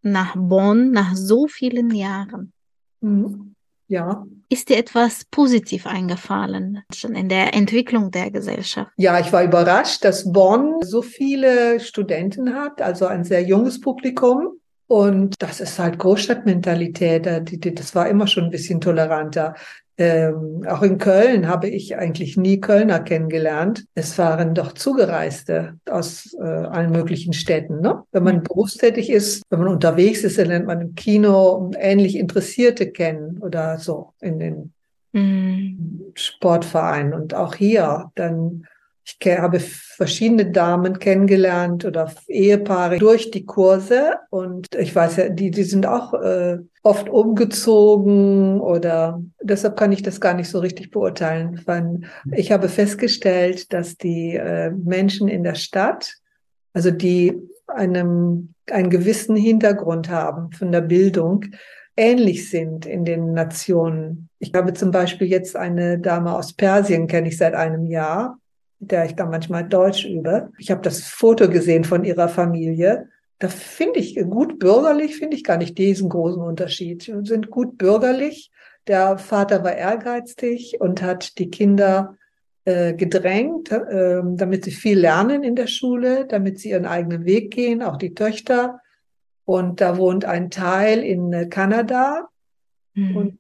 nach 0.05 0.35
Bonn 0.37 0.91
nach 0.91 1.15
so 1.15 1.47
vielen 1.47 1.91
Jahren. 1.91 2.53
Mhm. 3.01 3.55
Ja. 3.87 4.25
Ist 4.49 4.69
dir 4.69 4.77
etwas 4.77 5.25
positiv 5.25 5.85
eingefallen, 5.85 6.83
schon 6.93 7.13
in 7.13 7.29
der 7.29 7.53
Entwicklung 7.53 8.09
der 8.09 8.31
Gesellschaft? 8.31 8.91
Ja, 8.97 9.19
ich 9.19 9.31
war 9.31 9.43
überrascht, 9.43 10.03
dass 10.03 10.31
Bonn 10.31 10.81
so 10.81 11.01
viele 11.01 11.79
Studenten 11.79 12.55
hat, 12.55 12.81
also 12.81 13.05
ein 13.05 13.23
sehr 13.23 13.43
junges 13.43 13.79
Publikum. 13.81 14.59
Und 14.87 15.35
das 15.39 15.59
ist 15.59 15.79
halt 15.79 15.97
Großstadtmentalität. 15.99 17.25
Das 17.79 17.95
war 17.95 18.07
immer 18.07 18.27
schon 18.27 18.45
ein 18.45 18.51
bisschen 18.51 18.81
toleranter. 18.81 19.55
Ähm, 19.97 20.65
auch 20.67 20.81
in 20.81 20.97
Köln 20.97 21.47
habe 21.47 21.69
ich 21.69 21.95
eigentlich 21.97 22.35
nie 22.35 22.59
Kölner 22.59 22.99
kennengelernt. 22.99 23.85
Es 23.95 24.17
waren 24.17 24.53
doch 24.53 24.73
Zugereiste 24.73 25.79
aus 25.89 26.35
äh, 26.39 26.43
allen 26.43 26.91
möglichen 26.91 27.33
Städten. 27.33 27.79
Ne? 27.79 28.03
Wenn 28.11 28.23
man 28.23 28.43
berufstätig 28.43 29.09
ist, 29.09 29.43
wenn 29.49 29.59
man 29.59 29.69
unterwegs 29.69 30.23
ist, 30.23 30.37
dann 30.37 30.47
lernt 30.47 30.67
man 30.67 30.81
im 30.81 30.95
Kino 30.95 31.71
ähnlich 31.79 32.17
Interessierte 32.17 32.91
kennen 32.91 33.37
oder 33.39 33.77
so 33.77 34.13
in 34.19 34.39
den 34.39 34.73
Hm. 35.15 36.11
Sportverein 36.13 37.13
und 37.13 37.33
auch 37.33 37.55
hier 37.55 38.11
dann 38.15 38.67
ich 39.05 39.37
habe 39.37 39.59
verschiedene 39.59 40.49
Damen 40.51 40.97
kennengelernt 40.97 41.85
oder 41.85 42.11
Ehepaare 42.27 42.97
durch 42.97 43.29
die 43.29 43.45
Kurse 43.45 44.15
und 44.31 44.67
ich 44.75 44.95
weiß 44.95 45.17
ja, 45.17 45.29
die, 45.29 45.51
die 45.51 45.63
sind 45.63 45.85
auch 45.85 46.13
äh, 46.15 46.57
oft 46.81 47.07
umgezogen 47.09 48.59
oder 48.59 49.21
deshalb 49.41 49.77
kann 49.77 49.91
ich 49.91 50.01
das 50.01 50.19
gar 50.19 50.33
nicht 50.33 50.49
so 50.49 50.59
richtig 50.59 50.89
beurteilen. 50.89 51.63
Ich 52.31 52.51
habe 52.51 52.67
festgestellt, 52.67 53.71
dass 53.73 53.95
die 53.97 54.35
äh, 54.35 54.71
Menschen 54.71 55.27
in 55.27 55.43
der 55.43 55.55
Stadt, 55.55 56.15
also 56.73 56.89
die 56.89 57.35
einem 57.67 58.53
einen 58.71 58.89
gewissen 58.89 59.35
Hintergrund 59.35 60.09
haben 60.09 60.51
von 60.51 60.71
der 60.71 60.81
Bildung, 60.81 61.45
ähnlich 61.95 62.49
sind 62.49 62.85
in 62.85 63.05
den 63.05 63.33
Nationen. 63.33 64.29
Ich 64.39 64.53
habe 64.53 64.73
zum 64.73 64.89
Beispiel 64.91 65.27
jetzt 65.27 65.55
eine 65.55 65.99
Dame 65.99 66.35
aus 66.35 66.53
Persien, 66.53 67.07
kenne 67.07 67.27
ich 67.27 67.37
seit 67.37 67.53
einem 67.53 67.85
Jahr, 67.85 68.39
der 68.91 69.05
ich 69.05 69.15
da 69.15 69.25
manchmal 69.25 69.67
Deutsch 69.67 70.05
übe. 70.05 70.51
Ich 70.57 70.71
habe 70.71 70.81
das 70.81 71.01
Foto 71.01 71.49
gesehen 71.49 71.83
von 71.83 72.03
ihrer 72.03 72.29
Familie. 72.29 73.09
Da 73.39 73.47
finde 73.47 73.99
ich 73.99 74.15
gut 74.29 74.59
bürgerlich, 74.59 75.17
finde 75.17 75.35
ich 75.35 75.43
gar 75.43 75.57
nicht 75.57 75.77
diesen 75.77 76.09
großen 76.09 76.41
Unterschied. 76.41 77.03
Sie 77.03 77.13
sind 77.23 77.49
gut 77.49 77.77
bürgerlich. 77.77 78.51
Der 78.87 79.17
Vater 79.17 79.63
war 79.63 79.75
ehrgeizig 79.75 80.77
und 80.79 81.01
hat 81.01 81.37
die 81.39 81.49
Kinder 81.49 82.17
äh, 82.65 82.93
gedrängt, 82.93 83.71
äh, 83.71 84.21
damit 84.23 84.63
sie 84.63 84.71
viel 84.71 84.99
lernen 84.99 85.43
in 85.43 85.55
der 85.55 85.67
Schule, 85.67 86.25
damit 86.25 86.59
sie 86.59 86.69
ihren 86.69 86.85
eigenen 86.85 87.25
Weg 87.25 87.51
gehen, 87.51 87.81
auch 87.83 87.97
die 87.97 88.13
Töchter. 88.13 88.79
Und 89.43 89.81
da 89.81 89.97
wohnt 89.97 90.25
ein 90.25 90.49
Teil 90.49 91.03
in 91.03 91.33
äh, 91.33 91.47
Kanada 91.47 92.29
Hm. 92.95 93.15
und 93.15 93.39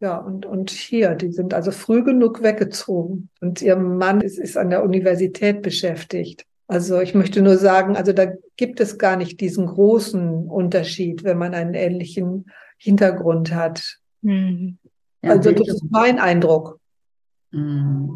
ja, 0.00 0.16
und, 0.18 0.46
und 0.46 0.70
hier, 0.70 1.14
die 1.14 1.32
sind 1.32 1.54
also 1.54 1.70
früh 1.70 2.02
genug 2.04 2.42
weggezogen. 2.42 3.28
Und 3.40 3.62
ihr 3.62 3.76
Mann 3.76 4.20
ist, 4.20 4.38
ist 4.38 4.56
an 4.56 4.70
der 4.70 4.82
Universität 4.84 5.62
beschäftigt. 5.62 6.44
Also 6.68 7.00
ich 7.00 7.14
möchte 7.14 7.40
nur 7.42 7.56
sagen, 7.56 7.96
also 7.96 8.12
da 8.12 8.26
gibt 8.56 8.78
es 8.80 8.98
gar 8.98 9.16
nicht 9.16 9.40
diesen 9.40 9.66
großen 9.66 10.48
Unterschied, 10.48 11.24
wenn 11.24 11.38
man 11.38 11.54
einen 11.54 11.74
ähnlichen 11.74 12.50
Hintergrund 12.76 13.54
hat. 13.54 13.98
Hm. 14.22 14.78
Ja, 15.22 15.30
Also 15.30 15.50
das 15.50 15.54
Bildung, 15.62 15.74
ist 15.74 15.84
mein 15.90 16.18
Eindruck. 16.18 16.78
mm, 17.52 18.08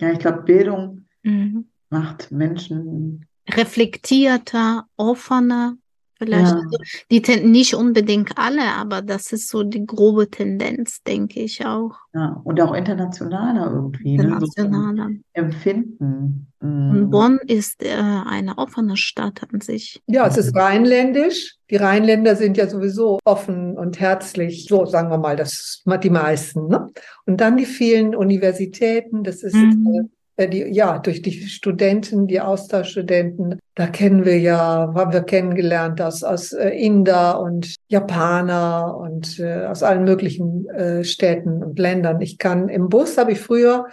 ja, 0.00 0.12
ich 0.12 0.18
glaube, 0.18 0.42
Bildung 0.42 1.06
Hm. 1.22 1.66
macht 1.90 2.30
Menschen, 2.32 3.26
Reflektierter, 3.48 4.86
offener, 4.96 5.76
vielleicht. 6.20 6.48
Ja. 6.48 6.56
Also, 6.56 6.78
die 7.10 7.22
ten 7.22 7.50
nicht 7.50 7.74
unbedingt 7.74 8.36
alle, 8.36 8.62
aber 8.76 9.00
das 9.02 9.32
ist 9.32 9.48
so 9.48 9.62
die 9.62 9.86
grobe 9.86 10.28
Tendenz, 10.28 11.02
denke 11.02 11.40
ich 11.40 11.64
auch. 11.64 11.92
ja, 12.14 12.40
und 12.44 12.60
auch 12.60 12.74
internationaler 12.74 13.72
irgendwie, 13.72 14.16
ne? 14.16 14.22
So 14.22 14.28
Internationaler. 14.46 15.10
Empfinden. 15.32 16.46
Und 16.60 17.08
Mm, 17.08 17.10
Bonn 17.10 17.38
ist 17.46 17.82
äh, 17.82 17.88
eine 17.90 18.58
offene 18.58 18.98
Stadt 18.98 19.40
an 19.50 19.62
sich. 19.62 20.02
Ja, 20.06 20.26
es 20.26 20.36
ist 20.36 20.54
rheinländisch. 20.54 21.56
Die 21.70 21.76
Rheinländer 21.76 22.36
sind 22.36 22.58
ja 22.58 22.68
sowieso 22.68 23.18
offen 23.24 23.78
und 23.78 23.98
herzlich, 23.98 24.66
so 24.66 24.84
sagen 24.84 25.08
wir 25.08 25.16
mal, 25.16 25.36
das 25.36 25.82
die 26.02 26.10
meisten. 26.10 26.68
Ne? 26.68 26.88
Und 27.24 27.40
dann 27.40 27.56
die 27.56 27.64
vielen 27.64 28.14
Universitäten, 28.14 29.24
das 29.24 29.42
ist 29.42 29.54
Mhm. 29.54 30.10
Äh, 30.40 30.48
die, 30.48 30.64
ja 30.72 30.98
durch 30.98 31.22
die 31.22 31.32
Studenten, 31.32 32.26
die 32.26 32.40
Austauschstudenten, 32.40 33.58
da 33.74 33.86
kennen 33.86 34.24
wir 34.24 34.38
ja, 34.38 34.92
haben 34.94 35.12
wir 35.12 35.22
kennengelernt 35.22 36.00
aus, 36.00 36.22
aus 36.22 36.52
äh, 36.52 36.70
Inder 36.70 37.40
und 37.40 37.74
Japaner 37.88 38.96
und 38.96 39.38
äh, 39.38 39.66
aus 39.66 39.82
allen 39.82 40.04
möglichen 40.04 40.68
äh, 40.70 41.04
Städten 41.04 41.62
und 41.62 41.78
Ländern. 41.78 42.20
Ich 42.20 42.38
kann 42.38 42.68
im 42.68 42.88
Bus 42.88 43.18
habe 43.18 43.32
ich 43.32 43.40
früher 43.40 43.86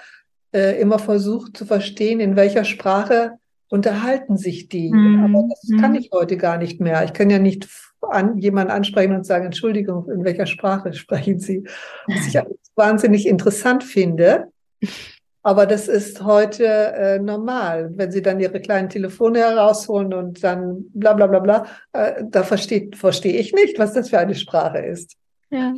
äh, 0.53 0.79
immer 0.81 0.99
versucht 0.99 1.57
zu 1.57 1.65
verstehen, 1.65 2.19
in 2.19 2.35
welcher 2.35 2.63
Sprache 2.63 3.33
unterhalten 3.69 4.37
sich 4.37 4.69
die. 4.69 4.91
Mhm. 4.91 5.35
Aber 5.35 5.47
das 5.49 5.81
kann 5.81 5.91
Mhm. 5.91 5.97
ich 5.97 6.09
heute 6.13 6.37
gar 6.37 6.57
nicht 6.57 6.79
mehr. 6.79 7.03
Ich 7.03 7.13
kann 7.13 7.29
ja 7.29 7.39
nicht 7.39 7.67
an, 8.01 8.37
jemanden 8.37 8.71
ansprechen 8.71 9.13
und 9.13 9.25
sagen, 9.25 9.45
Entschuldigung, 9.45 10.09
in 10.09 10.23
welcher 10.23 10.45
Sprache 10.45 10.93
sprechen 10.93 11.39
Sie? 11.39 11.63
Was 12.07 12.27
ich 12.27 12.39
wahnsinnig 12.75 13.27
interessant 13.27 13.83
finde. 13.83 14.47
Aber 15.47 15.65
das 15.65 15.87
ist 15.87 16.21
heute 16.25 16.65
äh, 16.65 17.19
normal. 17.19 17.89
Wenn 17.95 18.11
Sie 18.11 18.21
dann 18.21 18.37
Ihre 18.41 18.59
kleinen 18.59 18.89
Telefone 18.89 19.39
herausholen 19.39 20.13
und 20.13 20.43
dann 20.43 20.83
bla 20.93 21.13
bla 21.13 21.25
bla 21.27 21.39
bla, 21.39 21.65
äh, 21.93 22.21
da 22.29 22.43
verstehe 22.43 22.89
ich 23.39 23.53
nicht, 23.53 23.79
was 23.79 23.93
das 23.93 24.09
für 24.09 24.19
eine 24.19 24.35
Sprache 24.35 24.79
ist. 24.79 25.13
Ja, 25.49 25.73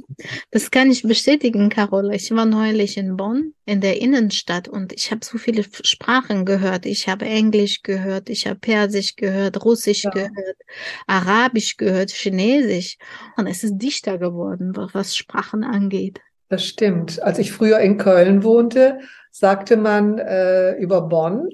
das 0.49 0.71
kann 0.71 0.89
ich 0.89 1.03
bestätigen, 1.03 1.69
Carola. 1.69 2.13
Ich 2.15 2.31
war 2.31 2.45
neulich 2.47 2.97
in 2.97 3.15
Bonn, 3.15 3.53
in 3.67 3.79
der 3.81 4.01
Innenstadt, 4.01 4.67
und 4.67 4.91
ich 4.91 5.11
habe 5.11 5.23
so 5.23 5.37
viele 5.37 5.63
Sprachen 5.83 6.45
gehört. 6.45 6.87
Ich 6.87 7.07
habe 7.07 7.25
Englisch 7.25 7.83
gehört, 7.83 8.31
ich 8.31 8.47
habe 8.47 8.57
Persisch 8.59 9.15
gehört, 9.17 9.63
Russisch 9.63 10.05
Ja. 10.05 10.09
gehört, 10.09 10.57
Arabisch 11.05 11.77
gehört, 11.77 12.09
Chinesisch. 12.09 12.97
Und 13.37 13.45
es 13.45 13.63
ist 13.63 13.77
dichter 13.77 14.17
geworden, 14.17 14.75
wa- 14.75 14.89
was 14.93 15.15
Sprachen 15.15 15.63
angeht. 15.63 16.19
Das 16.49 16.65
stimmt. 16.65 17.21
Als 17.21 17.37
ich 17.37 17.51
früher 17.51 17.77
in 17.77 17.97
Köln 17.99 18.43
wohnte, 18.43 18.97
sagte 19.39 19.77
man 19.77 20.17
äh, 20.19 20.73
über 20.73 21.01
Bonn, 21.01 21.47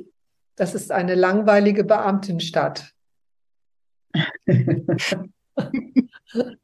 das 0.56 0.74
ist 0.74 0.92
eine 0.92 1.14
langweilige 1.14 1.84
Beamtenstadt. 1.84 2.92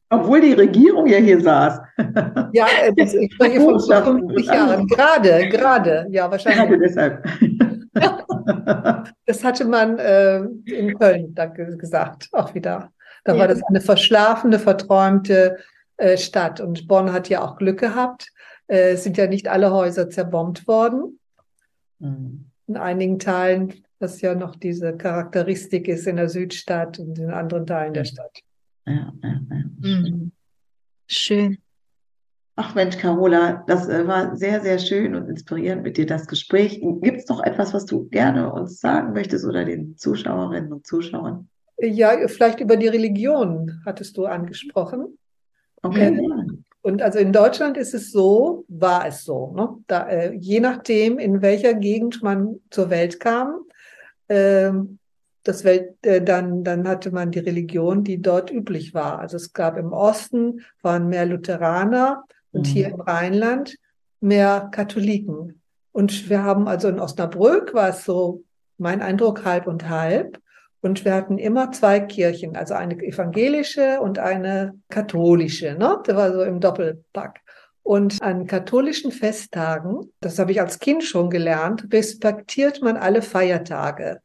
Obwohl 0.09 0.41
die 0.41 0.53
Regierung 0.53 1.05
ja 1.07 1.17
hier 1.19 1.39
saß. 1.39 1.79
Ja, 2.53 2.65
äh, 2.83 2.91
das, 2.95 3.13
ich 3.13 3.31
spreche 3.33 3.57
von 3.61 3.65
vor 3.65 3.73
Botschaften 3.73 4.19
50 4.29 4.35
und 4.35 4.45
Jahren. 4.55 4.87
Gerade, 4.87 5.49
gerade, 5.49 6.07
ja, 6.09 6.27
Gerade 6.27 6.31
wahrscheinlich. 6.31 6.79
deshalb. 6.83 7.23
Das 9.25 9.43
hatte 9.43 9.65
man 9.65 9.99
äh, 9.99 10.39
in 10.65 10.97
Köln 10.97 11.35
gesagt, 11.77 12.29
auch 12.31 12.55
wieder. 12.55 12.91
Da 13.23 13.33
Ja. 13.33 13.39
war 13.39 13.47
das 13.47 13.61
eine 13.63 13.79
verschlafene, 13.79 14.57
verträumte 14.57 15.57
äh, 15.97 16.17
Stadt. 16.17 16.59
Und 16.59 16.87
Bonn 16.87 17.13
hat 17.13 17.29
ja 17.29 17.41
auch 17.43 17.57
Glück 17.57 17.79
gehabt. 17.79 18.31
Äh, 18.71 18.93
es 18.93 19.03
sind 19.03 19.17
ja 19.17 19.27
nicht 19.27 19.49
alle 19.49 19.71
Häuser 19.71 20.09
zerbombt 20.09 20.65
worden. 20.65 21.19
Mm, 21.99 22.45
In 22.67 22.77
einigen 22.77 23.19
Teilen, 23.19 23.83
was 23.99 24.21
ja 24.21 24.33
noch 24.33 24.55
diese 24.55 24.95
Charakteristik 24.95 25.89
ist 25.89 26.07
in 26.07 26.15
der 26.15 26.29
Südstadt 26.29 26.97
und 26.97 27.19
in 27.19 27.31
anderen 27.31 27.67
Teilen 27.67 27.93
der 27.93 28.05
Stadt. 28.05 28.39
Ja, 28.85 29.13
ja, 29.21 29.41
ja. 29.49 29.63
Mhm. 29.79 30.31
Schön. 31.05 31.57
Ach 32.55 32.73
Mensch, 32.73 32.97
Carola, 32.97 33.63
das 33.67 33.89
äh, 33.89 34.07
war 34.07 34.35
sehr, 34.37 34.61
sehr 34.61 34.79
schön 34.79 35.15
und 35.15 35.29
inspirierend 35.29 35.83
mit 35.83 35.97
dir, 35.97 36.05
das 36.05 36.27
Gespräch. 36.27 36.79
Gibt 37.01 37.17
es 37.17 37.27
noch 37.27 37.43
etwas, 37.43 37.73
was 37.73 37.85
du 37.85 38.07
gerne 38.09 38.53
uns 38.53 38.79
sagen 38.79 39.13
möchtest 39.13 39.45
oder 39.45 39.65
den 39.65 39.97
Zuschauerinnen 39.97 40.71
und 40.71 40.87
Zuschauern? 40.87 41.49
Ja, 41.79 42.27
vielleicht 42.27 42.59
über 42.61 42.77
die 42.77 42.87
Religion 42.87 43.81
hattest 43.85 44.15
du 44.15 44.25
angesprochen. 44.25 45.17
Okay. 45.81 46.17
Und 46.81 47.01
also 47.01 47.19
in 47.19 47.31
Deutschland 47.31 47.77
ist 47.77 47.93
es 47.93 48.11
so, 48.11 48.65
war 48.67 49.07
es 49.07 49.23
so, 49.23 49.53
ne? 49.55 49.69
da, 49.87 50.07
äh, 50.09 50.33
je 50.33 50.59
nachdem, 50.59 51.19
in 51.19 51.41
welcher 51.41 51.75
Gegend 51.75 52.23
man 52.23 52.59
zur 52.71 52.89
Welt 52.89 53.19
kam, 53.19 53.65
äh, 54.27 54.71
das 55.43 55.63
Welt, 55.63 55.95
äh, 56.03 56.21
dann, 56.21 56.63
dann 56.63 56.87
hatte 56.87 57.11
man 57.11 57.31
die 57.31 57.39
Religion, 57.39 58.03
die 58.03 58.21
dort 58.21 58.51
üblich 58.51 58.93
war. 58.93 59.19
Also 59.19 59.37
es 59.37 59.53
gab 59.53 59.77
im 59.77 59.93
Osten 59.93 60.61
waren 60.81 61.07
mehr 61.07 61.25
Lutheraner 61.25 62.23
und 62.51 62.67
Mhm. 62.67 62.71
hier 62.71 62.87
im 62.89 63.01
Rheinland 63.01 63.77
mehr 64.19 64.69
Katholiken. 64.71 65.61
Und 65.91 66.29
wir 66.29 66.43
haben 66.43 66.67
also 66.67 66.87
in 66.87 66.99
Osnabrück 66.99 67.73
war 67.73 67.89
es 67.89 68.05
so, 68.05 68.43
mein 68.77 69.01
Eindruck, 69.01 69.45
halb 69.45 69.67
und 69.67 69.89
halb. 69.89 70.39
Und 70.81 71.05
wir 71.05 71.13
hatten 71.13 71.37
immer 71.37 71.71
zwei 71.71 71.99
Kirchen, 71.99 72.55
also 72.55 72.73
eine 72.73 72.95
evangelische 72.95 74.01
und 74.01 74.17
eine 74.17 74.73
katholische. 74.89 75.75
Ne? 75.75 75.99
Das 76.05 76.15
war 76.15 76.33
so 76.33 76.41
im 76.43 76.59
Doppelpack. 76.59 77.39
Und 77.83 78.21
an 78.21 78.47
katholischen 78.47 79.11
Festtagen, 79.11 80.11
das 80.19 80.39
habe 80.39 80.51
ich 80.51 80.61
als 80.61 80.79
Kind 80.79 81.03
schon 81.03 81.29
gelernt, 81.29 81.87
respektiert 81.91 82.81
man 82.81 82.97
alle 82.97 83.21
Feiertage. 83.21 84.21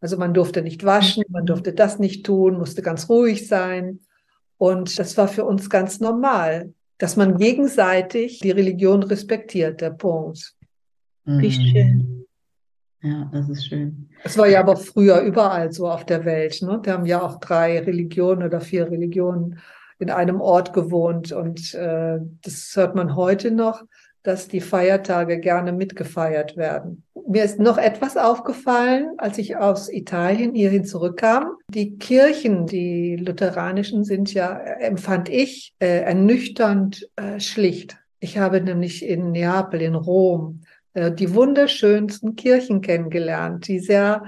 Also 0.00 0.18
man 0.18 0.34
durfte 0.34 0.62
nicht 0.62 0.84
waschen, 0.84 1.24
man 1.28 1.46
durfte 1.46 1.72
das 1.72 1.98
nicht 1.98 2.26
tun, 2.26 2.58
musste 2.58 2.82
ganz 2.82 3.08
ruhig 3.08 3.48
sein. 3.48 4.00
Und 4.58 4.98
das 4.98 5.16
war 5.16 5.28
für 5.28 5.44
uns 5.44 5.70
ganz 5.70 6.00
normal, 6.00 6.72
dass 6.98 7.16
man 7.16 7.36
gegenseitig 7.36 8.40
die 8.40 8.50
Religion 8.50 9.02
respektiert, 9.02 9.80
der 9.80 9.90
Punkt. 9.90 10.54
Wie 11.24 11.48
Mhm. 11.48 11.50
schön. 11.50 12.23
Ja, 13.04 13.28
das 13.32 13.50
ist 13.50 13.66
schön. 13.66 14.08
Es 14.24 14.38
war 14.38 14.48
ja 14.48 14.60
aber 14.60 14.76
früher 14.76 15.20
überall 15.20 15.70
so 15.72 15.88
auf 15.88 16.06
der 16.06 16.24
Welt. 16.24 16.62
Ne? 16.62 16.80
Wir 16.82 16.94
haben 16.94 17.04
ja 17.04 17.20
auch 17.20 17.38
drei 17.38 17.78
Religionen 17.80 18.42
oder 18.42 18.62
vier 18.62 18.90
Religionen 18.90 19.58
in 19.98 20.10
einem 20.10 20.40
Ort 20.40 20.72
gewohnt. 20.72 21.30
Und 21.30 21.74
äh, 21.74 22.18
das 22.42 22.72
hört 22.74 22.94
man 22.94 23.14
heute 23.14 23.50
noch, 23.50 23.82
dass 24.22 24.48
die 24.48 24.62
Feiertage 24.62 25.38
gerne 25.38 25.72
mitgefeiert 25.72 26.56
werden. 26.56 27.04
Mir 27.28 27.44
ist 27.44 27.60
noch 27.60 27.76
etwas 27.76 28.16
aufgefallen, 28.16 29.10
als 29.18 29.36
ich 29.36 29.56
aus 29.56 29.92
Italien 29.92 30.54
hierhin 30.54 30.86
zurückkam. 30.86 31.56
Die 31.68 31.98
Kirchen, 31.98 32.66
die 32.66 33.16
lutheranischen, 33.16 34.04
sind 34.04 34.32
ja, 34.32 34.58
empfand 34.58 35.28
ich, 35.28 35.74
äh, 35.78 36.00
ernüchternd 36.04 37.06
äh, 37.16 37.38
schlicht. 37.38 37.98
Ich 38.18 38.38
habe 38.38 38.62
nämlich 38.62 39.04
in 39.06 39.32
Neapel, 39.32 39.82
in 39.82 39.94
Rom, 39.94 40.62
äh, 40.62 40.73
die 40.94 41.34
wunderschönsten 41.34 42.36
Kirchen 42.36 42.80
kennengelernt, 42.80 43.66
die 43.66 43.80
sehr 43.80 44.24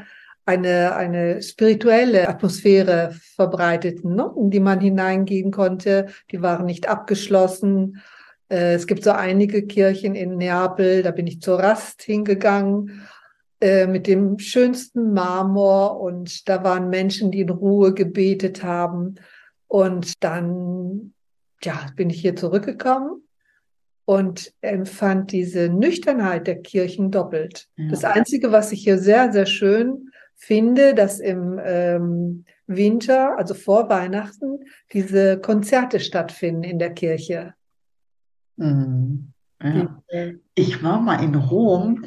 eine, 0.47 0.95
eine 0.95 1.43
spirituelle 1.43 2.29
Atmosphäre 2.29 3.15
verbreiteten, 3.35 4.15
ne? 4.15 4.33
in 4.37 4.51
die 4.51 4.61
man 4.61 4.81
hineingehen 4.81 5.51
konnte. 5.51 6.07
Die 6.31 6.41
waren 6.41 6.67
nicht 6.67 6.89
abgeschlossen. 6.89 8.03
Äh, 8.49 8.75
Es 8.75 8.87
gibt 8.87 9.03
so 9.03 9.11
einige 9.11 9.67
Kirchen 9.67 10.15
in 10.15 10.37
Neapel, 10.37 11.03
da 11.03 11.11
bin 11.11 11.27
ich 11.27 11.43
zur 11.43 11.59
Rast 11.59 12.03
hingegangen 12.03 13.07
äh, 13.61 13.89
mit 13.89 14.07
dem 14.07 14.39
schönsten 14.39 15.13
Marmor 15.13 16.01
und 16.01 16.49
da 16.49 16.63
waren 16.63 16.91
Menschen, 16.91 17.33
die 17.33 17.41
in 17.41 17.51
Ruhe 17.51 17.93
gebetet 17.93 18.63
haben. 18.63 19.17
Und 19.67 20.23
dann, 20.23 21.13
ja, 21.63 21.87
bin 21.97 22.09
ich 22.09 22.21
hier 22.21 22.37
zurückgekommen 22.37 23.26
und 24.07 24.53
empfand 24.61 25.33
diese 25.33 25.69
Nüchternheit 25.69 26.47
der 26.47 26.63
Kirchen 26.63 27.11
doppelt. 27.11 27.69
Ja. 27.77 27.91
Das 27.91 28.05
Einzige, 28.05 28.53
was 28.53 28.73
ich 28.73 28.83
hier 28.83 28.99
sehr, 28.99 29.33
sehr 29.33 29.47
schön 29.47 30.11
finde, 30.37 30.95
dass 30.95 31.19
im 31.19 31.61
ähm, 31.63 32.45
Winter, 32.67 33.37
also 33.37 33.55
vor 33.55 33.89
Weihnachten, 33.89 34.61
diese 34.93 35.39
Konzerte 35.39 36.01
stattfinden 36.01 36.63
in 36.63 36.79
der 36.79 36.95
Kirche. 36.95 37.55
Mhm. 38.57 39.33
Ja. 39.63 40.03
Die, 40.13 40.39
Ich 40.55 40.83
war 40.83 41.01
mal 41.01 41.23
in 41.23 41.35
Rom, 41.35 42.05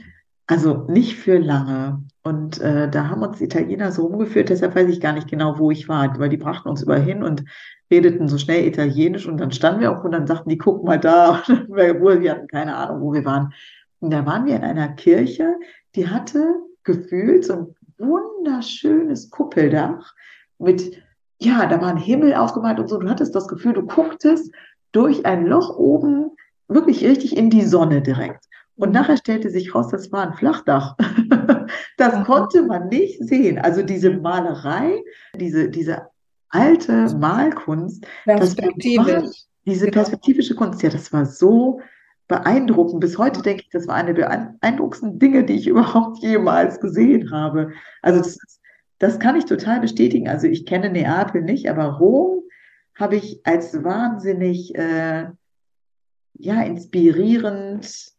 also 0.48 0.86
nicht 0.88 1.18
für 1.18 1.38
lange. 1.38 2.04
Und 2.24 2.62
äh, 2.62 2.90
da 2.90 3.10
haben 3.10 3.24
uns 3.24 3.42
Italiener 3.42 3.92
so 3.92 4.06
rumgeführt, 4.06 4.50
deshalb 4.50 4.76
weiß 4.76 4.90
ich 4.90 5.02
gar 5.02 5.14
nicht 5.14 5.30
genau, 5.30 5.60
wo 5.60 5.70
ich 5.70 5.90
war, 5.90 6.18
weil 6.18 6.30
die 6.30 6.38
brachten 6.38 6.70
uns 6.70 6.84
überall 6.84 7.02
hin 7.02 7.24
und 7.24 7.44
redeten 7.92 8.28
so 8.28 8.38
schnell 8.38 8.68
Italienisch 8.68 9.28
und 9.28 9.38
dann 9.38 9.52
standen 9.52 9.82
wir 9.82 9.92
auch 9.92 10.04
und 10.04 10.12
dann 10.12 10.28
sagten 10.28 10.50
die, 10.50 10.58
guck 10.58 10.84
mal 10.84 11.00
da. 11.00 11.44
Und 11.48 11.76
wir, 11.76 12.22
wir 12.22 12.32
hatten 12.32 12.48
keine 12.48 12.76
Ahnung, 12.76 13.02
wo 13.02 13.14
wir 13.14 13.26
waren. 13.26 13.54
Und 14.00 14.12
da 14.12 14.26
waren 14.26 14.46
wir 14.46 14.56
in 14.56 14.64
einer 14.64 14.90
Kirche, 14.90 15.56
die 15.96 16.08
hatte 16.08 16.54
gefühlt 16.84 17.46
so 17.46 17.54
ein 17.54 17.76
wunderschönes 17.98 19.30
Kuppeldach 19.30 20.14
mit, 20.58 21.02
ja, 21.40 21.66
da 21.66 21.82
war 21.82 21.90
ein 21.90 21.98
Himmel 21.98 22.34
aufgemalt 22.36 22.80
und 22.80 22.88
so. 22.88 22.98
Du 22.98 23.10
hattest 23.10 23.36
das 23.36 23.48
Gefühl, 23.48 23.74
du 23.74 23.86
gucktest 23.86 24.54
durch 24.92 25.26
ein 25.26 25.46
Loch 25.46 25.78
oben 25.78 26.32
wirklich 26.68 27.04
richtig 27.04 27.36
in 27.36 27.50
die 27.50 27.66
Sonne 27.66 28.02
direkt. 28.02 28.46
Und 28.76 28.94
nachher 28.94 29.18
stellte 29.18 29.50
sich 29.50 29.76
raus, 29.76 29.90
das 29.90 30.12
war 30.12 30.28
ein 30.28 30.34
Flachdach. 30.34 30.96
Das 31.98 32.14
Aha. 32.14 32.24
konnte 32.24 32.64
man 32.64 32.88
nicht 32.88 33.22
sehen. 33.28 33.60
Also 33.60 33.84
diese 33.84 34.10
Malerei, 34.10 35.04
diese, 35.36 35.70
diese 35.70 36.08
alte 36.50 37.16
Malkunst, 37.18 38.06
Perspektive. 38.26 39.30
diese 39.66 39.86
Genau. 39.86 39.94
perspektivische 39.94 40.56
Kunst, 40.56 40.82
ja, 40.82 40.90
das 40.90 41.12
war 41.14 41.26
so 41.26 41.80
beeindruckend. 42.28 43.00
Bis 43.02 43.18
heute 43.18 43.42
denke 43.42 43.64
ich, 43.64 43.70
das 43.70 43.88
war 43.88 43.96
eine 43.96 44.14
der 44.14 44.28
beeindruckendsten 44.60 45.20
Dinge, 45.20 45.44
die 45.44 45.54
ich 45.54 45.68
überhaupt 45.68 46.20
jemals 46.20 46.80
gesehen 46.80 47.32
habe. 47.32 47.72
Also 48.02 48.20
das, 48.20 48.30
ist- 48.30 48.62
das 49.00 49.18
kann 49.20 49.36
ich 49.38 49.46
total 49.46 49.80
bestätigen. 49.80 50.28
Also 50.28 50.48
ich 50.48 50.66
kenne 50.66 50.90
Neapel 50.90 51.42
nicht, 51.42 51.70
aber 51.70 51.86
Rom 51.98 52.44
habe 52.96 53.16
ich 53.16 53.40
als 53.46 53.84
wahnsinnig 53.84 54.76
äh, 54.76 55.28
ja, 56.34 56.62
inspirierend 56.64 58.12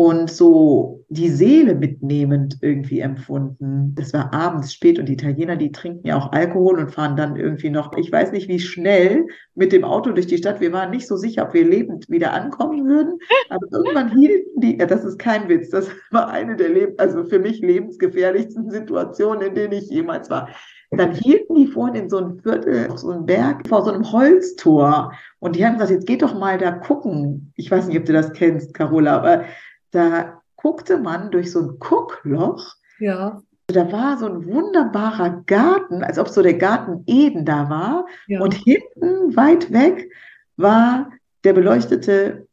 und 0.00 0.30
so 0.30 1.04
die 1.10 1.28
Seele 1.28 1.74
mitnehmend 1.74 2.56
irgendwie 2.62 3.00
empfunden. 3.00 3.94
Das 3.96 4.14
war 4.14 4.32
abends 4.32 4.72
spät 4.72 4.98
und 4.98 5.04
die 5.10 5.12
Italiener, 5.12 5.56
die 5.56 5.72
trinken 5.72 6.06
ja 6.06 6.16
auch 6.16 6.32
Alkohol 6.32 6.78
und 6.78 6.90
fahren 6.90 7.16
dann 7.16 7.36
irgendwie 7.36 7.68
noch, 7.68 7.94
ich 7.98 8.10
weiß 8.10 8.32
nicht 8.32 8.48
wie 8.48 8.60
schnell, 8.60 9.26
mit 9.54 9.72
dem 9.72 9.84
Auto 9.84 10.12
durch 10.12 10.26
die 10.26 10.38
Stadt. 10.38 10.62
Wir 10.62 10.72
waren 10.72 10.90
nicht 10.90 11.06
so 11.06 11.16
sicher, 11.16 11.42
ob 11.42 11.52
wir 11.52 11.68
lebend 11.68 12.08
wieder 12.08 12.32
ankommen 12.32 12.88
würden, 12.88 13.18
aber 13.50 13.66
irgendwann 13.70 14.18
hielten 14.18 14.62
die, 14.62 14.78
ja, 14.78 14.86
das 14.86 15.04
ist 15.04 15.18
kein 15.18 15.50
Witz, 15.50 15.68
das 15.68 15.90
war 16.10 16.30
eine 16.30 16.56
der, 16.56 16.70
Leb 16.70 16.98
also 16.98 17.24
für 17.24 17.38
mich 17.38 17.60
lebensgefährlichsten 17.60 18.70
Situationen, 18.70 19.48
in 19.48 19.54
denen 19.54 19.74
ich 19.74 19.90
jemals 19.90 20.30
war. 20.30 20.48
Dann 20.92 21.12
hielten 21.12 21.54
die 21.56 21.66
vorhin 21.66 21.94
in 22.04 22.08
so 22.08 22.16
einem 22.16 22.40
Viertel, 22.40 22.88
auf 22.90 22.98
so 22.98 23.10
einem 23.10 23.26
Berg, 23.26 23.68
vor 23.68 23.84
so 23.84 23.92
einem 23.92 24.10
Holztor. 24.10 25.12
Und 25.38 25.54
die 25.54 25.64
haben 25.64 25.74
gesagt, 25.74 25.90
jetzt 25.90 26.06
geht 26.06 26.22
doch 26.22 26.36
mal 26.36 26.58
da 26.58 26.72
gucken. 26.72 27.52
Ich 27.54 27.70
weiß 27.70 27.86
nicht, 27.86 27.98
ob 27.98 28.06
du 28.06 28.12
das 28.12 28.32
kennst, 28.32 28.74
Carola, 28.74 29.16
aber 29.16 29.44
da 29.90 30.40
guckte 30.56 30.98
man 30.98 31.30
durch 31.30 31.52
so 31.52 31.60
ein 31.60 31.78
Guckloch. 31.78 32.74
Ja, 32.98 33.40
Da 33.68 33.90
war 33.92 34.18
so 34.18 34.26
ein 34.26 34.44
wunderbarer 34.46 35.42
Garten, 35.46 36.02
als 36.04 36.18
ob 36.18 36.28
so 36.28 36.42
der 36.42 36.54
Garten 36.54 37.02
Eden 37.06 37.44
da 37.44 37.70
war. 37.70 38.06
ja. 38.26 38.40
Und 38.40 38.54
hinten, 38.54 39.34
weit 39.36 39.72
weg, 39.72 40.10
war 40.56 41.10
der 41.44 41.52
beleuchtete 41.54 42.46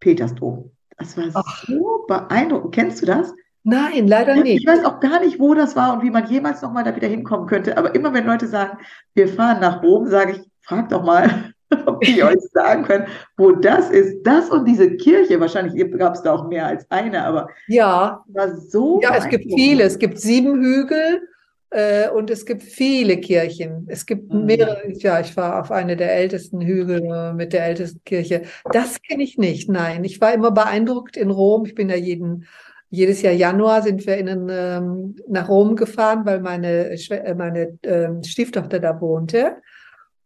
Petersdom. 0.00 0.70
Das 0.96 1.16
war 1.16 1.24
Ach. 1.34 1.64
so 1.66 2.04
beeindruckend. 2.08 2.74
Kennst 2.74 3.02
du 3.02 3.06
das? 3.06 3.34
Nein, 3.62 4.06
leider 4.08 4.36
nicht. 4.36 4.62
Ich 4.62 4.66
weiß 4.66 4.84
auch 4.84 5.00
gar 5.00 5.20
nicht, 5.20 5.38
wo 5.38 5.52
das 5.54 5.76
war 5.76 5.92
und 5.92 6.02
wie 6.02 6.10
man 6.10 6.26
jemals 6.30 6.62
nochmal 6.62 6.84
da 6.84 6.96
wieder 6.96 7.08
hinkommen 7.08 7.46
könnte. 7.46 7.76
Aber 7.76 7.94
immer 7.94 8.14
wenn 8.14 8.24
Leute 8.26 8.46
sagen, 8.46 8.78
wir 9.14 9.28
fahren 9.28 9.60
nach 9.60 9.82
Rom, 9.82 10.06
sage 10.06 10.32
ich, 10.32 10.50
frag 10.62 10.88
doch 10.88 11.04
mal, 11.04 11.52
ob 11.86 12.00
die 12.02 12.22
euch 12.22 12.40
sagen 12.52 12.84
können, 12.84 13.06
wo 13.36 13.52
das 13.52 13.90
ist. 13.90 14.22
Das 14.24 14.50
und 14.50 14.64
diese 14.66 14.96
Kirche, 14.96 15.38
wahrscheinlich 15.40 15.90
gab 15.98 16.14
es 16.14 16.22
da 16.22 16.34
auch 16.34 16.48
mehr 16.48 16.66
als 16.66 16.84
eine, 16.90 17.24
aber 17.24 17.48
Ja, 17.68 18.24
war 18.28 18.56
so 18.56 19.00
ja, 19.02 19.14
es 19.16 19.28
gibt 19.28 19.44
viele. 19.54 19.84
Es 19.84 19.98
gibt 19.98 20.18
sieben 20.18 20.60
Hügel 20.60 21.22
äh, 21.70 22.08
und 22.10 22.30
es 22.30 22.44
gibt 22.46 22.62
viele 22.62 23.18
Kirchen. 23.18 23.86
Es 23.88 24.04
gibt 24.06 24.32
Mhm. 24.32 24.44
mehrere. 24.46 24.82
Ja, 24.94 25.20
ich 25.20 25.36
war 25.36 25.60
auf 25.60 25.70
eine 25.70 25.96
der 25.96 26.12
ältesten 26.14 26.60
Hügel 26.60 27.32
mit 27.34 27.52
der 27.52 27.64
ältesten 27.66 28.00
Kirche. 28.04 28.42
Das 28.72 29.00
kenne 29.02 29.22
ich 29.22 29.38
nicht. 29.38 29.68
Nein, 29.68 30.02
ich 30.04 30.20
war 30.20 30.34
immer 30.34 30.50
beeindruckt 30.50 31.16
in 31.16 31.30
Rom. 31.30 31.64
Ich 31.66 31.74
bin 31.76 31.88
ja 31.88 31.96
jeden, 31.96 32.46
jedes 32.90 33.22
Jahr 33.22 33.32
Januar 33.34 33.82
sind 33.82 34.04
wir 34.06 34.16
in, 34.18 34.48
ähm, 34.50 35.14
nach 35.28 35.48
Rom 35.48 35.76
gefahren, 35.76 36.26
weil 36.26 36.40
meine, 36.40 36.90
äh, 36.90 37.34
meine 37.34 37.78
ähm, 37.84 38.24
Stieftochter 38.24 38.80
da 38.80 39.00
wohnte. 39.00 39.56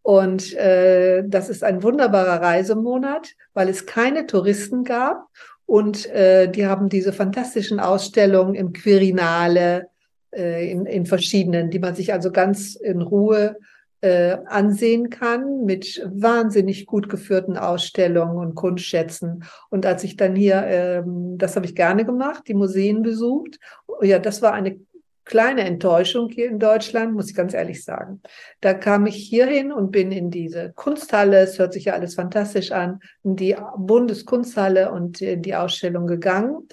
Und 0.05 0.53
äh, 0.53 1.25
das 1.27 1.49
ist 1.49 1.65
ein 1.65 1.83
wunderbarer 1.83 2.43
Reisemonat, 2.43 3.31
weil 3.55 3.71
es 3.71 3.87
keine 3.87 4.27
Touristen 4.27 4.85
gab. 4.85 5.29
Und 5.65 6.05
äh, 6.11 6.47
die 6.47 6.67
haben 6.67 6.91
diese 6.91 7.15
fantastischen 7.15 7.81
Ausstellungen 7.81 8.55
im 8.55 8.75
Quirinale, 8.75 9.89
äh, 10.31 10.71
in, 10.71 10.85
in 10.85 11.07
verschiedenen, 11.07 11.71
die 11.71 11.79
man 11.79 11.95
sich 11.95 12.13
also 12.13 12.31
ganz 12.31 12.75
in 12.75 13.01
Ruhe 13.01 13.57
äh, 14.03 14.37
ansehen 14.45 15.09
kann 15.09 15.65
mit 15.65 16.07
wahnsinnig 16.13 16.85
gut 16.85 17.09
geführten 17.09 17.57
Ausstellungen 17.57 18.37
und 18.37 18.55
Kunstschätzen. 18.55 19.45
Und 19.71 19.87
als 19.87 20.05
ich 20.05 20.19
dann 20.19 20.37
hier, 20.37 20.65
ähm, 20.67 21.39
das 21.39 21.57
habe 21.57 21.65
ich 21.65 21.75
gerne 21.75 22.05
gemacht, 22.05 22.45
die 22.47 22.53
Museen 22.53 23.01
besucht, 23.01 23.59
ja, 24.03 24.19
das 24.19 24.43
war 24.43 24.53
eine 24.53 24.79
kleine 25.25 25.63
Enttäuschung 25.63 26.29
hier 26.29 26.49
in 26.49 26.59
Deutschland, 26.59 27.15
muss 27.15 27.31
ich 27.31 27.37
ganz 27.37 27.55
ehrlich 27.55 27.85
sagen. 27.85 28.21
Da 28.61 28.75
kam 28.75 29.07
ich 29.07 29.17
hierhin 29.17 29.73
und 29.73 29.91
bin 29.91 30.13
in 30.13 30.31
diese 30.31 30.73
Kunsthalle, 30.75 31.41
es 31.41 31.59
hört 31.59 31.73
sich 31.73 31.87
ja 31.87 31.95
alles 31.95 32.15
fantastisch 32.15 32.73
an, 32.73 33.01
in 33.23 33.37
die 33.37 33.57
Bundeskunsthalle 33.77 34.91
und 34.91 35.21
in 35.21 35.43
die 35.43 35.55
Ausstellung 35.55 36.07
gegangen. 36.07 36.69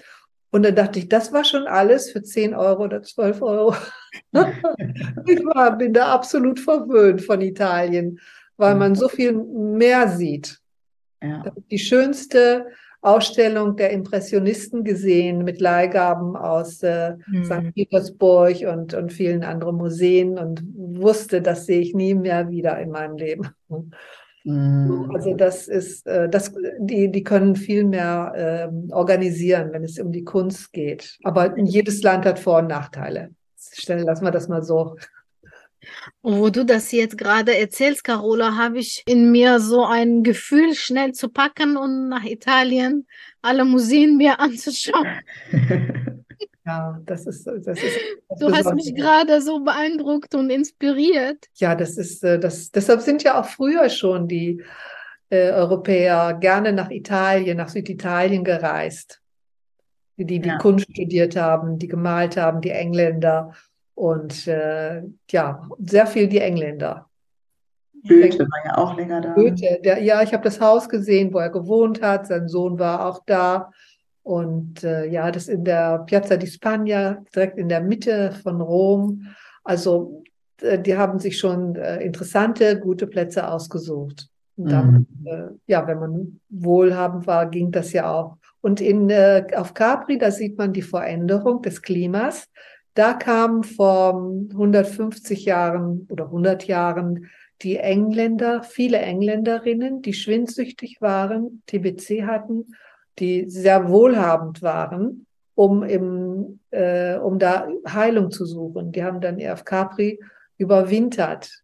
Und 0.50 0.64
dann 0.64 0.76
dachte 0.76 0.98
ich, 0.98 1.08
das 1.08 1.32
war 1.32 1.44
schon 1.44 1.66
alles 1.66 2.10
für 2.10 2.22
10 2.22 2.54
Euro 2.54 2.84
oder 2.84 3.02
12 3.02 3.40
Euro. 3.40 3.74
ich 5.26 5.44
war, 5.46 5.78
bin 5.78 5.94
da 5.94 6.12
absolut 6.12 6.60
verwöhnt 6.60 7.22
von 7.22 7.40
Italien, 7.40 8.20
weil 8.58 8.74
man 8.74 8.94
so 8.94 9.08
viel 9.08 9.32
mehr 9.32 10.08
sieht. 10.08 10.60
Ja. 11.22 11.44
Die 11.70 11.78
schönste 11.78 12.66
Ausstellung 13.02 13.74
der 13.76 13.90
Impressionisten 13.90 14.84
gesehen 14.84 15.44
mit 15.44 15.60
Leihgaben 15.60 16.36
aus 16.36 16.82
äh, 16.84 17.16
mhm. 17.26 17.44
St. 17.44 17.74
Petersburg 17.74 18.64
und, 18.72 18.94
und 18.94 19.12
vielen 19.12 19.42
anderen 19.42 19.76
Museen 19.76 20.38
und 20.38 20.62
wusste, 20.74 21.42
das 21.42 21.66
sehe 21.66 21.80
ich 21.80 21.94
nie 21.94 22.14
mehr 22.14 22.48
wieder 22.48 22.78
in 22.78 22.90
meinem 22.90 23.16
Leben. 23.16 23.48
Mhm. 24.44 25.10
Also 25.12 25.34
das 25.34 25.66
ist, 25.66 26.06
äh, 26.06 26.28
das, 26.28 26.54
die, 26.78 27.10
die 27.10 27.24
können 27.24 27.56
viel 27.56 27.84
mehr 27.84 28.32
ähm, 28.36 28.88
organisieren, 28.92 29.72
wenn 29.72 29.84
es 29.84 29.98
um 29.98 30.12
die 30.12 30.24
Kunst 30.24 30.72
geht. 30.72 31.18
Aber 31.24 31.58
jedes 31.58 32.02
Land 32.02 32.24
hat 32.24 32.38
Vor- 32.38 32.58
und 32.58 32.68
Nachteile. 32.68 33.30
Stellen, 33.56 34.04
lassen 34.04 34.24
wir 34.24 34.32
das 34.32 34.48
mal 34.48 34.62
so. 34.62 34.96
Und 36.20 36.38
wo 36.38 36.50
du 36.50 36.64
das 36.64 36.92
jetzt 36.92 37.18
gerade 37.18 37.56
erzählst, 37.56 38.04
Carola, 38.04 38.56
habe 38.56 38.78
ich 38.78 39.02
in 39.06 39.30
mir 39.30 39.60
so 39.60 39.84
ein 39.84 40.22
Gefühl, 40.22 40.74
schnell 40.74 41.12
zu 41.12 41.28
packen 41.28 41.76
und 41.76 42.08
nach 42.08 42.24
Italien 42.24 43.06
alle 43.40 43.64
Museen 43.64 44.16
mir 44.16 44.40
anzuschauen. 44.40 45.06
Ja, 46.64 47.00
das 47.04 47.26
ist, 47.26 47.44
das 47.44 47.66
ist. 47.66 47.98
Das 48.28 48.38
du 48.38 48.52
hast 48.52 48.74
mich 48.74 48.94
gerade 48.94 49.42
so 49.42 49.64
beeindruckt 49.64 50.34
und 50.36 50.48
inspiriert. 50.48 51.46
Ja, 51.54 51.74
das 51.74 51.96
ist, 51.96 52.22
äh, 52.22 52.38
das, 52.38 52.70
deshalb 52.70 53.00
sind 53.00 53.24
ja 53.24 53.40
auch 53.40 53.46
früher 53.46 53.88
schon 53.90 54.28
die 54.28 54.62
äh, 55.30 55.50
Europäer 55.50 56.34
gerne 56.34 56.72
nach 56.72 56.90
Italien, 56.90 57.56
nach 57.56 57.68
Süditalien 57.68 58.44
gereist. 58.44 59.20
Die, 60.18 60.26
die 60.26 60.48
ja. 60.48 60.58
Kunst 60.58 60.86
studiert 60.92 61.34
haben, 61.34 61.78
die 61.78 61.88
gemalt 61.88 62.36
haben, 62.36 62.60
die 62.60 62.70
Engländer 62.70 63.54
und 63.94 64.46
äh, 64.46 65.02
ja, 65.30 65.68
sehr 65.78 66.06
viel 66.06 66.28
die 66.28 66.40
Engländer. 66.40 67.08
Goethe 68.06 68.40
war 68.40 68.64
ja 68.64 68.78
auch 68.78 68.96
länger 68.96 69.20
da. 69.20 69.32
Goethe, 69.34 69.80
der, 69.84 70.02
ja, 70.02 70.22
ich 70.22 70.32
habe 70.32 70.42
das 70.42 70.60
Haus 70.60 70.88
gesehen, 70.88 71.32
wo 71.32 71.38
er 71.38 71.50
gewohnt 71.50 72.02
hat. 72.02 72.26
Sein 72.26 72.48
Sohn 72.48 72.78
war 72.78 73.06
auch 73.06 73.22
da. 73.26 73.70
Und 74.24 74.82
äh, 74.84 75.06
ja, 75.06 75.30
das 75.30 75.48
in 75.48 75.64
der 75.64 76.00
Piazza 76.00 76.36
di 76.36 76.46
Spagna, 76.46 77.22
direkt 77.34 77.58
in 77.58 77.68
der 77.68 77.80
Mitte 77.80 78.32
von 78.42 78.60
Rom. 78.60 79.28
Also 79.64 80.24
äh, 80.60 80.78
die 80.78 80.96
haben 80.96 81.18
sich 81.18 81.38
schon 81.38 81.76
äh, 81.76 82.02
interessante, 82.02 82.78
gute 82.78 83.06
Plätze 83.06 83.48
ausgesucht. 83.48 84.28
Und 84.56 84.70
dann, 84.70 85.06
mhm. 85.20 85.26
Äh, 85.26 85.48
ja, 85.66 85.86
wenn 85.86 85.98
man 85.98 86.40
wohlhabend 86.50 87.26
war, 87.26 87.48
ging 87.48 87.70
das 87.70 87.92
ja 87.92 88.12
auch. 88.12 88.36
Und 88.60 88.80
in, 88.80 89.10
äh, 89.10 89.46
auf 89.56 89.74
Capri, 89.74 90.18
da 90.18 90.30
sieht 90.30 90.56
man 90.58 90.72
die 90.72 90.82
Veränderung 90.82 91.62
des 91.62 91.82
Klimas. 91.82 92.48
Da 92.94 93.14
kamen 93.14 93.64
vor 93.64 94.14
150 94.50 95.44
Jahren 95.44 96.06
oder 96.10 96.26
100 96.26 96.66
Jahren 96.66 97.30
die 97.62 97.78
Engländer, 97.78 98.62
viele 98.62 98.98
Engländerinnen, 98.98 100.02
die 100.02 100.14
schwindsüchtig 100.14 101.00
waren, 101.00 101.62
TBC 101.66 102.26
hatten, 102.26 102.74
die 103.18 103.48
sehr 103.48 103.88
wohlhabend 103.88 104.62
waren, 104.62 105.26
um, 105.54 105.82
im, 105.82 106.60
äh, 106.70 107.16
um 107.16 107.38
da 107.38 107.68
Heilung 107.88 108.30
zu 108.30 108.44
suchen. 108.44 108.92
Die 108.92 109.04
haben 109.04 109.20
dann 109.20 109.40
auf 109.46 109.64
Capri 109.64 110.18
überwintert. 110.56 111.62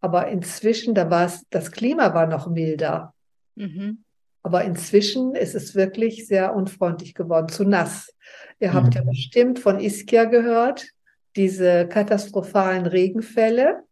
Aber 0.00 0.28
inzwischen, 0.28 0.94
da 0.94 1.10
war 1.10 1.26
es, 1.26 1.44
das 1.50 1.70
Klima 1.72 2.12
war 2.14 2.26
noch 2.26 2.48
milder. 2.48 3.14
Mhm. 3.54 4.03
Aber 4.44 4.62
inzwischen 4.62 5.34
ist 5.34 5.54
es 5.54 5.74
wirklich 5.74 6.26
sehr 6.26 6.54
unfreundlich 6.54 7.14
geworden, 7.14 7.48
zu 7.48 7.64
nass. 7.64 8.14
Ihr 8.60 8.70
mhm. 8.70 8.74
habt 8.74 8.94
ja 8.94 9.02
bestimmt 9.02 9.58
von 9.58 9.80
Ischia 9.80 10.24
gehört, 10.24 10.86
diese 11.34 11.88
katastrophalen 11.88 12.84
Regenfälle, 12.84 13.82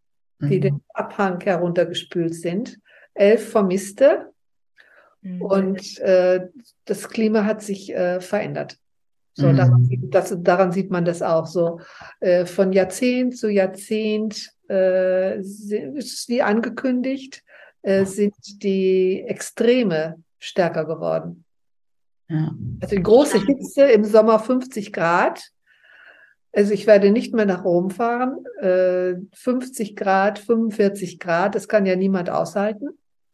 die 0.41 0.59
mhm. 0.59 0.61
den 0.61 0.81
Abhang 0.93 1.41
heruntergespült 1.41 2.35
sind. 2.35 2.79
Elf 3.15 3.51
Vermisste. 3.51 4.31
Mhm. 5.23 5.43
Und 5.43 5.99
äh, 6.01 6.49
das 6.85 7.09
Klima 7.09 7.47
hat 7.47 7.63
sich 7.63 7.95
äh, 7.95 8.21
verändert. 8.21 8.77
So, 9.35 9.49
mhm. 9.49 9.57
daran, 9.57 9.89
das, 10.11 10.37
daran, 10.39 10.73
sieht 10.73 10.91
man 10.91 11.07
das 11.07 11.23
auch 11.23 11.47
so. 11.47 11.81
Äh, 12.21 12.45
von 12.45 12.75
Jahrzehnt 12.75 13.39
zu 13.39 13.49
Jahrzehnt 13.49 14.53
äh, 14.69 15.39
ist 15.39 15.73
es 15.97 16.29
wie 16.29 16.43
angekündigt, 16.43 17.43
äh, 17.81 18.05
sind 18.05 18.35
die 18.63 19.23
Extreme 19.27 20.23
stärker 20.43 20.85
geworden. 20.85 21.45
Ja. 22.29 22.55
Also 22.81 22.97
die 22.97 23.03
große 23.03 23.45
Hitze 23.45 23.85
im 23.85 24.05
Sommer 24.05 24.39
50 24.39 24.93
Grad. 24.93 25.51
Also 26.53 26.73
ich 26.73 26.87
werde 26.87 27.11
nicht 27.11 27.35
mehr 27.35 27.47
nach 27.47 27.65
Rom 27.65 27.91
fahren. 27.91 28.45
Äh, 28.61 29.15
50 29.35 29.97
Grad, 29.97 30.39
45 30.39 31.19
Grad, 31.19 31.55
das 31.55 31.69
kann 31.69 31.87
ja 31.87 31.97
niemand 31.97 32.29
aushalten. 32.29 32.89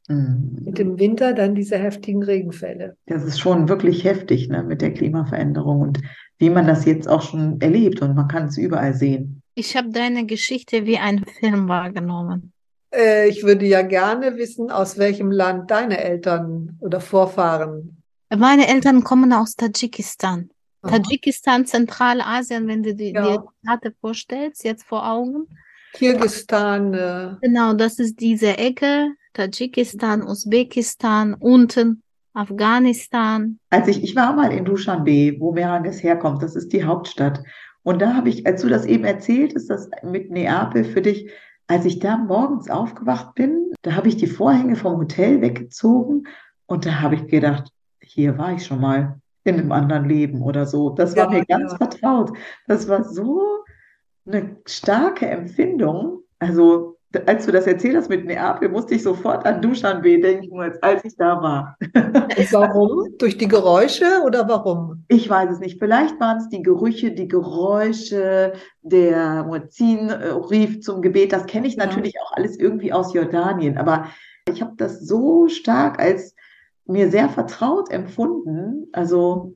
Mhm. 0.09 0.63
Mit 0.65 0.79
dem 0.79 0.99
Winter 0.99 1.33
dann 1.33 1.55
diese 1.55 1.79
heftigen 1.79 2.23
Regenfälle. 2.23 2.97
Das 3.07 3.25
ist 3.25 3.41
schon 3.41 3.69
wirklich 3.69 4.05
heftig 4.05 4.49
ne, 4.49 4.63
mit 4.63 4.81
der 4.83 4.93
Klimaveränderung 4.93 5.81
und 5.81 6.01
wie 6.39 6.51
man 6.51 6.67
das 6.67 6.85
jetzt 6.85 7.09
auch 7.09 7.23
schon 7.23 7.61
erlebt 7.61 8.01
und 8.03 8.15
man 8.15 8.29
kann 8.29 8.47
es 8.47 8.59
überall 8.59 8.95
sehen. 8.95 9.43
Ich 9.55 9.77
habe 9.77 9.91
deine 9.91 10.25
Geschichte 10.25 10.87
wie 10.87 10.99
einen 10.99 11.25
Film 11.41 11.69
wahrgenommen. 11.69 12.53
Äh, 12.95 13.29
ich 13.29 13.45
würde 13.45 13.67
ja 13.67 13.83
gerne 13.83 14.37
wissen, 14.37 14.71
aus 14.71 14.99
welchem 14.99 15.31
Land 15.31 15.71
deine 15.71 15.99
Eltern 16.03 16.79
oder 16.81 17.01
Vorfahren. 17.01 18.03
Meine 18.35 18.69
Eltern 18.69 19.05
kommen 19.05 19.33
aus 19.33 19.55
Tadschikistan. 19.57 20.51
Aha. 20.83 20.97
Tadschikistan, 20.97 21.67
Zentralasien, 21.67 22.69
wenn 22.69 22.83
du 22.83 22.95
dir 22.95 23.13
ja. 23.13 23.39
die 23.39 23.67
Karte 23.67 23.95
vorstellst, 24.01 24.65
jetzt 24.65 24.85
vor 24.85 25.09
Augen. 25.09 25.49
Kirgistan. 25.95 26.95
Äh. 26.95 27.37
Genau, 27.41 27.73
das 27.73 27.99
ist 27.99 28.21
diese 28.21 28.59
Ecke. 28.59 29.13
Tadschikistan, 29.33 30.23
Usbekistan, 30.23 31.35
unten 31.35 32.03
Afghanistan. 32.33 33.59
Als 33.71 33.89
ich, 33.89 34.03
ich 34.03 34.17
war 34.17 34.35
mal 34.35 34.53
in 34.53 34.65
Dushanbe, 34.65 35.37
wo 35.39 35.53
Meranges 35.53 36.03
herkommt, 36.03 36.43
das 36.43 36.57
ist 36.57 36.73
die 36.73 36.85
Hauptstadt. 36.85 37.43
Und 37.83 38.03
da 38.03 38.15
habe 38.15 38.29
ich, 38.29 38.47
als 38.47 38.63
du 38.63 38.69
das 38.69 38.85
eben 38.85 39.05
erzählt, 39.05 39.53
ist 39.55 39.71
das 39.71 39.89
mit 40.03 40.31
Neapel 40.31 40.85
für 40.85 41.03
dich 41.03 41.31
als 41.69 41.85
ich 41.85 41.99
da 42.01 42.17
morgens 42.17 42.69
aufgewacht 42.69 43.35
bin, 43.35 43.73
da 43.83 43.95
habe 43.95 44.09
ich 44.09 44.17
die 44.17 44.27
Vorhänge 44.27 44.75
vom 44.75 44.97
Hotel 44.97 45.41
weggezogen 45.41 46.27
und 46.67 46.87
da 46.87 47.01
habe 47.01 47.15
ich 47.15 47.27
gedacht, 47.29 47.71
hier 48.01 48.39
war 48.39 48.53
ich 48.53 48.67
schon 48.67 48.81
mal 48.81 49.21
in 49.45 49.59
einem 49.59 49.73
anderen 49.73 50.09
Leben 50.09 50.43
oder 50.43 50.67
so. 50.67 50.91
Das 50.91 51.17
war 51.17 51.33
ja, 51.33 51.39
mir 51.39 51.47
ganz 51.47 51.73
ja. 51.73 51.79
vertraut. 51.79 52.37
Das 52.67 52.89
war 52.89 53.05
so 53.05 53.43
eine 54.27 54.57
starke 54.67 55.27
Empfindung. 55.27 56.23
Also 56.39 56.98
als 57.27 57.47
du 57.47 57.53
das 57.53 57.67
erzählt 57.67 57.97
hast 57.97 58.11
mit 58.11 58.27
Neapel, 58.27 58.69
musste 58.69 58.95
ich 58.95 59.03
sofort 59.03 59.47
an 59.47 59.63
Duschanbe 59.63 60.21
denken, 60.21 60.61
als 60.83 61.05
ich 61.05 61.17
da 61.17 61.41
war. 61.41 61.77
warum? 62.53 63.17
Durch 63.19 63.39
die 63.39 63.49
Geräusche 63.49 64.05
oder 64.27 64.47
warum? 64.49 65.05
Ich 65.09 65.29
weiß 65.29 65.51
es 65.51 65.59
nicht. 65.59 65.79
Vielleicht 65.79 66.21
waren 66.21 66.39
es 66.39 66.49
die 66.51 66.63
Gerüche, 66.63 67.13
die 67.13 67.29
Geräusche, 67.29 68.53
der 68.83 69.45
Muezzin 69.45 70.11
äh, 70.11 70.29
rief 70.51 70.81
zum 70.81 71.01
Gebet. 71.01 71.33
Das 71.33 71.47
kenne 71.47 71.67
ich 71.67 71.77
ja. 71.77 71.87
natürlich 71.87 72.21
auch 72.21 72.33
alles 72.33 72.59
irgendwie 72.59 72.93
aus 72.93 73.15
Jordanien. 73.15 73.79
Aber 73.79 74.09
ich 74.53 74.61
habe 74.61 74.75
das 74.77 75.01
so 75.01 75.49
stark 75.49 75.99
als 75.99 76.35
mir 76.85 77.11
sehr 77.11 77.29
vertraut 77.31 77.91
empfunden. 77.91 78.89
Also 78.93 79.55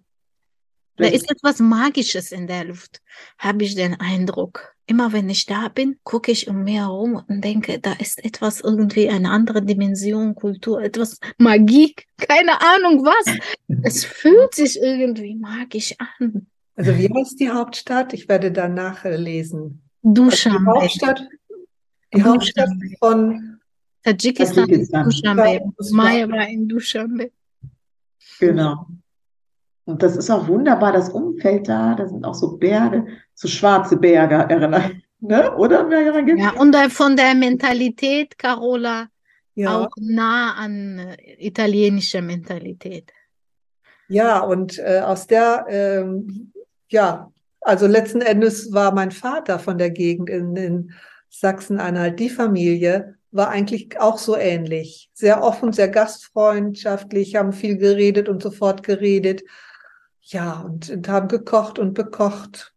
da 0.96 1.06
ist 1.06 1.30
etwas 1.30 1.58
Magisches 1.58 2.32
in 2.32 2.46
der 2.46 2.64
Luft, 2.64 3.00
habe 3.38 3.64
ich 3.64 3.74
den 3.74 3.98
Eindruck. 3.98 4.74
Immer 4.86 5.12
wenn 5.12 5.30
ich 5.30 5.46
da 5.46 5.68
bin, 5.68 5.98
gucke 6.02 6.32
ich 6.32 6.48
um 6.48 6.64
mich 6.64 6.76
herum 6.76 7.22
und 7.28 7.42
denke, 7.42 7.78
da 7.78 7.92
ist 7.94 8.22
etwas 8.24 8.60
irgendwie 8.60 9.08
eine 9.08 9.30
andere 9.30 9.62
Dimension, 9.62 10.34
Kultur, 10.34 10.82
etwas 10.82 11.18
Magie, 11.38 11.94
keine 12.18 12.60
Ahnung 12.60 13.04
was. 13.04 13.36
es 13.84 14.04
fühlt 14.04 14.54
sich 14.54 14.78
irgendwie 14.80 15.34
magisch 15.36 15.94
an. 15.98 16.46
Also 16.74 16.96
wie 16.98 17.08
heißt 17.08 17.38
die 17.38 17.50
Hauptstadt? 17.50 18.12
Ich 18.12 18.28
werde 18.28 18.50
danach 18.50 19.04
lesen. 19.04 19.82
Dushanbe. 20.02 20.72
Also 20.72 20.98
die 20.98 21.06
Hauptstadt, 21.06 21.28
die 22.14 22.22
Hauptstadt 22.22 22.70
von 22.98 23.60
Tadschikistan, 24.02 24.66
Tadschikistan. 24.66 25.04
Dushanbe. 25.04 25.60
Maya 25.92 26.28
war 26.28 26.48
in 26.48 26.68
Dushanbe. 26.68 27.30
Genau. 28.40 28.86
Und 29.84 30.02
das 30.02 30.16
ist 30.16 30.30
auch 30.30 30.46
wunderbar, 30.48 30.92
das 30.92 31.08
Umfeld 31.08 31.68
da, 31.68 31.94
da 31.94 32.06
sind 32.06 32.24
auch 32.24 32.34
so 32.34 32.56
Berge, 32.56 33.06
so 33.34 33.48
schwarze 33.48 33.96
Berge, 33.96 34.34
erinnere 34.48 35.02
Ne? 35.22 35.54
Oder? 35.56 35.88
Ja, 36.36 36.50
und 36.50 36.74
äh, 36.74 36.90
von 36.90 37.16
der 37.16 37.34
Mentalität, 37.36 38.36
Carola, 38.36 39.06
Ja, 39.54 39.78
auch 39.78 39.90
nah 39.96 40.54
an 40.54 40.98
äh, 40.98 41.46
italienischer 41.46 42.22
Mentalität. 42.22 43.12
ja, 44.08 44.40
und 44.40 44.78
äh, 44.78 45.00
aus 45.00 45.28
der, 45.28 45.66
ähm, 45.68 46.52
ja, 46.88 47.30
also 47.60 47.86
letzten 47.86 48.20
Endes 48.20 48.72
war 48.72 48.92
mein 48.92 49.12
Vater 49.12 49.60
von 49.60 49.78
der 49.78 49.90
Gegend 49.90 50.28
in, 50.28 50.56
in 50.56 50.92
Sachsen-Anhalt, 51.28 52.18
die 52.18 52.28
Familie 52.28 53.14
war 53.30 53.48
eigentlich 53.48 53.98
auch 54.00 54.18
so 54.18 54.36
ähnlich. 54.36 55.08
Sehr 55.14 55.42
offen, 55.42 55.72
sehr 55.72 55.88
gastfreundschaftlich, 55.88 57.36
haben 57.36 57.52
viel 57.52 57.78
geredet 57.78 58.28
und 58.28 58.42
sofort 58.42 58.82
geredet. 58.82 59.42
Ja, 60.24 60.60
und, 60.60 60.88
und 60.90 61.08
haben 61.08 61.28
gekocht 61.28 61.78
und 61.78 61.94
bekocht. 61.94 62.74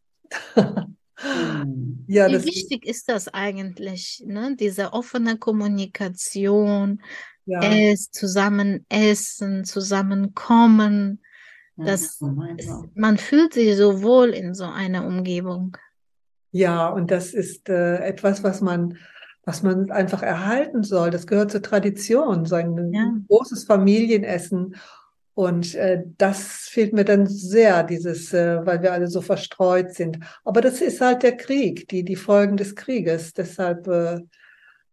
Hm. 0.55 0.97
Ja, 2.07 2.27
Wie 2.27 2.33
das, 2.33 2.45
wichtig 2.45 2.85
ist 2.85 3.09
das 3.09 3.29
eigentlich, 3.29 4.23
ne? 4.27 4.55
Diese 4.59 4.93
offene 4.93 5.37
Kommunikation, 5.37 7.01
ja, 7.45 7.61
es, 7.63 8.11
zusammen 8.11 8.85
essen, 8.89 9.63
zusammenkommen. 9.63 11.23
Ja, 11.77 11.85
Das, 11.85 12.21
auch. 12.21 12.85
man 12.93 13.17
fühlt 13.17 13.53
sich 13.53 13.75
so 13.75 14.03
wohl 14.03 14.29
in 14.29 14.53
so 14.53 14.65
einer 14.65 15.05
Umgebung. 15.05 15.77
ja, 16.51 16.87
und 16.89 17.11
das 17.11 17.33
ist 17.33 17.69
äh, 17.69 17.97
etwas, 17.97 18.43
was 18.43 18.61
man, 18.61 18.97
was 19.43 19.63
man 19.63 19.89
einfach 19.91 20.21
erhalten 20.21 20.83
soll. 20.83 21.09
Das 21.09 21.27
gehört 21.27 21.51
zur 21.51 21.61
Tradition, 21.61 22.45
so 22.45 22.55
ein 22.55 22.93
Ja. 22.93 23.13
großes 23.27 23.63
Familienessen. 23.65 24.75
Und 25.35 25.75
äh, 25.75 26.03
das 26.17 26.69
fehlt 26.69 26.93
mir 26.93 27.03
dann 27.03 27.27
sehr, 27.27 27.83
dieses, 27.83 28.33
äh, 28.33 28.65
weil 28.65 28.81
wir 28.81 28.93
alle 28.93 29.07
so 29.07 29.19
verstreut 29.21 29.93
sind. 29.93 30.19
Aber 30.45 30.61
das 30.61 30.81
ist 30.81 31.01
halt 31.01 31.23
der 31.23 31.35
Krieg, 31.35 31.89
die, 31.89 32.03
die 32.03 32.15
Folgen 32.15 32.55
des 32.55 32.73
Krieges. 32.75 33.33
Deshalb 33.33 33.85
äh, 33.87 34.21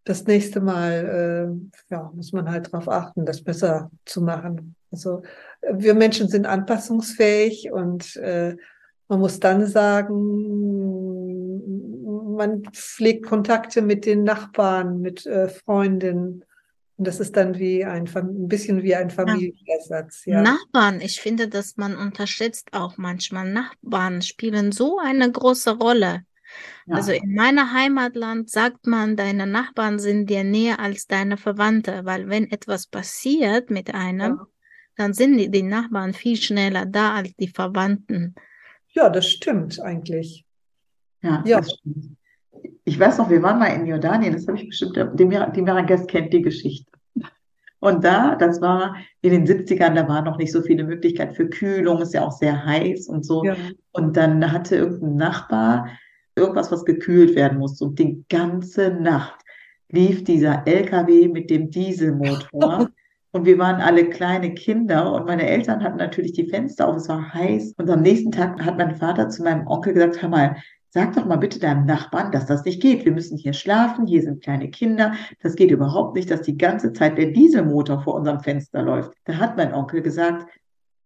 das 0.05 0.27
nächste 0.27 0.61
Mal 0.61 1.49
äh, 1.91 1.95
ja, 1.95 2.11
muss 2.15 2.33
man 2.33 2.51
halt 2.51 2.67
darauf 2.73 2.89
achten, 2.89 3.25
das 3.25 3.43
besser 3.43 3.91
zu 4.05 4.21
machen. 4.21 4.75
Also 4.91 5.23
wir 5.73 5.95
Menschen 5.95 6.29
sind 6.29 6.45
anpassungsfähig 6.45 7.71
und 7.71 8.17
äh, 8.17 8.57
man 9.07 9.21
muss 9.21 9.39
dann 9.39 9.67
sagen, 9.67 11.23
man 12.35 12.63
pflegt 12.73 13.27
Kontakte 13.27 13.81
mit 13.81 14.07
den 14.07 14.25
Nachbarn, 14.25 15.01
mit 15.01 15.25
äh, 15.27 15.49
Freunden. 15.49 16.45
Und 17.03 17.09
das 17.09 17.19
ist 17.19 17.37
dann 17.37 17.59
wie 17.59 17.85
ein, 17.85 18.09
ein 18.15 18.47
bisschen 18.47 18.85
wie 18.85 18.95
ein 18.95 19.11
Familienersatz, 19.11 20.25
ja. 20.25 20.41
Nachbarn, 20.41 21.01
ich 21.01 21.21
finde, 21.21 21.49
dass 21.49 21.77
man 21.77 21.97
unterschätzt 21.97 22.69
auch 22.75 22.97
manchmal. 22.97 23.51
Nachbarn 23.51 24.23
spielen 24.23 24.71
so 24.71 25.01
eine 25.01 25.29
große 25.29 25.79
Rolle. 25.79 26.23
Ja. 26.87 26.95
Also 26.95 27.11
in 27.11 27.35
meiner 27.35 27.73
Heimatland 27.73 28.51
sagt 28.51 28.87
man, 28.87 29.17
deine 29.17 29.49
Nachbarn 29.49 29.99
sind 29.99 30.31
dir 30.31 30.45
näher 30.45 30.79
als 30.79 31.09
deine 31.09 31.37
Verwandte, 31.37 32.03
weil 32.05 32.29
wenn 32.29 32.49
etwas 32.53 32.87
passiert 32.87 33.69
mit 33.69 33.93
einem, 33.93 34.37
Ja. 34.37 34.47
dann 34.95 35.13
sind 35.13 35.39
die, 35.39 35.51
die 35.51 35.65
Nachbarn 35.65 36.15
viel 36.15 36.37
schneller 36.37 36.87
da 36.87 37.15
als 37.17 37.35
die 37.35 37.49
Verwandten. 37.49 38.37
Ja, 38.91 39.09
das 39.09 39.29
stimmt 39.29 39.81
eigentlich. 39.81 40.45
Ja, 41.21 41.43
Ja. 41.45 41.63
das 41.63 41.73
stimmt. 41.73 42.17
Ich 42.85 42.99
weiß 42.99 43.19
noch, 43.19 43.31
wir 43.31 43.43
waren 43.43 43.59
mal 43.59 43.67
in 43.67 43.87
Jordanien, 43.87 44.33
das 44.33 44.47
habe 44.47 44.59
ich 44.59 44.69
bestimmt, 44.69 44.97
die, 44.97 45.29
die 45.55 45.63
Miragest 45.63 46.09
kennt 46.09 46.33
die 46.33 46.43
Geschichte. 46.43 46.91
Und 47.81 48.05
da, 48.05 48.37
das 48.37 48.61
war 48.61 48.95
in 49.23 49.33
den 49.33 49.47
70ern, 49.47 49.95
da 49.95 50.07
war 50.07 50.23
noch 50.23 50.39
nicht 50.39 50.53
so 50.53 50.63
viele 50.63 50.85
Möglichkeiten 50.85 51.35
für 51.35 51.49
Kühlung, 51.49 52.01
ist 52.01 52.15
ja 52.15 52.25
auch 52.25 52.31
sehr 52.31 52.65
heiß 52.65 53.09
und 53.09 53.27
so. 53.27 53.45
Ja. 53.45 53.57
Und 53.91 54.17
dann 54.17 54.53
hatte 54.53 54.77
irgendein 54.77 55.17
Nachbar 55.17 55.89
irgendwas, 56.37 56.71
was 56.71 56.85
gekühlt 56.85 57.35
werden 57.35 57.59
musste. 57.59 57.85
Und 57.85 57.99
die 57.99 58.25
ganze 58.29 58.91
Nacht 58.91 59.43
lief 59.91 60.23
dieser 60.23 60.67
LKW 60.67 61.27
mit 61.27 61.51
dem 61.51 61.71
Dieselmotor. 61.71 62.89
Und 63.35 63.47
wir 63.47 63.57
waren 63.57 63.81
alle 63.81 64.11
kleine 64.11 64.53
Kinder 64.53 65.11
und 65.15 65.25
meine 65.25 65.49
Eltern 65.49 65.83
hatten 65.83 65.97
natürlich 65.97 66.35
die 66.35 66.51
Fenster 66.51 66.87
auf, 66.87 66.97
es 66.97 67.09
war 67.09 67.33
heiß. 67.33 67.73
Und 67.79 67.89
am 67.89 68.03
nächsten 68.03 68.31
Tag 68.31 68.63
hat 68.63 68.77
mein 68.77 68.95
Vater 68.95 69.31
zu 69.31 69.43
meinem 69.43 69.67
Onkel 69.67 69.95
gesagt, 69.95 70.21
hör 70.21 70.29
mal, 70.29 70.57
sag 70.95 71.15
doch 71.15 71.25
mal 71.25 71.37
bitte 71.37 71.59
deinem 71.59 71.87
Nachbarn, 71.87 72.33
dass 72.33 72.45
das 72.47 72.67
nicht 72.67 72.83
geht. 72.83 73.07
Wir 73.07 73.13
müssen 73.13 73.39
hier 73.39 73.55
schlafen, 73.55 74.07
hier 74.07 74.21
sind 74.21 74.43
kleine 74.43 74.69
Kinder. 74.69 75.15
Das 75.43 75.57
geht 75.57 75.71
überhaupt 75.71 76.15
nicht, 76.15 76.31
dass 76.31 76.43
die 76.43 76.59
ganze 76.59 76.93
Zeit 76.93 77.17
der 77.17 77.31
Dieselmotor 77.31 78.03
vor 78.03 78.15
unserem 78.15 78.41
Fenster 78.41 78.83
läuft. 78.83 79.13
Da 79.25 79.39
hat 79.39 79.57
mein 79.57 79.73
Onkel 79.73 80.03
gesagt, 80.03 80.47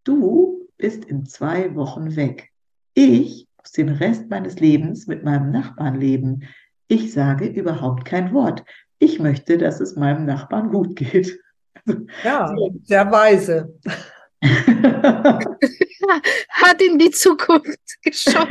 du 0.02 0.68
bist 0.76 1.04
in 1.04 1.24
zwei 1.24 1.72
Wochen 1.76 2.16
weg. 2.16 2.50
Ich 2.94 3.46
muss 3.58 3.70
den 3.72 3.90
Rest 3.90 4.28
meines 4.28 4.58
Lebens 4.58 5.06
mit 5.06 5.22
meinem 5.22 5.52
Nachbarn 5.52 6.00
leben. 6.00 6.42
Ich 6.88 7.12
sage 7.12 7.46
überhaupt 7.46 8.04
kein 8.04 8.34
Wort. 8.34 8.64
Ich 8.98 9.20
möchte, 9.20 9.56
dass 9.56 9.80
es 9.80 9.94
meinem 9.94 10.26
Nachbarn 10.26 10.70
gut 10.70 10.96
geht. 10.96 11.38
Ja, 12.24 12.52
sehr 12.82 13.08
weise. 13.12 13.72
Hat 16.50 16.82
in 16.82 16.98
die 16.98 17.10
Zukunft 17.10 17.78
geschaut. 18.02 18.48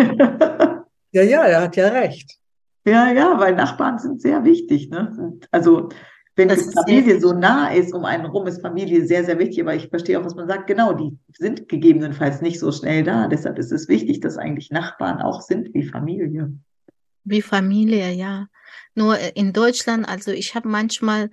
Ja, 1.16 1.24
ja, 1.24 1.46
er 1.46 1.62
hat 1.62 1.78
ja 1.78 1.88
recht. 1.88 2.38
Ja, 2.86 3.10
ja, 3.10 3.40
weil 3.40 3.56
Nachbarn 3.56 4.00
sind 4.00 4.22
sehr 4.22 4.44
wichtig, 4.44 4.90
ne? 4.90 5.40
Also, 5.50 5.88
wenn 6.36 6.50
Das 6.50 6.68
die 6.68 6.74
Familie 6.74 7.22
so 7.22 7.32
nah 7.32 7.70
ist, 7.70 7.94
um 7.94 8.04
einen 8.04 8.26
rum, 8.26 8.46
ist 8.48 8.62
Familie 8.62 9.06
sehr, 9.06 9.24
sehr 9.24 9.40
wichtig. 9.40 9.62
Aber 9.62 9.74
ich 9.74 9.88
verstehe 9.88 10.20
auch, 10.20 10.26
was 10.26 10.36
man 10.36 10.50
sagt. 10.50 10.68
Genau, 10.68 10.92
die 10.92 11.18
sind 11.38 11.70
gegebenenfalls 11.70 12.42
nicht 12.42 12.60
so 12.60 12.70
schnell 12.74 13.04
da. 13.04 13.30
Deshalb 13.30 13.58
ist 13.58 13.72
es 13.72 13.88
wichtig, 13.88 14.20
dass 14.20 14.38
eigentlich 14.38 14.72
Nachbarn 14.72 15.22
auch 15.22 15.40
sind 15.40 15.74
wie 15.74 15.84
Familie. 15.84 16.52
Wie 17.24 17.42
Familie, 17.42 18.12
ja. 18.12 18.48
Nur 18.94 19.18
äh, 19.18 19.32
in 19.36 19.54
Deutschland, 19.54 20.10
also 20.10 20.32
ich 20.32 20.54
habe 20.54 20.68
manchmal, 20.68 21.24
äh, 21.24 21.30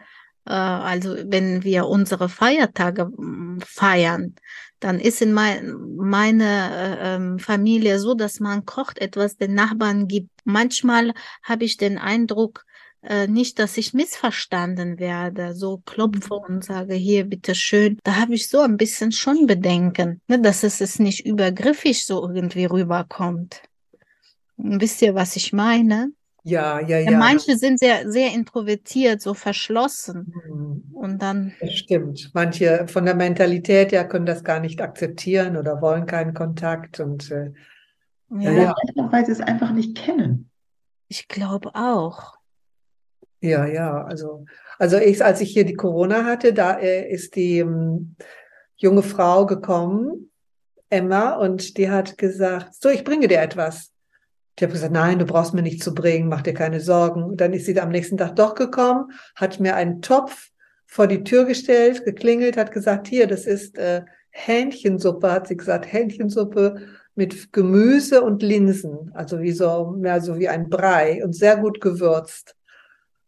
also 0.50 1.16
wenn 1.24 1.62
wir 1.64 1.86
unsere 1.86 2.28
Feiertage 2.28 3.06
mm, 3.06 3.60
feiern, 3.64 4.34
dann 4.80 4.98
ist 4.98 5.22
in 5.22 5.32
mein, 5.32 5.74
meine 5.96 6.70
äh, 6.74 7.14
ähm, 7.14 7.38
Familie 7.38 8.00
so, 8.00 8.14
dass 8.14 8.40
man 8.40 8.64
kocht 8.64 8.98
etwas 8.98 9.36
den 9.36 9.54
Nachbarn 9.54 10.08
gibt. 10.08 10.30
Manchmal 10.44 11.12
habe 11.42 11.64
ich 11.64 11.76
den 11.76 11.98
Eindruck, 11.98 12.64
äh, 13.02 13.26
nicht, 13.26 13.58
dass 13.58 13.76
ich 13.76 13.94
missverstanden 13.94 14.98
werde, 14.98 15.54
so 15.54 15.82
klopfe 15.84 16.34
und 16.34 16.64
sage, 16.64 16.94
hier, 16.94 17.24
bitteschön. 17.24 17.98
Da 18.04 18.16
habe 18.16 18.34
ich 18.34 18.48
so 18.48 18.60
ein 18.60 18.76
bisschen 18.76 19.12
schon 19.12 19.46
Bedenken, 19.46 20.20
ne, 20.28 20.40
dass 20.40 20.62
es, 20.62 20.80
es 20.80 20.98
nicht 20.98 21.26
übergriffig 21.26 22.04
so 22.04 22.28
irgendwie 22.28 22.64
rüberkommt. 22.64 23.62
Wisst 24.56 25.02
ihr, 25.02 25.14
was 25.14 25.34
ich 25.36 25.52
meine? 25.52 26.12
Ja, 26.44 26.80
ja, 26.80 26.98
Ja, 26.98 27.12
ja. 27.12 27.18
manche 27.18 27.56
sind 27.56 27.78
sehr, 27.78 28.10
sehr 28.10 28.32
introvertiert, 28.34 29.20
so 29.22 29.32
verschlossen. 29.34 30.34
Hm, 30.46 30.82
Und 30.92 31.22
dann, 31.22 31.52
Das 31.60 31.72
stimmt. 31.72 32.30
Manche 32.34 32.86
von 32.88 33.04
der 33.04 33.14
Mentalität 33.14 33.92
her 33.92 34.06
können 34.08 34.26
das 34.26 34.42
gar 34.42 34.58
nicht 34.58 34.80
akzeptieren 34.80 35.56
oder 35.56 35.80
wollen 35.80 36.06
keinen 36.06 36.34
Kontakt. 36.34 36.98
Und 36.98 37.30
äh, 37.30 37.52
ja, 38.30 38.50
Ja, 38.50 38.74
ja. 38.94 39.12
Weil 39.12 39.24
sie 39.26 39.32
es 39.32 39.40
einfach 39.40 39.72
nicht 39.72 39.96
kennen. 39.96 40.50
ich 41.08 41.28
glaube 41.28 41.74
auch. 41.74 42.34
ja, 43.40 43.66
ja, 43.66 44.04
also, 44.04 44.44
also 44.78 44.96
ich, 44.98 45.24
als 45.24 45.40
ich 45.40 45.50
hier 45.52 45.64
die 45.64 45.74
Corona 45.74 46.24
hatte, 46.24 46.52
da 46.52 46.78
äh, 46.78 47.08
ist 47.08 47.36
die 47.36 47.58
ähm, 47.58 48.16
junge 48.76 49.02
Frau 49.02 49.46
gekommen, 49.46 50.30
Emma, 50.90 51.34
und 51.36 51.76
die 51.78 51.88
hat 51.90 52.18
gesagt, 52.18 52.74
so, 52.74 52.88
ich 52.88 53.04
bringe 53.04 53.28
dir 53.28 53.40
etwas. 53.40 53.91
Ich 54.56 54.62
habe 54.62 54.72
gesagt, 54.72 54.92
nein, 54.92 55.18
du 55.18 55.24
brauchst 55.24 55.54
mir 55.54 55.62
nichts 55.62 55.84
zu 55.84 55.94
bringen, 55.94 56.28
mach 56.28 56.42
dir 56.42 56.54
keine 56.54 56.80
Sorgen. 56.80 57.22
Und 57.22 57.40
dann 57.40 57.52
ist 57.52 57.66
sie 57.66 57.80
am 57.80 57.88
nächsten 57.88 58.18
Tag 58.18 58.36
doch 58.36 58.54
gekommen, 58.54 59.12
hat 59.34 59.60
mir 59.60 59.76
einen 59.76 60.02
Topf 60.02 60.50
vor 60.86 61.06
die 61.06 61.24
Tür 61.24 61.46
gestellt, 61.46 62.04
geklingelt, 62.04 62.56
hat 62.56 62.70
gesagt, 62.70 63.08
hier, 63.08 63.26
das 63.26 63.46
ist 63.46 63.78
äh, 63.78 64.02
Hähnchensuppe, 64.30 65.32
hat 65.32 65.48
sie 65.48 65.56
gesagt, 65.56 65.90
Hähnchensuppe 65.90 66.76
mit 67.14 67.52
Gemüse 67.52 68.22
und 68.22 68.42
Linsen, 68.42 69.10
also 69.14 69.40
wie 69.40 69.52
so, 69.52 69.94
mehr 69.98 70.20
so 70.20 70.38
wie 70.38 70.48
ein 70.48 70.68
Brei 70.68 71.22
und 71.24 71.34
sehr 71.34 71.56
gut 71.56 71.80
gewürzt. 71.80 72.56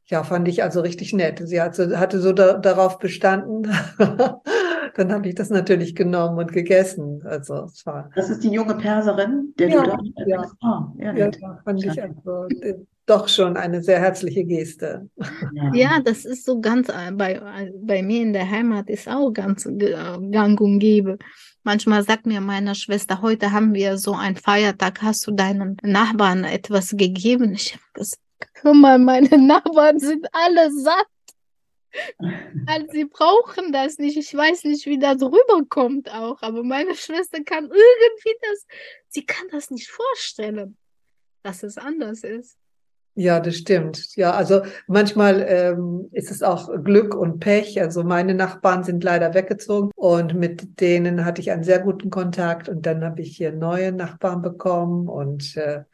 Ja, 0.06 0.22
fand 0.22 0.48
ich 0.48 0.62
also 0.62 0.80
richtig 0.80 1.14
nett. 1.14 1.40
Sie 1.42 1.60
hat 1.60 1.74
so, 1.74 1.96
hatte 1.96 2.20
so 2.20 2.32
da, 2.32 2.54
darauf 2.58 2.98
bestanden. 2.98 3.70
Dann 4.96 5.12
habe 5.12 5.28
ich 5.28 5.34
das 5.34 5.50
natürlich 5.50 5.94
genommen 5.94 6.38
und 6.38 6.52
gegessen. 6.52 7.22
Also 7.24 7.64
es 7.64 7.84
war 7.84 8.10
Das 8.14 8.30
ist 8.30 8.42
die 8.44 8.50
junge 8.50 8.74
Perserin, 8.76 9.52
der 9.58 9.68
Ja, 9.68 9.82
du 9.82 10.12
da 10.14 10.26
ja. 10.26 10.50
Ah, 10.62 10.92
ja, 10.98 11.14
Ja, 11.14 11.30
fand 11.64 11.84
ich 11.84 12.02
also 12.02 12.46
äh, 12.60 12.74
doch 13.06 13.28
schon 13.28 13.56
eine 13.56 13.82
sehr 13.82 14.00
herzliche 14.00 14.44
Geste. 14.44 15.08
Ja, 15.72 16.00
das 16.02 16.24
ist 16.24 16.44
so 16.44 16.60
ganz, 16.60 16.88
äh, 16.88 17.12
bei, 17.12 17.34
äh, 17.34 17.72
bei 17.82 18.02
mir 18.02 18.22
in 18.22 18.32
der 18.32 18.50
Heimat 18.50 18.88
ist 18.88 19.08
auch 19.08 19.30
ganz 19.32 19.64
gang 19.64 20.60
und 20.60 20.78
gäbe. 20.78 21.18
Manchmal 21.64 22.02
sagt 22.02 22.26
mir 22.26 22.40
meine 22.40 22.74
Schwester, 22.74 23.22
heute 23.22 23.52
haben 23.52 23.74
wir 23.74 23.98
so 23.98 24.12
einen 24.14 24.36
Feiertag, 24.36 25.02
hast 25.02 25.26
du 25.26 25.32
deinen 25.32 25.76
Nachbarn 25.82 26.44
etwas 26.44 26.90
gegeben? 26.90 27.54
Ich 27.54 27.72
habe 27.74 27.82
gesagt, 27.94 28.20
hör 28.62 28.74
mal, 28.74 28.98
meine 28.98 29.38
Nachbarn 29.38 29.98
sind 29.98 30.26
alle 30.32 30.70
satt. 30.72 31.06
Also 32.66 32.86
sie 32.92 33.04
brauchen 33.04 33.72
das 33.72 33.98
nicht. 33.98 34.16
Ich 34.16 34.34
weiß 34.34 34.64
nicht, 34.64 34.86
wie 34.86 34.98
das 34.98 35.20
rüberkommt 35.22 36.10
auch, 36.10 36.42
aber 36.42 36.62
meine 36.62 36.94
Schwester 36.94 37.42
kann 37.44 37.64
irgendwie 37.64 38.36
das, 38.42 38.66
sie 39.08 39.24
kann 39.24 39.46
das 39.50 39.70
nicht 39.70 39.88
vorstellen, 39.88 40.76
dass 41.42 41.62
es 41.62 41.78
anders 41.78 42.24
ist. 42.24 42.58
Ja, 43.16 43.38
das 43.38 43.56
stimmt. 43.56 44.16
Ja, 44.16 44.32
also 44.32 44.62
manchmal 44.88 45.44
ähm, 45.48 46.08
ist 46.10 46.32
es 46.32 46.42
auch 46.42 46.68
Glück 46.82 47.14
und 47.14 47.38
Pech. 47.38 47.80
Also 47.80 48.02
meine 48.02 48.34
Nachbarn 48.34 48.82
sind 48.82 49.04
leider 49.04 49.34
weggezogen 49.34 49.92
und 49.94 50.34
mit 50.34 50.80
denen 50.80 51.24
hatte 51.24 51.40
ich 51.40 51.52
einen 51.52 51.62
sehr 51.62 51.78
guten 51.78 52.10
Kontakt 52.10 52.68
und 52.68 52.86
dann 52.86 53.04
habe 53.04 53.22
ich 53.22 53.36
hier 53.36 53.52
neue 53.52 53.92
Nachbarn 53.92 54.42
bekommen 54.42 55.08
und 55.08 55.56
äh, 55.56 55.84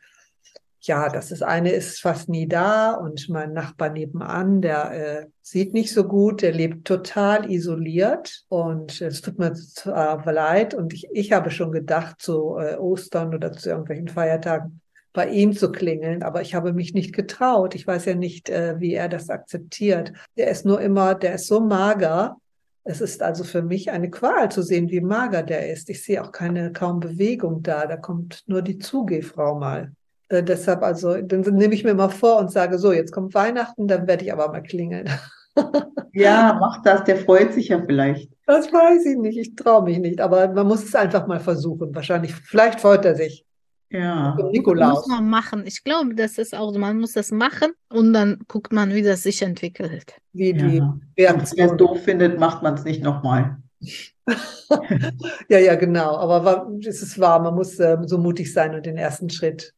ja, 0.82 1.08
das 1.08 1.30
ist 1.30 1.42
eine 1.42 1.72
ist 1.72 2.00
fast 2.00 2.28
nie 2.28 2.48
da 2.48 2.92
und 2.92 3.28
mein 3.28 3.52
Nachbar 3.52 3.90
nebenan, 3.90 4.62
der 4.62 4.92
äh, 4.92 5.26
sieht 5.42 5.74
nicht 5.74 5.92
so 5.92 6.04
gut, 6.04 6.42
der 6.42 6.52
lebt 6.52 6.86
total 6.86 7.50
isoliert 7.50 8.44
und 8.48 9.00
es 9.00 9.20
tut 9.20 9.38
mir 9.38 9.52
äh, 9.84 10.32
leid 10.32 10.74
und 10.74 10.94
ich, 10.94 11.08
ich 11.12 11.32
habe 11.32 11.50
schon 11.50 11.70
gedacht 11.70 12.22
zu 12.22 12.56
äh, 12.56 12.76
Ostern 12.76 13.34
oder 13.34 13.52
zu 13.52 13.68
irgendwelchen 13.68 14.08
Feiertagen 14.08 14.80
bei 15.12 15.28
ihm 15.28 15.52
zu 15.52 15.72
klingeln, 15.72 16.22
aber 16.22 16.40
ich 16.40 16.54
habe 16.54 16.72
mich 16.72 16.94
nicht 16.94 17.14
getraut. 17.14 17.74
Ich 17.74 17.86
weiß 17.86 18.04
ja 18.04 18.14
nicht, 18.14 18.48
äh, 18.48 18.78
wie 18.78 18.94
er 18.94 19.08
das 19.08 19.28
akzeptiert. 19.28 20.12
Der 20.36 20.48
ist 20.48 20.64
nur 20.64 20.80
immer, 20.80 21.14
der 21.14 21.34
ist 21.34 21.46
so 21.46 21.60
mager. 21.60 22.36
Es 22.84 23.00
ist 23.00 23.22
also 23.22 23.44
für 23.44 23.62
mich 23.62 23.90
eine 23.90 24.10
Qual 24.10 24.50
zu 24.50 24.62
sehen, 24.62 24.88
wie 24.88 25.00
mager 25.00 25.42
der 25.42 25.70
ist. 25.70 25.90
Ich 25.90 26.04
sehe 26.04 26.22
auch 26.22 26.32
keine 26.32 26.72
kaum 26.72 27.00
Bewegung 27.00 27.62
da. 27.62 27.86
Da 27.86 27.96
kommt 27.96 28.44
nur 28.46 28.62
die 28.62 28.78
Zugehfrau 28.78 29.58
mal. 29.58 29.92
Äh, 30.30 30.44
deshalb 30.44 30.82
also, 30.82 31.20
dann 31.20 31.40
nehme 31.40 31.74
ich 31.74 31.84
mir 31.84 31.94
mal 31.94 32.08
vor 32.08 32.38
und 32.38 32.50
sage 32.50 32.78
so, 32.78 32.92
jetzt 32.92 33.12
kommt 33.12 33.34
Weihnachten, 33.34 33.88
dann 33.88 34.06
werde 34.06 34.24
ich 34.24 34.32
aber 34.32 34.48
mal 34.48 34.62
klingeln. 34.62 35.10
ja, 36.12 36.56
mach 36.58 36.82
das, 36.82 37.04
der 37.04 37.16
freut 37.16 37.52
sich 37.52 37.68
ja 37.68 37.82
vielleicht. 37.84 38.30
Das 38.46 38.72
weiß 38.72 39.06
ich 39.06 39.18
nicht, 39.18 39.38
ich 39.38 39.56
traue 39.56 39.82
mich 39.84 39.98
nicht, 39.98 40.20
aber 40.20 40.48
man 40.48 40.68
muss 40.68 40.84
es 40.84 40.94
einfach 40.94 41.26
mal 41.26 41.40
versuchen. 41.40 41.94
Wahrscheinlich, 41.94 42.34
vielleicht 42.34 42.80
freut 42.80 43.04
er 43.04 43.16
sich. 43.16 43.44
Ja. 43.90 44.36
Nikolaus. 44.52 45.00
Muss 45.00 45.08
man 45.08 45.28
machen. 45.28 45.64
Ich 45.66 45.82
glaube, 45.82 46.14
das 46.14 46.38
ist 46.38 46.54
auch 46.54 46.72
so, 46.72 46.78
man 46.78 47.00
muss 47.00 47.14
das 47.14 47.32
machen 47.32 47.72
und 47.88 48.12
dann 48.12 48.38
guckt 48.46 48.72
man, 48.72 48.94
wie 48.94 49.02
das 49.02 49.24
sich 49.24 49.42
entwickelt. 49.42 50.14
Wie 50.32 50.52
die 50.52 50.76
ja. 50.76 51.34
Wenn 51.34 51.40
es 51.40 51.76
doof 51.76 52.04
findet, 52.04 52.38
macht 52.38 52.62
man 52.62 52.74
es 52.74 52.84
nicht 52.84 53.02
nochmal. 53.02 53.56
ja, 55.48 55.58
ja, 55.58 55.74
genau. 55.74 56.16
Aber 56.18 56.70
es 56.86 57.02
ist 57.02 57.18
wahr, 57.18 57.40
man 57.40 57.56
muss 57.56 57.80
äh, 57.80 57.98
so 58.06 58.18
mutig 58.18 58.52
sein 58.52 58.76
und 58.76 58.86
den 58.86 58.96
ersten 58.96 59.28
Schritt 59.28 59.74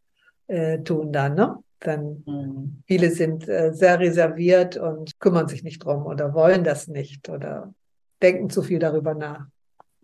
äh, 0.53 0.82
tun 0.82 1.12
dann, 1.12 1.34
ne? 1.34 1.57
Dann 1.80 2.22
mhm. 2.26 2.82
viele 2.86 3.11
sind 3.11 3.48
äh, 3.48 3.72
sehr 3.72 3.98
reserviert 3.98 4.76
und 4.76 5.18
kümmern 5.18 5.48
sich 5.48 5.64
nicht 5.64 5.84
drum 5.84 6.07
oder 6.07 6.32
wollen 6.34 6.62
das 6.62 6.86
nicht 6.86 7.28
oder 7.28 7.74
denken 8.20 8.50
zu 8.50 8.62
viel 8.62 8.78
darüber 8.78 9.14
nach. 9.14 9.46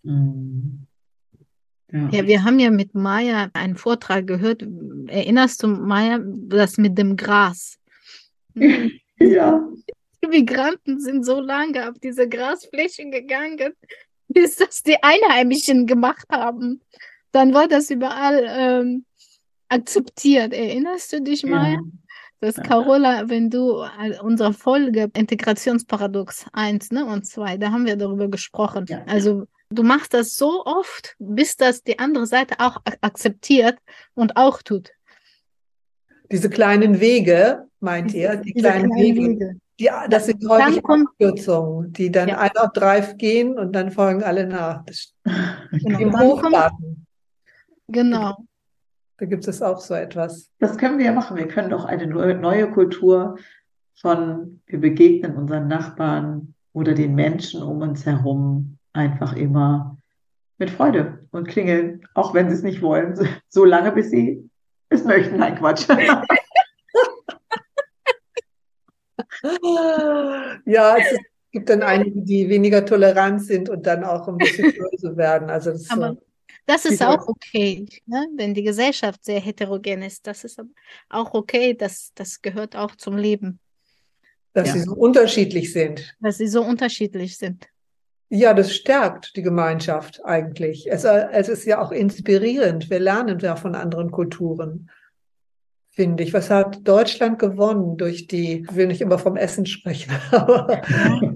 Mhm. 0.03 0.87
Ja. 1.91 2.09
ja, 2.11 2.27
wir 2.27 2.45
haben 2.45 2.59
ja 2.59 2.71
mit 2.71 2.95
Maya 2.95 3.49
einen 3.55 3.77
Vortrag 3.77 4.27
gehört. 4.27 4.63
Erinnerst 5.07 5.63
du, 5.63 5.69
Maya, 5.69 6.19
das 6.23 6.77
mit 6.77 6.99
dem 6.99 7.17
Gras? 7.17 7.79
ja. 8.55 9.69
Die 10.23 10.29
Migranten 10.29 11.01
sind 11.01 11.25
so 11.25 11.41
lange 11.41 11.89
auf 11.89 11.99
diese 11.99 12.29
Grasflächen 12.29 13.11
gegangen, 13.11 13.73
bis 14.29 14.57
das 14.57 14.83
die 14.83 14.97
Einheimischen 15.01 15.87
gemacht 15.87 16.27
haben. 16.31 16.81
Dann 17.33 17.55
war 17.55 17.69
das 17.69 17.89
überall 17.89 18.45
ähm, 18.49 19.05
akzeptiert. 19.69 20.53
Erinnerst 20.53 21.13
du 21.13 21.21
dich, 21.23 21.45
Maya? 21.45 21.73
Ja. 21.73 21.79
Das 22.41 22.55
Carola, 22.55 23.29
wenn 23.29 23.51
du 23.51 23.83
äh, 23.83 24.19
unsere 24.23 24.53
Folge 24.53 25.11
Integrationsparadox 25.13 26.47
1 26.53 26.93
ne, 26.93 27.05
und 27.05 27.27
2, 27.27 27.57
da 27.57 27.73
haben 27.73 27.85
wir 27.85 27.97
darüber 27.97 28.29
gesprochen. 28.29 28.85
Ja. 28.89 29.03
Also 29.07 29.47
Du 29.71 29.83
machst 29.83 30.15
das 30.15 30.37
so 30.37 30.65
oft, 30.65 31.15
bis 31.19 31.57
das 31.57 31.83
die 31.83 31.99
andere 31.99 32.27
Seite 32.27 32.55
auch 32.59 32.79
akzeptiert 33.03 33.79
und 34.15 34.37
auch 34.37 34.63
tut. 34.63 34.91
Diese 36.33 36.49
kleinen 36.49 37.01
Wege, 37.01 37.67
meint 37.81 38.15
ihr? 38.15 38.37
Die 38.37 38.53
kleinen, 38.55 38.91
kleinen 38.91 39.03
Wege. 39.03 39.23
Wege. 39.23 39.57
Die, 39.79 39.91
das 40.09 40.27
sind 40.27 40.47
häufig 40.49 40.83
Abkürzungen, 40.85 41.93
die 41.93 42.11
dann 42.11 42.31
ja. 42.31 42.39
einer 42.39 42.69
drei 42.73 43.01
gehen 43.01 43.59
und 43.59 43.73
dann 43.73 43.91
folgen 43.91 44.23
alle 44.23 44.47
nach. 44.47 44.85
Genau. 45.71 45.99
Im 45.99 46.19
Hochgarten. 46.19 47.07
Genau. 47.89 48.37
Da 49.19 49.27
gibt 49.27 49.47
es 49.49 49.63
auch 49.63 49.81
so 49.81 49.95
etwas. 49.95 50.53
Das 50.61 50.79
können 50.79 50.99
wir 50.99 51.07
ja 51.07 51.13
machen. 51.13 51.37
Wir 51.37 51.49
können 51.49 51.71
doch 51.71 51.85
eine 51.85 52.07
neue 52.07 52.71
Kultur 52.71 53.37
von, 54.01 54.61
wir 54.67 54.81
begegnen 54.81 55.37
unseren 55.37 55.67
Nachbarn 55.67 56.55
oder 56.73 56.95
den 56.95 57.17
Menschen 57.17 57.61
um 57.63 57.83
uns 57.83 58.07
herum 58.07 58.79
einfach 58.93 59.35
immer 59.35 59.99
mit 60.59 60.71
Freude 60.71 61.27
und 61.33 61.49
klingeln, 61.49 62.07
auch 62.15 62.33
wenn 62.33 62.49
sie 62.49 62.55
es 62.55 62.63
nicht 62.63 62.81
wollen, 62.81 63.19
so 63.49 63.65
lange, 63.65 63.91
bis 63.93 64.11
sie 64.11 64.49
es 64.89 65.03
möchten. 65.05 65.39
Nein, 65.39 65.57
Quatsch. 65.57 65.89
ja, 70.65 70.97
es 70.97 71.19
gibt 71.51 71.69
dann 71.71 71.83
einige, 71.83 72.23
die 72.23 72.49
weniger 72.49 72.87
tolerant 72.87 73.43
sind 73.43 73.69
und 73.69 73.85
dann 73.87 74.05
auch 74.05 74.29
ein 74.29 74.39
bisschen 74.39 74.73
böse 74.73 75.17
werden. 75.17 75.51
Also 75.51 75.73
das, 75.73 75.91
aber 75.91 76.17
das 76.69 76.85
ist 76.85 77.03
auch 77.03 77.27
okay, 77.27 77.87
ne? 78.05 78.27
wenn 78.37 78.53
die 78.53 78.63
Gesellschaft 78.63 79.25
sehr 79.25 79.41
heterogen 79.41 80.03
ist. 80.03 80.27
Das 80.27 80.45
ist 80.45 80.61
auch 81.09 81.33
okay, 81.33 81.73
das, 81.73 82.13
das 82.15 82.43
gehört 82.43 82.77
auch 82.77 82.95
zum 82.95 83.17
Leben. 83.17 83.59
Dass 84.53 84.69
ja. 84.69 84.75
sie 84.75 84.81
so 84.83 84.93
unterschiedlich 84.93 85.73
sind. 85.73 86.15
Dass 86.21 86.37
sie 86.37 86.47
so 86.47 86.63
unterschiedlich 86.63 87.39
sind. 87.39 87.69
Ja, 88.29 88.53
das 88.53 88.75
stärkt 88.75 89.35
die 89.37 89.43
Gemeinschaft 89.43 90.23
eigentlich. 90.27 90.91
Es, 90.93 91.05
es 91.05 91.49
ist 91.49 91.65
ja 91.65 91.81
auch 91.81 91.91
inspirierend. 91.91 92.91
Wir 92.91 93.01
lernen 93.01 93.39
ja 93.39 93.57
von 93.57 93.75
anderen 93.75 94.11
Kulturen, 94.11 94.91
finde 95.99 96.23
ich. 96.23 96.33
Was 96.33 96.49
hat 96.49 96.87
Deutschland 96.87 97.41
gewonnen 97.41 97.97
durch 97.97 98.29
die, 98.29 98.65
ich 98.71 98.77
will 98.77 98.87
nicht 98.87 99.01
immer 99.01 99.19
vom 99.19 99.37
Essen 99.37 99.67
sprechen, 99.67 100.13
aber, 100.31 100.81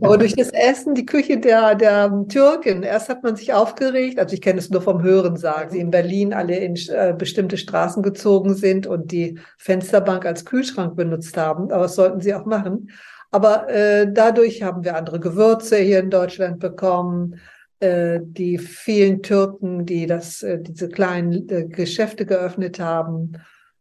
aber 0.01 0.19
durch 0.19 0.37
das 0.37 0.51
Essen, 0.51 0.95
die 0.95 1.05
Küche 1.05 1.41
der, 1.41 1.75
der 1.75 2.27
Türken. 2.29 2.85
Erst 2.85 3.09
hat 3.09 3.25
man 3.25 3.35
sich 3.35 3.53
aufgeregt, 3.53 4.21
also 4.21 4.35
ich 4.35 4.41
kenne 4.41 4.61
es 4.61 4.71
nur 4.71 4.81
vom 4.81 5.03
Hören 5.03 5.37
sagen, 5.37 5.71
sie 5.71 5.81
in 5.81 5.91
Berlin 5.91 6.33
alle 6.33 6.55
in 6.59 6.77
äh, 6.91 7.13
bestimmte 7.13 7.57
Straßen 7.57 8.05
gezogen 8.05 8.55
sind 8.55 8.87
und 8.87 9.11
die 9.11 9.37
Fensterbank 9.59 10.25
als 10.25 10.45
Kühlschrank 10.45 10.95
benutzt 10.95 11.37
haben. 11.37 11.73
Aber 11.73 11.83
was 11.83 11.97
sollten 11.97 12.21
sie 12.21 12.33
auch 12.33 12.47
machen? 12.47 12.89
Aber 13.33 13.69
äh, 13.69 14.07
dadurch 14.13 14.63
haben 14.63 14.85
wir 14.85 14.95
andere 14.95 15.19
Gewürze 15.19 15.79
hier 15.79 15.99
in 15.99 16.11
Deutschland 16.11 16.61
bekommen. 16.61 17.41
Äh, 17.81 18.21
die 18.23 18.59
vielen 18.59 19.25
Türken, 19.25 19.87
die 19.87 20.07
das, 20.07 20.45
äh, 20.45 20.61
diese 20.63 20.89
kleinen 20.89 21.49
äh, 21.49 21.65
Geschäfte 21.65 22.27
geöffnet 22.27 22.79
haben, 22.79 23.33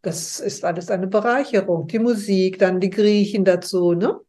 das 0.02 0.40
ist 0.40 0.66
alles 0.66 0.90
eine 0.90 1.08
Bereicherung. 1.08 1.88
Die 1.88 2.00
Musik, 2.00 2.60
dann 2.60 2.80
die 2.80 2.90
Griechen 2.90 3.46
dazu, 3.46 3.94
ne? 3.94 4.20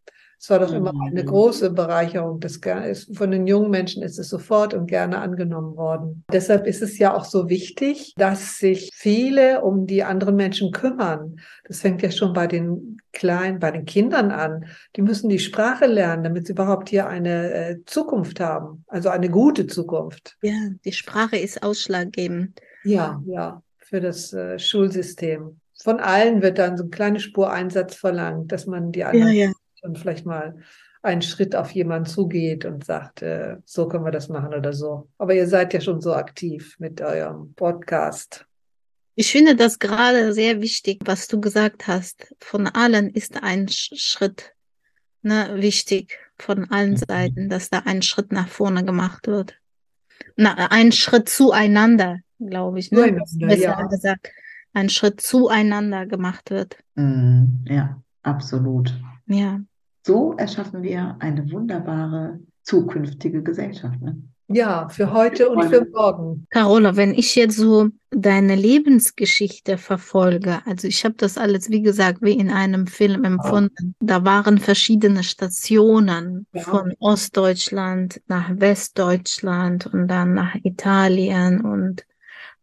Es 0.42 0.50
war 0.50 0.58
doch 0.58 0.72
immer 0.72 0.92
eine 1.06 1.22
mhm. 1.22 1.26
große 1.26 1.70
Bereicherung. 1.70 2.40
Das 2.40 2.56
ist, 2.56 3.16
von 3.16 3.30
den 3.30 3.46
jungen 3.46 3.70
Menschen 3.70 4.02
ist 4.02 4.18
es 4.18 4.28
sofort 4.28 4.74
und 4.74 4.88
gerne 4.88 5.18
angenommen 5.18 5.76
worden. 5.76 6.24
Deshalb 6.32 6.66
ist 6.66 6.82
es 6.82 6.98
ja 6.98 7.14
auch 7.14 7.24
so 7.24 7.48
wichtig, 7.48 8.12
dass 8.16 8.58
sich 8.58 8.90
viele 8.92 9.62
um 9.62 9.86
die 9.86 10.02
anderen 10.02 10.34
Menschen 10.34 10.72
kümmern. 10.72 11.38
Das 11.68 11.82
fängt 11.82 12.02
ja 12.02 12.10
schon 12.10 12.32
bei 12.32 12.48
den 12.48 12.96
Kleinen, 13.12 13.60
bei 13.60 13.70
den 13.70 13.84
Kindern 13.84 14.32
an. 14.32 14.64
Die 14.96 15.02
müssen 15.02 15.28
die 15.28 15.38
Sprache 15.38 15.86
lernen, 15.86 16.24
damit 16.24 16.48
sie 16.48 16.54
überhaupt 16.54 16.88
hier 16.88 17.06
eine 17.06 17.52
äh, 17.52 17.76
Zukunft 17.86 18.40
haben. 18.40 18.84
Also 18.88 19.10
eine 19.10 19.30
gute 19.30 19.68
Zukunft. 19.68 20.38
Ja, 20.42 20.70
die 20.84 20.92
Sprache 20.92 21.36
ist 21.36 21.62
ausschlaggebend. 21.62 22.60
Ja, 22.82 23.22
ja, 23.26 23.62
für 23.78 24.00
das 24.00 24.32
äh, 24.32 24.58
Schulsystem 24.58 25.60
von 25.82 26.00
allen 26.00 26.42
wird 26.42 26.58
dann 26.58 26.76
so 26.76 26.84
ein 26.84 26.90
kleiner 26.90 27.18
Spureinsatz 27.18 27.96
verlangt, 27.96 28.52
dass 28.52 28.66
man 28.66 28.92
die 28.92 29.04
anderen 29.04 29.34
ja, 29.34 29.46
ja 29.46 29.52
und 29.82 29.98
vielleicht 29.98 30.24
mal 30.24 30.56
einen 31.02 31.22
Schritt 31.22 31.56
auf 31.56 31.72
jemanden 31.72 32.08
zugeht 32.08 32.64
und 32.64 32.84
sagt, 32.84 33.22
äh, 33.22 33.56
so 33.64 33.88
können 33.88 34.04
wir 34.04 34.12
das 34.12 34.28
machen 34.28 34.54
oder 34.54 34.72
so. 34.72 35.08
Aber 35.18 35.34
ihr 35.34 35.48
seid 35.48 35.74
ja 35.74 35.80
schon 35.80 36.00
so 36.00 36.14
aktiv 36.14 36.76
mit 36.78 37.00
eurem 37.00 37.54
Podcast. 37.54 38.46
Ich 39.16 39.32
finde 39.32 39.56
das 39.56 39.80
gerade 39.80 40.32
sehr 40.32 40.62
wichtig, 40.62 41.00
was 41.04 41.26
du 41.26 41.40
gesagt 41.40 41.88
hast. 41.88 42.32
Von 42.38 42.68
allen 42.68 43.10
ist 43.10 43.42
ein 43.42 43.68
Schritt 43.68 44.54
ne, 45.22 45.50
wichtig, 45.56 46.18
von 46.38 46.70
allen 46.70 46.92
mhm. 46.92 46.96
Seiten, 46.96 47.48
dass 47.48 47.70
da 47.70 47.80
ein 47.84 48.02
Schritt 48.02 48.32
nach 48.32 48.48
vorne 48.48 48.84
gemacht 48.84 49.26
wird. 49.26 49.54
Na, 50.36 50.54
ein 50.70 50.92
Schritt 50.92 51.28
zueinander, 51.28 52.18
glaube 52.38 52.78
ich. 52.78 52.92
Ne? 52.92 53.18
Besser 53.38 53.62
ja. 53.62 53.82
gesagt, 53.86 54.30
ein 54.72 54.88
Schritt 54.88 55.20
zueinander 55.20 56.06
gemacht 56.06 56.50
wird. 56.50 56.76
Mhm. 56.94 57.64
Ja, 57.68 58.02
absolut. 58.22 58.94
Ja. 59.26 59.60
So 60.04 60.34
erschaffen 60.36 60.82
wir 60.82 61.16
eine 61.20 61.50
wunderbare 61.50 62.40
zukünftige 62.62 63.42
Gesellschaft. 63.42 64.00
Ne? 64.00 64.16
Ja, 64.48 64.88
für 64.88 65.12
heute 65.12 65.48
und 65.48 65.64
für 65.70 65.86
morgen. 65.90 66.46
Carola, 66.50 66.96
wenn 66.96 67.14
ich 67.14 67.34
jetzt 67.36 67.56
so 67.56 67.88
deine 68.10 68.54
Lebensgeschichte 68.54 69.78
verfolge, 69.78 70.60
also 70.66 70.88
ich 70.88 71.04
habe 71.04 71.14
das 71.16 71.38
alles, 71.38 71.70
wie 71.70 71.80
gesagt, 71.80 72.20
wie 72.20 72.32
in 72.32 72.50
einem 72.50 72.86
Film 72.86 73.24
empfunden. 73.24 73.94
Da 74.00 74.24
waren 74.24 74.58
verschiedene 74.58 75.22
Stationen 75.22 76.46
ja. 76.52 76.62
von 76.62 76.92
Ostdeutschland 76.98 78.20
nach 78.26 78.50
Westdeutschland 78.54 79.86
und 79.86 80.08
dann 80.08 80.34
nach 80.34 80.54
Italien 80.62 81.62
und 81.62 82.04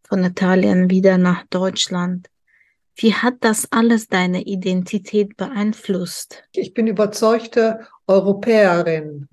von 0.10 0.24
Italien 0.24 0.89
wieder 0.89 1.18
nach 1.18 1.45
Deutschland. 1.49 2.28
Wie 2.95 3.14
hat 3.14 3.36
das 3.41 3.72
alles 3.72 4.07
deine 4.07 4.41
Identität 4.41 5.38
beeinflusst? 5.38 6.43
Ich 6.51 6.74
bin 6.74 6.88
überzeugte 6.88 7.88
Europäerin. 8.07 9.30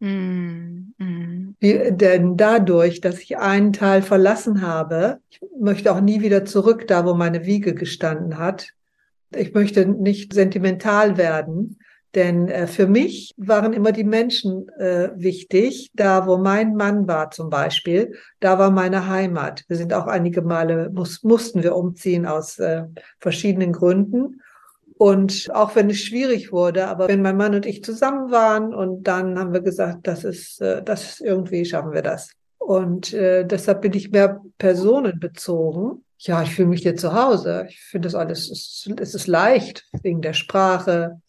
Mm, 0.00 0.92
mm. 0.98 1.56
Wie, 1.60 1.92
denn 1.92 2.36
dadurch, 2.36 3.00
dass 3.00 3.20
ich 3.20 3.38
einen 3.38 3.72
Teil 3.72 4.02
verlassen 4.02 4.60
habe, 4.60 5.20
ich 5.30 5.40
möchte 5.58 5.94
auch 5.94 6.00
nie 6.00 6.20
wieder 6.20 6.44
zurück, 6.44 6.86
da 6.88 7.06
wo 7.06 7.14
meine 7.14 7.46
Wiege 7.46 7.74
gestanden 7.74 8.38
hat. 8.38 8.74
Ich 9.34 9.54
möchte 9.54 9.86
nicht 9.86 10.34
sentimental 10.34 11.16
werden, 11.16 11.78
denn 12.14 12.48
äh, 12.48 12.66
für 12.66 12.86
mich 12.86 13.32
waren 13.36 13.72
immer 13.72 13.92
die 13.92 14.04
Menschen 14.04 14.68
äh, 14.70 15.10
wichtig. 15.14 15.90
Da, 15.94 16.26
wo 16.26 16.38
mein 16.38 16.74
Mann 16.74 17.06
war 17.06 17.30
zum 17.30 17.50
Beispiel, 17.50 18.14
da 18.40 18.58
war 18.58 18.70
meine 18.70 19.08
Heimat. 19.08 19.64
Wir 19.68 19.76
sind 19.76 19.92
auch 19.92 20.06
einige 20.06 20.42
Male, 20.42 20.90
muss, 20.90 21.22
mussten 21.22 21.62
wir 21.62 21.76
umziehen 21.76 22.26
aus 22.26 22.58
äh, 22.58 22.84
verschiedenen 23.20 23.72
Gründen. 23.72 24.40
Und 24.98 25.48
auch 25.54 25.76
wenn 25.76 25.88
es 25.88 25.98
schwierig 25.98 26.52
wurde, 26.52 26.86
aber 26.88 27.08
wenn 27.08 27.22
mein 27.22 27.36
Mann 27.36 27.54
und 27.54 27.64
ich 27.64 27.82
zusammen 27.82 28.30
waren 28.30 28.74
und 28.74 29.04
dann 29.04 29.38
haben 29.38 29.54
wir 29.54 29.62
gesagt, 29.62 30.06
das 30.06 30.24
ist, 30.24 30.60
äh, 30.60 30.82
das 30.82 31.04
ist 31.04 31.20
irgendwie 31.20 31.64
schaffen 31.64 31.92
wir 31.92 32.02
das. 32.02 32.32
Und 32.58 33.14
äh, 33.14 33.44
deshalb 33.46 33.80
bin 33.80 33.94
ich 33.94 34.10
mehr 34.10 34.42
personenbezogen. 34.58 36.04
Ja, 36.18 36.42
ich 36.42 36.54
fühle 36.54 36.68
mich 36.68 36.82
hier 36.82 36.96
zu 36.96 37.14
Hause. 37.14 37.66
Ich 37.70 37.80
finde 37.80 38.08
das 38.08 38.14
alles, 38.14 38.50
es, 38.50 38.90
es 39.00 39.14
ist 39.14 39.26
leicht 39.26 39.88
wegen 40.02 40.20
der 40.20 40.34
Sprache, 40.34 41.20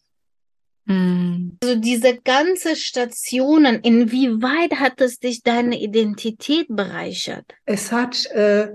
hm. 0.91 1.57
Also 1.63 1.75
diese 1.75 2.17
ganze 2.17 2.75
Stationen, 2.75 3.79
inwieweit 3.81 4.79
hat 4.79 4.99
es 4.99 5.19
dich 5.19 5.43
deine 5.43 5.79
Identität 5.79 6.67
bereichert? 6.69 7.45
Es 7.65 7.91
hat 7.91 8.25
äh, 8.31 8.69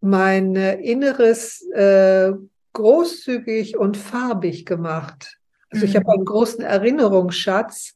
mein 0.00 0.56
Inneres 0.56 1.62
äh, 1.74 2.32
großzügig 2.72 3.76
und 3.76 3.96
farbig 3.96 4.66
gemacht. 4.66 5.38
Also 5.70 5.84
mhm. 5.84 5.90
ich 5.90 5.96
habe 5.96 6.12
einen 6.12 6.24
großen 6.24 6.64
Erinnerungsschatz 6.64 7.94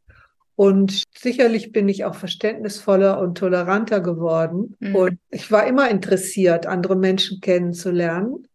und 0.57 1.05
sicherlich 1.17 1.73
bin 1.73 1.89
ich 1.89 2.05
auch 2.05 2.15
verständnisvoller 2.15 3.19
und 3.21 3.39
toleranter 3.39 4.01
geworden. 4.01 4.77
Mhm. 4.81 4.95
Und 4.95 5.19
ich 5.31 5.51
war 5.51 5.67
immer 5.67 5.89
interessiert, 5.89 6.67
andere 6.67 6.97
Menschen 6.97 7.41
kennenzulernen 7.41 8.47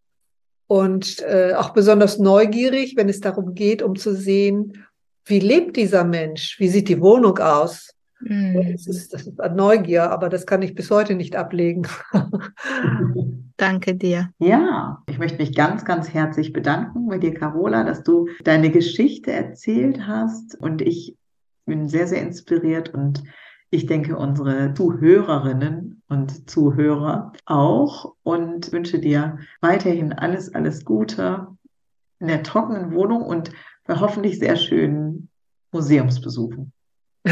und 0.67 1.21
äh, 1.21 1.53
auch 1.55 1.71
besonders 1.71 2.17
neugierig, 2.17 2.95
wenn 2.95 3.09
es 3.09 3.21
darum 3.21 3.53
geht, 3.53 3.81
um 3.81 3.95
zu 3.95 4.15
sehen, 4.15 4.85
wie 5.25 5.39
lebt 5.39 5.75
dieser 5.75 6.03
Mensch, 6.03 6.59
wie 6.59 6.67
sieht 6.67 6.89
die 6.89 7.01
Wohnung 7.01 7.37
aus. 7.39 7.91
Mm. 8.21 8.71
Das, 8.71 8.87
ist, 8.87 9.13
das 9.13 9.27
ist 9.27 9.37
Neugier, 9.55 10.11
aber 10.11 10.29
das 10.29 10.45
kann 10.45 10.61
ich 10.61 10.75
bis 10.75 10.89
heute 10.89 11.15
nicht 11.15 11.35
ablegen. 11.35 11.87
Danke 13.57 13.95
dir. 13.95 14.29
Ja, 14.39 15.03
ich 15.09 15.17
möchte 15.17 15.37
mich 15.37 15.55
ganz, 15.55 15.85
ganz 15.85 16.13
herzlich 16.13 16.51
bedanken 16.51 17.07
bei 17.07 17.17
dir, 17.17 17.33
Carola, 17.33 17.83
dass 17.83 18.03
du 18.03 18.27
deine 18.43 18.69
Geschichte 18.69 19.31
erzählt 19.31 20.05
hast. 20.05 20.55
Und 20.59 20.81
ich 20.81 21.15
bin 21.65 21.87
sehr, 21.87 22.07
sehr 22.07 22.21
inspiriert 22.21 22.93
und 22.93 23.23
ich 23.75 23.85
denke, 23.85 24.17
unsere 24.17 24.73
Zuhörerinnen 24.73 26.01
und 26.07 26.49
Zuhörer 26.49 27.33
auch 27.45 28.15
und 28.23 28.71
wünsche 28.71 28.99
dir 28.99 29.39
weiterhin 29.61 30.13
alles, 30.13 30.53
alles 30.53 30.85
Gute 30.85 31.47
in 32.19 32.27
der 32.27 32.43
trockenen 32.43 32.93
Wohnung 32.93 33.21
und 33.21 33.51
bei 33.85 33.99
hoffentlich 33.99 34.39
sehr 34.39 34.55
schönen 34.55 35.29
Museumsbesuchen. 35.71 36.71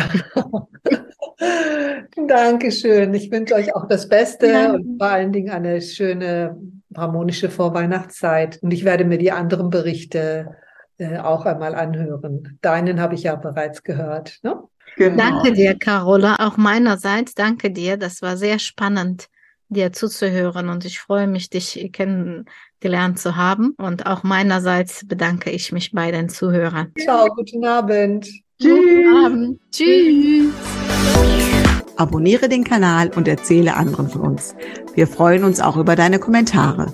Dankeschön. 2.27 3.13
Ich 3.13 3.31
wünsche 3.31 3.55
euch 3.55 3.75
auch 3.75 3.87
das 3.87 4.09
Beste 4.09 4.47
ja. 4.47 4.73
und 4.73 4.97
vor 4.99 5.07
allen 5.07 5.31
Dingen 5.31 5.49
eine 5.49 5.81
schöne, 5.81 6.57
harmonische 6.95 7.49
Vorweihnachtszeit. 7.49 8.59
Und 8.61 8.71
ich 8.71 8.85
werde 8.85 9.05
mir 9.05 9.17
die 9.17 9.31
anderen 9.31 9.69
Berichte 9.69 10.55
äh, 10.97 11.17
auch 11.17 11.45
einmal 11.45 11.75
anhören. 11.75 12.59
Deinen 12.61 12.99
habe 12.99 13.15
ich 13.15 13.23
ja 13.23 13.35
bereits 13.35 13.83
gehört. 13.83 14.39
Ne? 14.43 14.61
Genau. 14.97 15.17
Danke 15.17 15.53
dir, 15.53 15.75
Carola. 15.75 16.35
Auch 16.39 16.57
meinerseits 16.57 17.33
danke 17.33 17.71
dir. 17.71 17.97
Das 17.97 18.21
war 18.21 18.37
sehr 18.37 18.59
spannend, 18.59 19.27
dir 19.69 19.91
zuzuhören 19.91 20.69
und 20.69 20.85
ich 20.85 20.99
freue 20.99 21.27
mich, 21.27 21.49
dich 21.49 21.89
kennengelernt 21.91 23.19
zu 23.19 23.35
haben. 23.35 23.73
Und 23.77 24.05
auch 24.05 24.23
meinerseits 24.23 25.07
bedanke 25.07 25.49
ich 25.49 25.71
mich 25.71 25.91
bei 25.91 26.11
den 26.11 26.29
Zuhörern. 26.29 26.91
Ciao, 26.99 27.27
guten 27.27 27.65
Abend. 27.65 28.25
Tschüss. 28.61 28.71
Guten 28.71 29.25
Abend. 29.25 29.59
Tschüss. 29.71 30.53
Abonniere 31.95 32.49
den 32.49 32.63
Kanal 32.63 33.11
und 33.15 33.27
erzähle 33.27 33.75
anderen 33.75 34.09
von 34.09 34.21
uns. 34.21 34.55
Wir 34.95 35.07
freuen 35.07 35.43
uns 35.43 35.59
auch 35.59 35.77
über 35.77 35.95
deine 35.95 36.19
Kommentare. 36.19 36.91